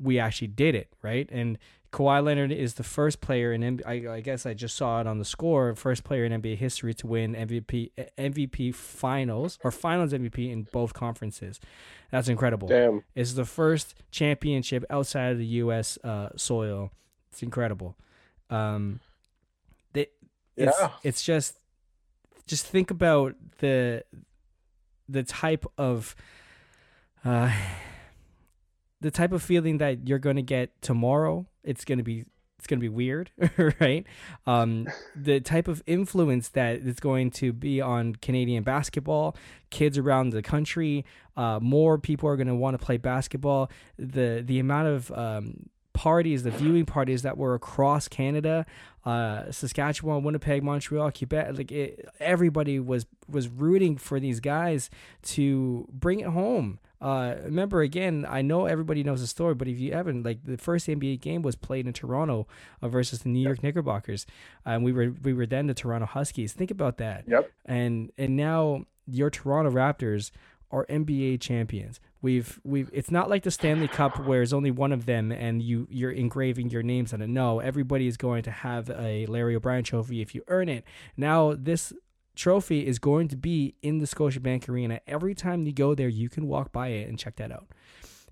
we 0.00 0.18
actually 0.18 0.48
did 0.48 0.74
it 0.74 0.92
right. 1.02 1.28
And 1.32 1.58
Kawhi 1.92 2.22
Leonard 2.22 2.52
is 2.52 2.74
the 2.74 2.82
first 2.82 3.20
player 3.22 3.52
in 3.52 3.62
NBA, 3.62 3.86
I, 4.10 4.16
I 4.16 4.20
guess 4.20 4.44
I 4.44 4.52
just 4.52 4.76
saw 4.76 5.00
it 5.00 5.06
on 5.06 5.18
the 5.18 5.24
score, 5.24 5.74
first 5.74 6.04
player 6.04 6.24
in 6.26 6.32
NBA 6.42 6.56
history 6.58 6.92
to 6.94 7.06
win 7.06 7.34
MVP 7.34 7.92
MVP 8.18 8.74
finals 8.74 9.58
or 9.64 9.70
finals 9.70 10.12
MVP 10.12 10.52
in 10.52 10.64
both 10.70 10.92
conferences. 10.92 11.58
That's 12.10 12.28
incredible. 12.28 12.68
Damn. 12.68 13.04
It's 13.14 13.32
the 13.32 13.46
first 13.46 13.94
championship 14.10 14.84
outside 14.90 15.32
of 15.32 15.38
the 15.38 15.46
U.S. 15.62 15.98
Uh, 16.04 16.28
soil. 16.36 16.92
It's 17.32 17.42
incredible. 17.42 17.96
Um, 18.50 19.00
they, 19.94 20.08
it's, 20.56 20.76
Yeah. 20.78 20.90
it's 21.02 21.22
just 21.22 21.58
just 22.46 22.66
think 22.66 22.90
about 22.90 23.34
the 23.58 24.04
the 25.08 25.22
type 25.22 25.64
of 25.78 26.14
uh, 27.24 27.50
the 29.00 29.10
type 29.10 29.32
of 29.32 29.42
feeling 29.42 29.78
that 29.78 30.08
you're 30.08 30.18
going 30.18 30.36
to 30.36 30.42
get 30.42 30.80
tomorrow. 30.82 31.46
It's 31.62 31.84
going 31.84 31.98
to 31.98 32.04
be 32.04 32.24
it's 32.58 32.66
going 32.66 32.80
to 32.80 32.82
be 32.82 32.88
weird, 32.88 33.30
right? 33.80 34.04
Um, 34.46 34.88
the 35.14 35.38
type 35.38 35.68
of 35.68 35.82
influence 35.86 36.48
that 36.50 36.76
is 36.76 36.98
going 36.98 37.30
to 37.32 37.52
be 37.52 37.80
on 37.80 38.16
Canadian 38.16 38.64
basketball, 38.64 39.36
kids 39.70 39.96
around 39.96 40.30
the 40.30 40.42
country, 40.42 41.04
uh, 41.36 41.60
more 41.62 41.98
people 41.98 42.28
are 42.28 42.36
going 42.36 42.48
to 42.48 42.56
want 42.56 42.78
to 42.78 42.84
play 42.84 42.96
basketball. 42.96 43.70
The 43.96 44.42
the 44.44 44.58
amount 44.58 44.88
of 44.88 45.12
um, 45.12 45.68
parties, 45.98 46.44
the 46.44 46.50
viewing 46.52 46.86
parties 46.86 47.22
that 47.22 47.36
were 47.36 47.54
across 47.54 48.06
Canada, 48.06 48.64
uh, 49.04 49.50
Saskatchewan, 49.50 50.22
Winnipeg, 50.22 50.62
Montreal, 50.62 51.10
Quebec, 51.10 51.58
like 51.58 51.72
it, 51.72 52.08
everybody 52.20 52.78
was 52.78 53.06
was 53.28 53.48
rooting 53.48 53.96
for 53.98 54.20
these 54.20 54.38
guys 54.40 54.90
to 55.22 55.88
bring 55.92 56.20
it 56.20 56.28
home. 56.28 56.78
Uh, 57.00 57.34
remember 57.44 57.80
again, 57.82 58.26
I 58.28 58.42
know 58.42 58.66
everybody 58.66 59.02
knows 59.04 59.20
the 59.20 59.26
story, 59.26 59.54
but 59.54 59.68
if 59.68 59.78
you 59.78 59.92
haven't, 59.92 60.24
like 60.24 60.38
the 60.44 60.56
first 60.58 60.86
NBA 60.88 61.20
game 61.20 61.42
was 61.42 61.54
played 61.56 61.86
in 61.86 61.92
Toronto 61.92 62.46
uh, 62.82 62.88
versus 62.88 63.20
the 63.20 63.28
New 63.28 63.40
York 63.40 63.62
Knickerbockers, 63.62 64.26
and 64.64 64.84
we 64.84 64.92
were 64.92 65.12
we 65.22 65.32
were 65.32 65.46
then 65.46 65.66
the 65.66 65.74
Toronto 65.74 66.06
Huskies. 66.06 66.52
Think 66.52 66.70
about 66.70 66.98
that 66.98 67.24
Yep. 67.26 67.50
and 67.66 68.10
and 68.18 68.36
now 68.36 68.84
your 69.06 69.30
Toronto 69.30 69.70
Raptors 69.70 70.30
are 70.70 70.84
NBA 70.86 71.40
champions. 71.40 72.00
We've 72.20 72.60
we've 72.64 72.90
it's 72.92 73.10
not 73.10 73.30
like 73.30 73.42
the 73.44 73.50
Stanley 73.50 73.88
Cup 73.88 74.18
where 74.26 74.42
it's 74.42 74.52
only 74.52 74.70
one 74.70 74.92
of 74.92 75.06
them 75.06 75.30
and 75.32 75.62
you 75.62 75.86
you're 75.90 76.10
engraving 76.10 76.70
your 76.70 76.82
names 76.82 77.12
on 77.14 77.22
it. 77.22 77.28
No, 77.28 77.60
everybody 77.60 78.06
is 78.06 78.16
going 78.16 78.42
to 78.42 78.50
have 78.50 78.90
a 78.90 79.24
Larry 79.26 79.54
O'Brien 79.56 79.84
trophy 79.84 80.20
if 80.20 80.34
you 80.34 80.42
earn 80.48 80.68
it. 80.68 80.84
Now 81.16 81.54
this 81.56 81.92
trophy 82.34 82.86
is 82.86 82.98
going 82.98 83.28
to 83.28 83.36
be 83.36 83.74
in 83.82 83.98
the 83.98 84.06
Scotiabank 84.06 84.68
Arena. 84.68 85.00
Every 85.06 85.34
time 85.34 85.64
you 85.66 85.72
go 85.72 85.94
there, 85.94 86.08
you 86.08 86.28
can 86.28 86.46
walk 86.46 86.70
by 86.72 86.88
it 86.88 87.08
and 87.08 87.18
check 87.18 87.36
that 87.36 87.50
out. 87.52 87.66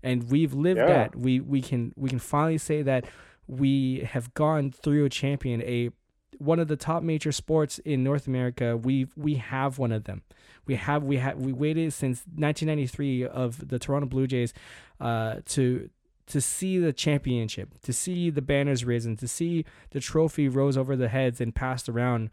And 0.02 0.30
we've 0.30 0.52
lived 0.52 0.78
Yeah. 0.78 0.86
that. 0.86 1.16
We 1.16 1.40
we 1.40 1.62
can 1.62 1.92
we 1.96 2.08
can 2.10 2.18
finally 2.18 2.58
say 2.58 2.82
that 2.82 3.06
we 3.48 4.00
have 4.00 4.34
gone 4.34 4.72
through 4.72 5.04
a 5.04 5.08
champion, 5.08 5.62
a 5.62 5.90
one 6.38 6.58
of 6.58 6.68
the 6.68 6.76
top 6.76 7.02
major 7.02 7.32
sports 7.32 7.78
in 7.78 8.04
North 8.04 8.26
America. 8.26 8.76
We 8.76 9.06
we 9.16 9.36
have 9.36 9.78
one 9.78 9.92
of 9.92 10.04
them. 10.04 10.22
We 10.66 10.74
have 10.76 11.04
we 11.04 11.16
have 11.18 11.38
we 11.38 11.52
waited 11.52 11.92
since 11.92 12.22
1993 12.34 13.26
of 13.26 13.68
the 13.68 13.78
Toronto 13.78 14.06
Blue 14.06 14.26
Jays 14.26 14.52
uh, 15.00 15.36
to 15.46 15.90
to 16.26 16.40
see 16.40 16.78
the 16.78 16.92
championship, 16.92 17.80
to 17.82 17.92
see 17.92 18.30
the 18.30 18.42
banners 18.42 18.84
risen, 18.84 19.16
to 19.18 19.28
see 19.28 19.64
the 19.90 20.00
trophy 20.00 20.48
rose 20.48 20.76
over 20.76 20.96
the 20.96 21.08
heads 21.08 21.40
and 21.40 21.54
passed 21.54 21.88
around, 21.88 22.30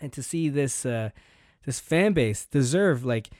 and 0.00 0.12
to 0.12 0.22
see 0.22 0.48
this 0.48 0.86
uh, 0.86 1.10
this 1.66 1.80
fan 1.80 2.12
base 2.12 2.46
deserve 2.46 3.04
like 3.04 3.30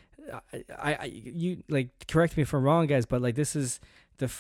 I, 0.79 0.95
I 0.95 1.05
you 1.05 1.63
like 1.69 1.89
correct 2.09 2.37
me 2.37 2.43
if 2.43 2.53
I'm 2.53 2.63
wrong, 2.63 2.87
guys, 2.87 3.07
but 3.07 3.23
like 3.23 3.35
this 3.35 3.57
is 3.57 3.81
the 4.19 4.31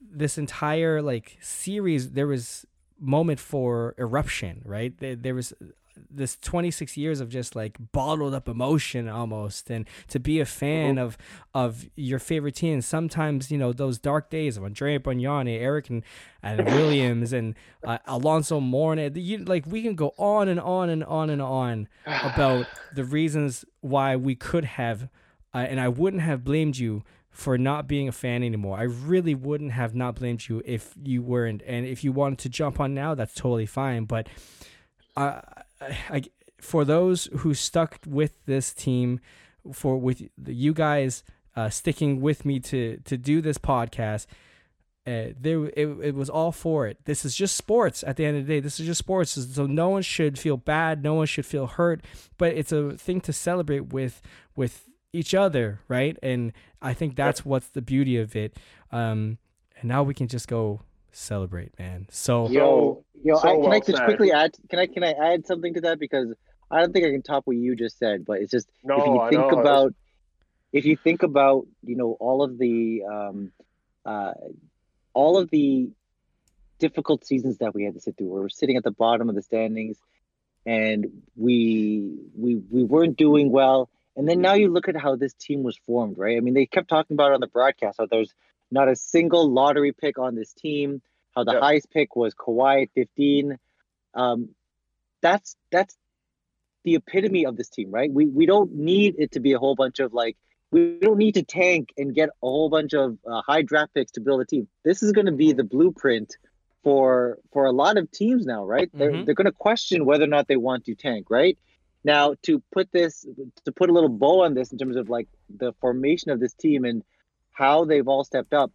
this 0.00 0.38
entire 0.38 1.02
like 1.02 1.38
series 1.40 2.10
there 2.10 2.26
was 2.26 2.66
moment 3.00 3.40
for 3.40 3.94
eruption, 3.98 4.62
right? 4.64 4.96
There, 4.98 5.16
there 5.16 5.34
was 5.34 5.52
this 6.10 6.36
26 6.36 6.96
years 6.96 7.20
of 7.20 7.28
just 7.28 7.54
like 7.54 7.76
bottled 7.92 8.34
up 8.34 8.48
emotion 8.48 9.08
almost 9.08 9.70
and 9.70 9.88
to 10.08 10.18
be 10.18 10.40
a 10.40 10.46
fan 10.46 10.98
of 10.98 11.16
of 11.54 11.88
your 11.96 12.18
favorite 12.18 12.54
team 12.54 12.80
sometimes 12.80 13.50
you 13.50 13.58
know 13.58 13.72
those 13.72 13.98
dark 13.98 14.30
days 14.30 14.56
of 14.56 14.64
Andrea 14.64 14.98
Bargnani 15.00 15.60
Eric 15.60 15.90
and, 15.90 16.02
and 16.42 16.64
Williams 16.74 17.32
and 17.32 17.54
uh, 17.84 17.98
Alonzo 18.06 18.60
Mourning 18.60 19.12
you 19.16 19.38
like 19.38 19.64
we 19.66 19.82
can 19.82 19.94
go 19.94 20.14
on 20.16 20.48
and 20.48 20.60
on 20.60 20.88
and 20.88 21.04
on 21.04 21.30
and 21.30 21.42
on 21.42 21.88
about 22.06 22.66
the 22.94 23.04
reasons 23.04 23.64
why 23.80 24.16
we 24.16 24.34
could 24.34 24.64
have 24.64 25.08
uh, 25.54 25.58
and 25.58 25.80
I 25.80 25.88
wouldn't 25.88 26.22
have 26.22 26.42
blamed 26.44 26.76
you 26.76 27.04
for 27.34 27.58
not 27.58 27.88
being 27.88 28.06
a 28.06 28.12
fan 28.12 28.44
anymore. 28.44 28.78
I 28.78 28.84
really 28.84 29.34
wouldn't 29.34 29.72
have 29.72 29.92
not 29.92 30.14
blamed 30.14 30.48
you 30.48 30.62
if 30.64 30.94
you 31.02 31.20
weren't. 31.20 31.62
And 31.66 31.84
if 31.84 32.04
you 32.04 32.12
wanted 32.12 32.38
to 32.40 32.48
jump 32.48 32.78
on 32.78 32.94
now, 32.94 33.16
that's 33.16 33.34
totally 33.34 33.66
fine. 33.66 34.04
But 34.04 34.28
uh, 35.16 35.40
I, 36.10 36.22
for 36.60 36.84
those 36.84 37.26
who 37.38 37.54
stuck 37.54 37.98
with 38.06 38.32
this 38.46 38.72
team, 38.72 39.20
for 39.72 39.96
with 39.96 40.22
you 40.46 40.74
guys 40.74 41.24
uh, 41.56 41.70
sticking 41.70 42.20
with 42.20 42.44
me 42.44 42.60
to 42.60 42.98
to 43.04 43.16
do 43.16 43.40
this 43.40 43.58
podcast, 43.58 44.26
uh, 45.06 45.34
there 45.38 45.66
it, 45.66 45.86
it 46.02 46.14
was 46.14 46.30
all 46.30 46.52
for 46.52 46.86
it. 46.86 46.98
This 47.04 47.24
is 47.24 47.34
just 47.34 47.56
sports. 47.56 48.02
At 48.02 48.16
the 48.16 48.24
end 48.24 48.38
of 48.38 48.46
the 48.46 48.54
day, 48.54 48.60
this 48.60 48.80
is 48.80 48.86
just 48.86 48.98
sports. 48.98 49.30
So 49.32 49.66
no 49.66 49.90
one 49.90 50.02
should 50.02 50.38
feel 50.38 50.56
bad. 50.56 51.02
No 51.02 51.14
one 51.14 51.26
should 51.26 51.46
feel 51.46 51.66
hurt. 51.66 52.02
But 52.38 52.54
it's 52.54 52.72
a 52.72 52.92
thing 52.92 53.20
to 53.22 53.32
celebrate 53.32 53.92
with 53.92 54.22
with 54.56 54.88
each 55.12 55.34
other, 55.34 55.80
right? 55.88 56.18
And 56.22 56.52
I 56.82 56.92
think 56.94 57.16
that's 57.16 57.44
what's 57.44 57.68
the 57.68 57.82
beauty 57.82 58.16
of 58.18 58.34
it. 58.34 58.56
Um, 58.90 59.38
and 59.78 59.88
now 59.88 60.02
we 60.02 60.14
can 60.14 60.28
just 60.28 60.48
go 60.48 60.82
celebrate, 61.12 61.78
man. 61.78 62.06
So 62.10 62.48
Yo, 62.48 63.03
yo, 63.24 63.36
so 63.36 63.48
I, 63.48 63.52
can 63.52 63.60
well 63.60 63.72
I 63.72 63.78
just 63.80 63.96
said. 63.96 64.04
quickly 64.04 64.32
add? 64.32 64.54
Can 64.70 64.78
I 64.78 64.86
can 64.86 65.02
I 65.02 65.12
add 65.12 65.46
something 65.46 65.74
to 65.74 65.80
that 65.82 65.98
because 65.98 66.32
I 66.70 66.80
don't 66.80 66.92
think 66.92 67.06
I 67.06 67.10
can 67.10 67.22
top 67.22 67.46
what 67.46 67.56
you 67.56 67.74
just 67.74 67.98
said, 67.98 68.24
but 68.24 68.40
it's 68.40 68.50
just 68.50 68.68
No, 68.84 68.96
if 68.98 69.32
you 69.32 69.38
think 69.40 69.52
know. 69.52 69.60
about 69.60 69.94
if 70.72 70.84
you 70.84 70.96
think 70.96 71.22
about 71.22 71.66
you 71.82 71.96
know 71.96 72.16
all 72.20 72.42
of 72.42 72.58
the 72.58 73.02
um, 73.04 73.52
uh, 74.04 74.32
all 75.12 75.38
of 75.38 75.50
the 75.50 75.90
difficult 76.78 77.24
seasons 77.24 77.58
that 77.58 77.74
we 77.74 77.84
had 77.84 77.94
to 77.94 78.00
sit 78.00 78.16
through, 78.16 78.28
where 78.28 78.42
we're 78.42 78.48
sitting 78.48 78.76
at 78.76 78.84
the 78.84 78.90
bottom 78.90 79.28
of 79.28 79.34
the 79.34 79.42
standings, 79.42 79.98
and 80.66 81.22
we 81.36 82.16
we 82.36 82.56
we 82.56 82.84
weren't 82.84 83.16
doing 83.16 83.50
well. 83.50 83.88
And 84.16 84.28
then 84.28 84.40
now 84.40 84.54
you 84.54 84.72
look 84.72 84.88
at 84.88 84.96
how 84.96 85.16
this 85.16 85.34
team 85.34 85.64
was 85.64 85.76
formed, 85.76 86.18
right? 86.18 86.36
I 86.36 86.40
mean, 86.40 86.54
they 86.54 86.66
kept 86.66 86.88
talking 86.88 87.14
about 87.16 87.32
it 87.32 87.34
on 87.34 87.40
the 87.40 87.48
broadcast 87.48 87.96
how 87.98 88.06
there's 88.06 88.32
not 88.70 88.88
a 88.88 88.94
single 88.94 89.50
lottery 89.50 89.92
pick 89.92 90.18
on 90.18 90.34
this 90.36 90.52
team. 90.52 91.02
How 91.34 91.44
the 91.44 91.52
highest 91.60 91.90
pick 91.90 92.16
was 92.16 92.34
Kawhi 92.34 92.82
at 92.84 92.88
15. 92.94 93.58
Um, 94.14 94.50
that's 95.20 95.56
that's 95.72 95.96
the 96.84 96.94
epitome 96.96 97.46
of 97.46 97.56
this 97.56 97.68
team, 97.68 97.90
right? 97.90 98.12
We 98.12 98.26
we 98.26 98.46
don't 98.46 98.72
need 98.74 99.16
it 99.18 99.32
to 99.32 99.40
be 99.40 99.52
a 99.52 99.58
whole 99.58 99.74
bunch 99.74 100.00
of 100.00 100.12
like 100.12 100.36
we 100.70 100.98
don't 101.00 101.18
need 101.18 101.34
to 101.34 101.42
tank 101.42 101.90
and 101.96 102.14
get 102.14 102.28
a 102.28 102.32
whole 102.42 102.68
bunch 102.68 102.94
of 102.94 103.16
uh, 103.28 103.42
high 103.46 103.62
draft 103.62 103.94
picks 103.94 104.12
to 104.12 104.20
build 104.20 104.40
a 104.40 104.44
team. 104.44 104.68
This 104.84 105.02
is 105.02 105.12
going 105.12 105.26
to 105.26 105.32
be 105.32 105.52
the 105.52 105.64
blueprint 105.64 106.36
for 106.82 107.38
for 107.52 107.64
a 107.64 107.72
lot 107.72 107.96
of 107.96 108.10
teams 108.10 108.44
now, 108.44 108.64
right? 108.64 108.90
They're 108.92 109.12
Mhm. 109.12 109.24
they're 109.24 109.34
going 109.34 109.46
to 109.46 109.52
question 109.52 110.04
whether 110.04 110.24
or 110.24 110.28
not 110.28 110.46
they 110.46 110.56
want 110.56 110.84
to 110.84 110.94
tank, 110.94 111.30
right? 111.30 111.58
Now, 112.04 112.34
to 112.42 112.62
put 112.70 112.92
this 112.92 113.24
to 113.64 113.72
put 113.72 113.88
a 113.88 113.92
little 113.92 114.10
bow 114.10 114.44
on 114.44 114.54
this 114.54 114.70
in 114.72 114.78
terms 114.78 114.96
of 114.96 115.08
like 115.08 115.28
the 115.48 115.72
formation 115.80 116.30
of 116.30 116.38
this 116.38 116.54
team 116.54 116.84
and 116.84 117.02
how 117.50 117.84
they've 117.86 118.06
all 118.06 118.24
stepped 118.24 118.52
up. 118.52 118.70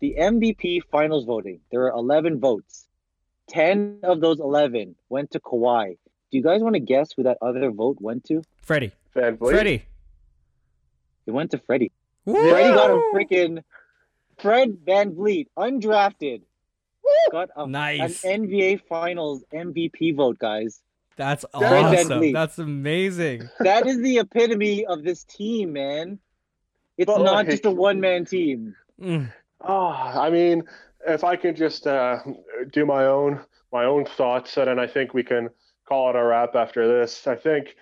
The 0.00 0.16
MVP 0.18 0.82
finals 0.90 1.24
voting, 1.24 1.60
there 1.70 1.82
are 1.84 1.92
11 1.92 2.40
votes. 2.40 2.86
10 3.48 4.00
of 4.02 4.20
those 4.20 4.40
11 4.40 4.94
went 5.08 5.30
to 5.32 5.40
Kawhi. 5.40 5.96
Do 6.30 6.38
you 6.38 6.42
guys 6.42 6.62
want 6.62 6.74
to 6.74 6.80
guess 6.80 7.12
who 7.16 7.22
that 7.24 7.38
other 7.42 7.70
vote 7.70 7.98
went 8.00 8.24
to? 8.24 8.42
Freddie. 8.62 8.92
VanVleet. 9.14 9.50
Freddie. 9.50 9.84
It 11.26 11.30
went 11.30 11.50
to 11.52 11.58
Freddie. 11.58 11.92
Woo! 12.24 12.34
Freddie 12.50 12.74
got 12.74 12.90
a 12.90 13.00
freaking 13.14 13.62
Fred 14.38 14.78
VanVleet, 14.86 15.46
undrafted. 15.56 16.42
Got 17.30 17.50
a, 17.56 17.66
Nice. 17.66 18.24
an 18.24 18.46
NBA 18.48 18.82
Finals 18.88 19.44
MVP 19.52 20.16
vote, 20.16 20.38
guys. 20.38 20.80
That's 21.16 21.44
Fred 21.56 21.84
awesome. 21.84 22.32
That's 22.32 22.58
amazing. 22.58 23.48
That 23.60 23.86
is 23.86 24.00
the 24.00 24.18
epitome 24.18 24.84
of 24.86 25.04
this 25.04 25.24
team, 25.24 25.72
man. 25.74 26.18
It's 26.98 27.06
But, 27.06 27.22
not 27.22 27.34
like- 27.34 27.50
just 27.50 27.64
a 27.66 27.70
one 27.70 28.00
man 28.00 28.24
team. 28.24 28.74
Mm. 29.00 29.32
Oh, 29.66 29.88
I 29.88 30.30
mean, 30.30 30.64
if 31.06 31.24
I 31.24 31.36
can 31.36 31.54
just 31.56 31.86
uh, 31.86 32.18
do 32.72 32.84
my 32.84 33.06
own 33.06 33.40
my 33.72 33.84
own 33.84 34.04
thoughts, 34.04 34.56
and 34.56 34.68
then 34.68 34.78
I 34.78 34.86
think 34.86 35.14
we 35.14 35.22
can 35.22 35.48
call 35.88 36.10
it 36.10 36.16
a 36.16 36.24
wrap 36.24 36.54
after 36.54 36.86
this. 36.86 37.26
I 37.26 37.36
think 37.36 37.74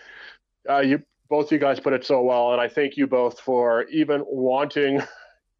uh, 0.68 0.78
you 0.78 1.02
both 1.28 1.50
you 1.50 1.58
guys 1.58 1.80
put 1.80 1.92
it 1.92 2.04
so 2.04 2.22
well, 2.22 2.52
and 2.52 2.60
I 2.60 2.68
thank 2.68 2.96
you 2.96 3.06
both 3.06 3.40
for 3.40 3.84
even 3.84 4.22
wanting, 4.26 5.02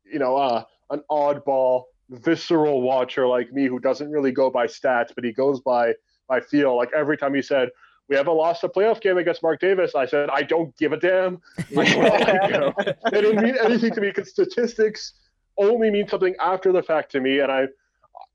you 0.04 0.18
know, 0.18 0.36
uh, 0.36 0.64
an 0.90 1.02
oddball, 1.10 1.84
visceral 2.10 2.82
watcher 2.82 3.26
like 3.26 3.52
me 3.52 3.66
who 3.66 3.80
doesn't 3.80 4.10
really 4.10 4.32
go 4.32 4.48
by 4.48 4.66
stats, 4.66 5.08
but 5.14 5.24
he 5.24 5.32
goes 5.32 5.60
by 5.60 5.92
by 6.28 6.40
feel. 6.40 6.76
Like 6.76 6.90
every 6.94 7.16
time 7.16 7.34
you 7.34 7.42
said. 7.42 7.68
We 8.08 8.16
haven't 8.16 8.36
lost 8.36 8.62
a 8.64 8.68
playoff 8.68 9.00
game 9.00 9.16
against 9.16 9.42
Marc 9.42 9.60
Davis. 9.60 9.94
I 9.94 10.06
said, 10.06 10.28
I 10.28 10.42
don't 10.42 10.76
give 10.76 10.92
a 10.92 10.98
damn. 10.98 11.40
Like, 11.70 11.96
well, 11.96 12.50
you 12.50 12.58
know, 12.58 12.74
it 12.76 13.10
didn't 13.12 13.42
mean 13.42 13.54
anything 13.64 13.94
to 13.94 14.00
me 14.02 14.08
because 14.08 14.28
statistics 14.28 15.14
only 15.58 15.90
mean 15.90 16.08
something 16.08 16.34
after 16.40 16.72
the 16.72 16.82
fact 16.82 17.12
to 17.12 17.20
me 17.20 17.40
and 17.40 17.50
i 17.50 17.66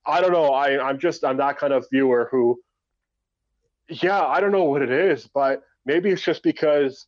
i 0.05 0.21
don't 0.21 0.31
know 0.31 0.53
i 0.53 0.87
i'm 0.87 0.99
just 0.99 1.23
i'm 1.23 1.37
that 1.37 1.57
kind 1.57 1.73
of 1.73 1.85
viewer 1.91 2.27
who 2.31 2.59
yeah 3.89 4.23
i 4.25 4.39
don't 4.39 4.51
know 4.51 4.63
what 4.63 4.81
it 4.81 4.91
is 4.91 5.27
but 5.33 5.61
maybe 5.85 6.09
it's 6.09 6.21
just 6.21 6.43
because 6.43 7.07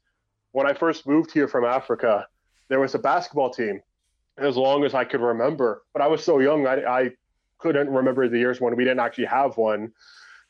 when 0.51 0.67
i 0.67 0.73
first 0.73 1.07
moved 1.07 1.31
here 1.31 1.47
from 1.47 1.65
africa 1.65 2.27
there 2.69 2.79
was 2.79 2.95
a 2.95 2.99
basketball 2.99 3.49
team 3.49 3.81
as 4.37 4.55
long 4.55 4.85
as 4.85 4.93
i 4.93 5.03
could 5.03 5.21
remember. 5.21 5.83
But 5.93 6.01
i 6.01 6.07
was 6.07 6.23
so 6.23 6.39
young 6.39 6.67
i, 6.67 6.83
I 6.83 7.11
couldn't 7.57 7.89
remember 7.89 8.27
the 8.29 8.37
years 8.37 8.61
when 8.61 8.75
we 8.75 8.83
didn't 8.83 8.99
actually 8.99 9.25
have 9.25 9.57
one 9.57 9.91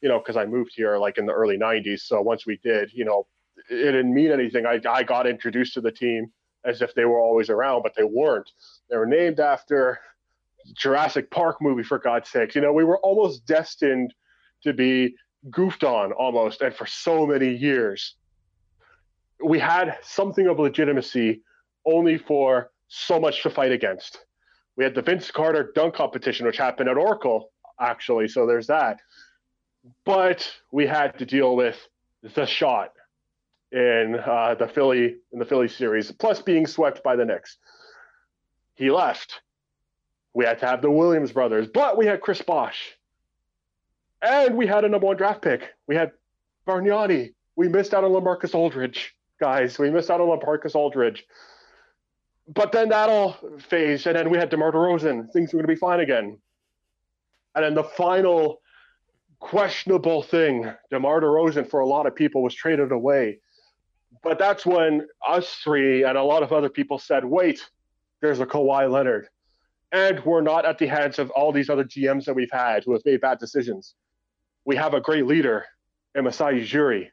you 0.02 0.10
know 0.10 0.20
because 0.20 0.38
i 0.38 0.46
moved 0.46 0.74
here 0.76 0.98
like 0.98 1.18
in 1.18 1.26
the 1.26 1.34
early 1.34 1.58
90s 1.58 2.02
so 2.02 2.22
once 2.22 2.46
we 2.46 2.58
did 2.64 2.92
you 2.94 3.04
know 3.04 3.26
it 3.70 3.92
didn't 3.92 4.14
mean 4.14 4.32
anything. 4.32 4.66
I, 4.66 4.80
I 4.90 5.04
got 5.04 5.28
introduced 5.28 5.74
to 5.74 5.82
the 5.82 5.92
team 5.92 6.32
as 6.66 6.82
if 6.82 6.94
they 6.94 7.06
were 7.06 7.20
always 7.20 7.50
around 7.50 7.82
but 7.84 7.94
they 7.96 8.04
weren't 8.04 8.52
they 8.90 8.98
were 8.98 9.06
named 9.06 9.40
after 9.40 10.00
Jurassic 10.76 11.30
Park 11.32 11.58
movie, 11.62 11.84
for 11.84 12.00
God's 12.00 12.30
sakes. 12.30 12.56
You 12.56 12.62
know, 12.62 12.74
we 12.74 12.84
were 12.84 13.00
almost 13.00 13.46
destined 13.46 14.14
to 14.64 14.74
be 14.74 15.16
goofed 15.50 15.84
on 15.84 16.12
almost, 16.12 16.62
and 16.62 16.76
for 16.76 16.86
so 16.86 17.26
many 17.26 17.54
years. 17.54 18.16
We 19.44 19.60
had 19.60 19.98
something 20.02 20.48
of 20.48 20.60
legitimacy 20.60 21.42
only 21.86 22.18
for 22.18 22.72
so 22.88 23.20
much 23.20 23.42
to 23.44 23.50
fight 23.50 23.72
against. 23.72 24.26
We 24.76 24.84
had 24.84 24.96
the 24.96 25.02
Vince 25.02 25.32
Carter 25.32 25.72
dunk 25.76 25.96
competition, 25.96 26.46
which 26.46 26.58
happened 26.58 26.90
at 26.90 26.98
Oracle, 26.98 27.52
actually, 27.80 28.28
so 28.28 28.46
there's 28.46 28.68
that. 28.68 29.00
But 30.06 30.52
we 30.72 30.86
had 30.86 31.18
to 31.20 31.26
deal 31.26 31.56
with 31.56 31.78
the 32.36 32.46
shot 32.46 32.92
in 33.72 34.20
uh, 34.26 34.56
the 34.56 34.68
Philly 34.68 35.18
in 35.32 35.40
the 35.40 35.46
Philly 35.46 35.68
series, 35.68 36.12
plus 36.12 36.42
being 36.42 36.66
swept 36.66 37.04
by 37.04 37.16
the 37.16 37.26
Knicks 37.26 37.58
he 38.80 38.90
left. 38.90 39.42
We 40.34 40.46
had 40.46 40.60
to 40.60 40.66
have 40.66 40.82
the 40.82 40.90
Williams 40.90 41.34
brothers, 41.34 41.68
but 41.68 41.98
we 41.98 42.06
had 42.06 42.22
Chris 42.22 42.42
Bosh. 42.42 42.98
And 44.22 44.56
we 44.56 44.68
had 44.68 44.86
a 44.86 44.90
number 44.90 45.06
one 45.06 45.18
draft 45.18 45.42
pick. 45.42 45.74
We 45.86 45.96
had 45.96 46.14
Bargnani. 46.66 47.34
We 47.58 47.68
missed 47.68 47.94
out 47.94 48.06
on 48.06 48.12
LaMarcus 48.12 48.56
Aldridge, 48.56 49.14
guys. 49.38 49.78
We 49.78 49.92
missed 49.92 50.10
out 50.10 50.22
on 50.22 50.40
LaMarcus 50.40 50.76
Aldridge. 50.76 51.26
But 52.48 52.72
then 52.72 52.90
that 52.90 53.10
all 53.10 53.38
phased, 53.70 54.08
and 54.08 54.16
then 54.16 54.30
we 54.30 54.38
had 54.38 54.50
DeMar 54.50 54.72
DeRozan. 54.72 55.30
Things 55.32 55.52
were 55.52 55.58
going 55.58 55.68
to 55.68 55.74
be 55.74 55.80
fine 55.80 56.00
again. 56.00 56.38
And 57.56 57.66
then 57.66 57.74
the 57.76 57.84
final 57.84 58.62
questionable 59.40 60.24
thing, 60.24 60.72
DeMar 60.90 61.20
DeRozan, 61.20 61.70
for 61.70 61.82
a 61.82 61.86
lot 61.86 62.06
of 62.06 62.16
people, 62.16 62.42
was 62.42 62.56
traded 62.56 62.94
away. 62.94 63.40
But 64.22 64.38
that's 64.38 64.66
when 64.66 65.08
us 65.28 65.50
three 65.64 66.04
and 66.04 66.18
a 66.18 66.24
lot 66.24 66.44
of 66.44 66.52
other 66.52 66.70
people 66.70 67.00
said, 67.00 67.24
wait, 67.24 67.70
there's 68.22 68.40
a 68.40 68.46
Kawhi 68.46 68.92
Leonard. 68.92 69.28
And 69.92 70.24
we're 70.24 70.42
not 70.42 70.66
at 70.66 70.78
the 70.78 70.88
hands 70.88 71.20
of 71.20 71.32
all 71.32 71.52
these 71.52 71.70
other 71.70 71.84
GMs 71.84 72.26
that 72.26 72.36
we've 72.36 72.52
had 72.52 72.84
who 72.84 72.94
have 72.94 73.02
made 73.06 73.22
bad 73.22 73.40
decisions. 73.40 73.96
We 74.66 74.76
have 74.76 74.94
a 74.94 75.02
great 75.02 75.26
leader 75.26 75.66
in 76.16 76.26
Masai 76.26 76.62
Ujiri. 76.62 77.08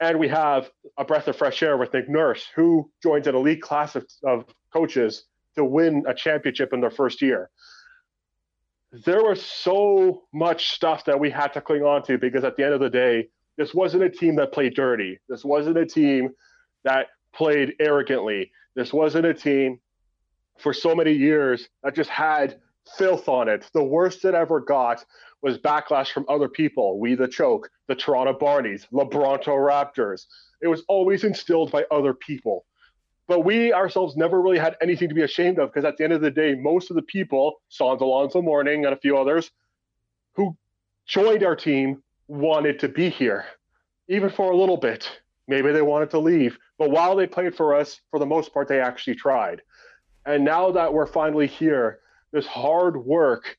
And 0.00 0.18
we 0.18 0.28
have 0.28 0.70
a 0.98 1.04
breath 1.04 1.26
of 1.28 1.36
fresh 1.36 1.62
air 1.62 1.76
with 1.76 1.92
Nick 1.92 2.08
Nurse, 2.08 2.46
who 2.54 2.90
joins 3.02 3.26
an 3.26 3.34
elite 3.34 3.62
class 3.62 3.96
of, 3.96 4.06
of 4.24 4.44
coaches 4.72 5.24
to 5.56 5.64
win 5.64 6.04
a 6.06 6.14
championship 6.14 6.72
in 6.72 6.80
their 6.80 6.90
first 6.90 7.22
year. 7.22 7.50
There 8.92 9.22
was 9.22 9.44
so 9.44 10.22
much 10.32 10.70
stuff 10.70 11.04
that 11.06 11.18
we 11.18 11.30
had 11.30 11.48
to 11.54 11.60
cling 11.60 11.82
on 11.82 12.02
to 12.04 12.18
because 12.18 12.44
at 12.44 12.56
the 12.56 12.64
end 12.64 12.74
of 12.74 12.80
the 12.80 12.90
day, 12.90 13.28
this 13.56 13.74
wasn't 13.74 14.02
a 14.02 14.10
team 14.10 14.36
that 14.36 14.52
played 14.52 14.74
dirty. 14.74 15.18
This 15.28 15.44
wasn't 15.44 15.78
a 15.78 15.86
team 15.86 16.30
that 16.84 17.08
played 17.34 17.74
arrogantly. 17.80 18.52
This 18.74 18.92
wasn't 18.92 19.26
a 19.26 19.34
team 19.34 19.80
for 20.58 20.72
so 20.72 20.94
many 20.94 21.12
years 21.12 21.68
that 21.82 21.94
just 21.94 22.10
had 22.10 22.60
filth 22.96 23.28
on 23.28 23.48
it. 23.48 23.68
The 23.74 23.82
worst 23.82 24.24
it 24.24 24.34
ever 24.34 24.60
got 24.60 25.04
was 25.42 25.58
backlash 25.58 26.12
from 26.12 26.24
other 26.28 26.48
people. 26.48 26.98
We 26.98 27.14
the 27.14 27.28
Choke, 27.28 27.70
the 27.88 27.94
Toronto 27.94 28.32
Barneys, 28.32 28.86
LeBronto 28.92 29.48
Raptors. 29.48 30.26
It 30.62 30.68
was 30.68 30.82
always 30.88 31.24
instilled 31.24 31.70
by 31.70 31.84
other 31.90 32.14
people. 32.14 32.64
But 33.28 33.40
we 33.40 33.72
ourselves 33.72 34.16
never 34.16 34.40
really 34.40 34.58
had 34.58 34.76
anything 34.80 35.08
to 35.08 35.14
be 35.14 35.22
ashamed 35.22 35.58
of 35.58 35.70
because 35.70 35.84
at 35.84 35.96
the 35.96 36.04
end 36.04 36.12
of 36.12 36.20
the 36.20 36.30
day, 36.30 36.54
most 36.54 36.90
of 36.90 36.96
the 36.96 37.02
people, 37.02 37.60
Sans 37.68 38.00
Alonzo 38.00 38.40
Mourning 38.40 38.84
and 38.84 38.94
a 38.94 38.98
few 38.98 39.18
others, 39.18 39.50
who 40.34 40.56
joined 41.06 41.42
our 41.42 41.56
team 41.56 42.02
wanted 42.28 42.80
to 42.80 42.88
be 42.88 43.08
here, 43.08 43.44
even 44.08 44.30
for 44.30 44.50
a 44.50 44.56
little 44.56 44.76
bit. 44.76 45.10
Maybe 45.48 45.72
they 45.72 45.82
wanted 45.82 46.10
to 46.10 46.18
leave. 46.18 46.58
But 46.78 46.90
while 46.90 47.16
they 47.16 47.26
played 47.26 47.54
for 47.54 47.74
us, 47.74 48.00
for 48.10 48.18
the 48.18 48.26
most 48.26 48.52
part, 48.52 48.68
they 48.68 48.80
actually 48.80 49.14
tried. 49.14 49.62
And 50.24 50.44
now 50.44 50.72
that 50.72 50.92
we're 50.92 51.06
finally 51.06 51.46
here, 51.46 52.00
this 52.32 52.46
hard 52.46 52.96
work, 52.96 53.56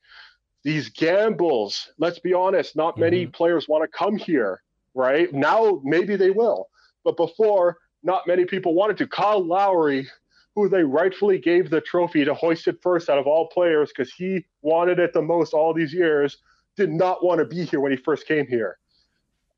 these 0.64 0.90
gambles, 0.90 1.90
let's 1.98 2.18
be 2.18 2.34
honest, 2.34 2.76
not 2.76 2.98
many 2.98 3.22
mm-hmm. 3.22 3.32
players 3.32 3.68
want 3.68 3.90
to 3.90 3.98
come 3.98 4.16
here, 4.16 4.62
right? 4.94 5.32
Now, 5.32 5.80
maybe 5.82 6.16
they 6.16 6.30
will. 6.30 6.68
But 7.04 7.16
before, 7.16 7.78
not 8.02 8.26
many 8.26 8.44
people 8.44 8.74
wanted 8.74 8.98
to. 8.98 9.06
Kyle 9.06 9.44
Lowry, 9.44 10.06
who 10.54 10.68
they 10.68 10.82
rightfully 10.82 11.38
gave 11.38 11.70
the 11.70 11.80
trophy 11.80 12.24
to 12.24 12.34
hoist 12.34 12.68
it 12.68 12.82
first 12.82 13.08
out 13.08 13.18
of 13.18 13.26
all 13.26 13.48
players 13.48 13.90
because 13.96 14.12
he 14.12 14.44
wanted 14.60 14.98
it 14.98 15.12
the 15.12 15.22
most 15.22 15.54
all 15.54 15.72
these 15.72 15.94
years, 15.94 16.38
did 16.78 16.90
not 16.90 17.22
want 17.24 17.40
to 17.40 17.44
be 17.44 17.64
here 17.64 17.80
when 17.80 17.92
he 17.92 17.98
first 17.98 18.26
came 18.26 18.46
here. 18.46 18.78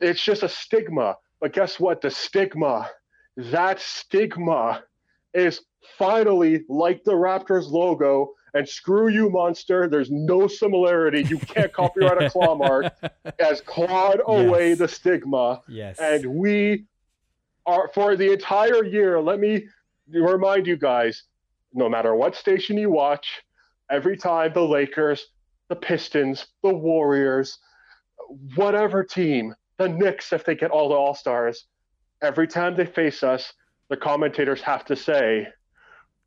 It's 0.01 0.23
just 0.25 0.43
a 0.43 0.49
stigma. 0.49 1.17
But 1.41 1.53
guess 1.53 1.79
what? 1.79 2.01
The 2.01 2.11
stigma, 2.11 2.89
that 3.37 3.79
stigma 3.81 4.83
is 5.35 5.61
finally 5.99 6.65
like 6.69 7.05
the 7.05 7.13
Raptors 7.13 7.71
logo. 7.71 8.33
And 8.53 8.69
screw 8.69 9.07
you, 9.09 9.31
monster. 9.31 9.87
There's 9.89 10.11
no 10.11 10.49
similarity. 10.49 11.23
You 11.23 11.39
can't 11.39 11.73
copyright 11.73 12.21
a 12.21 12.31
claw 12.31 12.57
mark. 12.57 12.93
Has 13.39 13.61
clawed 13.61 14.21
away 14.27 14.71
Yes. 14.71 14.79
the 14.79 14.89
stigma. 14.89 15.63
Yes. 15.69 16.01
And 16.01 16.27
we 16.27 16.87
are, 17.65 17.89
for 17.95 18.17
the 18.17 18.33
entire 18.33 18.85
year, 18.85 19.21
let 19.21 19.39
me 19.39 19.67
remind 20.09 20.67
you 20.67 20.77
guys 20.77 21.23
no 21.75 21.89
matter 21.89 22.17
what 22.17 22.35
station 22.35 22.77
you 22.77 22.91
watch, 22.91 23.41
every 23.89 24.17
time 24.17 24.53
the 24.53 24.63
Lakers, 24.67 25.29
the 25.71 25.77
Pistons, 25.77 26.49
the 26.63 26.75
Warriors, 26.75 27.59
whatever 28.57 29.03
team, 29.03 29.55
the 29.79 29.89
Knicks, 29.89 30.33
if 30.35 30.45
they 30.45 30.55
get 30.55 30.71
all 30.73 30.89
the 30.91 30.95
All 30.95 31.15
Stars, 31.15 31.65
every 32.23 32.47
time 32.47 32.77
they 32.77 32.85
face 32.85 33.23
us, 33.23 33.53
the 33.89 33.97
commentators 33.97 34.61
have 34.61 34.85
to 34.87 34.97
say, 34.97 35.47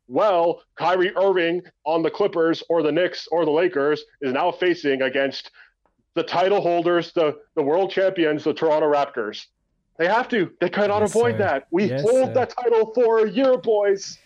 well, 0.08 0.62
Kyrie 0.76 1.14
Irving 1.16 1.62
on 1.84 2.02
the 2.02 2.10
Clippers 2.10 2.62
or 2.68 2.82
the 2.82 2.90
Knicks 2.92 3.28
or 3.30 3.44
the 3.44 3.50
Lakers 3.50 4.02
is 4.22 4.32
now 4.32 4.50
facing 4.50 5.02
against 5.02 5.50
the 6.14 6.22
title 6.22 6.60
holders, 6.60 7.12
the, 7.12 7.36
the 7.54 7.62
world 7.62 7.90
champions, 7.90 8.44
the 8.44 8.54
Toronto 8.54 8.90
Raptors. 8.90 9.44
They 9.98 10.06
have 10.06 10.28
to. 10.28 10.50
They 10.60 10.68
cannot 10.70 11.00
Yes, 11.02 11.10
avoid 11.10 11.32
sir. 11.34 11.38
that. 11.38 11.64
We 11.70 11.84
Yes, 11.84 12.02
hold 12.02 12.28
sir. 12.28 12.34
that 12.34 12.54
title 12.58 12.92
for 12.94 13.26
a 13.26 13.30
year, 13.30 13.56
boys. 13.58 14.18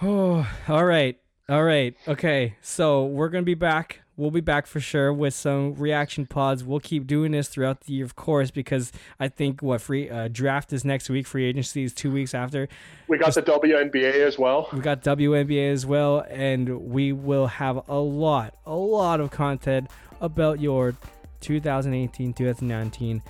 Oh, 0.00 0.48
all 0.68 0.84
right. 0.84 1.18
All 1.48 1.62
right. 1.64 1.94
Okay. 2.08 2.56
So 2.62 3.04
we're 3.06 3.28
going 3.28 3.42
to 3.42 3.46
be 3.46 3.54
back 3.54 4.01
we'll 4.16 4.30
be 4.30 4.40
back 4.40 4.66
for 4.66 4.80
sure 4.80 5.12
with 5.12 5.34
some 5.34 5.74
reaction 5.74 6.26
pods. 6.26 6.64
We'll 6.64 6.80
keep 6.80 7.06
doing 7.06 7.32
this 7.32 7.48
throughout 7.48 7.82
the 7.82 7.94
year, 7.94 8.04
of 8.04 8.16
course, 8.16 8.50
because 8.50 8.92
I 9.18 9.28
think 9.28 9.62
what 9.62 9.80
free 9.80 10.10
uh, 10.10 10.28
draft 10.28 10.72
is 10.72 10.84
next 10.84 11.08
week, 11.08 11.26
free 11.26 11.44
agency 11.44 11.84
is 11.84 11.92
two 11.92 12.12
weeks 12.12 12.34
after. 12.34 12.68
We 13.08 13.18
got 13.18 13.34
the 13.34 13.42
WNBA 13.42 14.26
as 14.26 14.38
well. 14.38 14.68
We 14.72 14.80
got 14.80 15.02
WNBA 15.02 15.72
as 15.72 15.86
well, 15.86 16.24
and 16.28 16.90
we 16.90 17.12
will 17.12 17.46
have 17.46 17.88
a 17.88 17.98
lot, 17.98 18.54
a 18.66 18.74
lot 18.74 19.20
of 19.20 19.30
content 19.30 19.90
about 20.20 20.60
your 20.60 20.94
2018 21.40 22.32
2019 22.32 23.22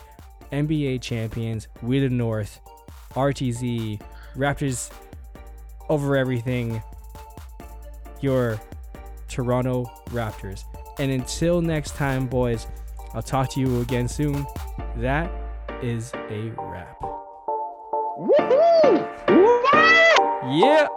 NBA 0.53 1.01
champions, 1.01 1.69
We 1.81 2.01
the 2.01 2.11
North, 2.11 2.61
RTZ, 3.15 4.01
Raptors 4.37 4.91
over 5.89 6.17
everything, 6.17 6.83
your 8.21 8.61
Toronto 9.33 9.91
Raptors. 10.11 10.65
And 10.99 11.11
until 11.11 11.61
next 11.61 11.97
time, 11.97 12.27
boys, 12.27 12.67
I'll 13.15 13.23
talk 13.23 13.49
to 13.51 13.61
you 13.61 13.81
again 13.81 14.07
soon. 14.09 14.47
That 14.97 15.31
is 15.83 16.13
a 16.31 16.53
wrap. 16.59 17.01
Woohoo! 18.19 19.09
Yeah. 20.61 20.89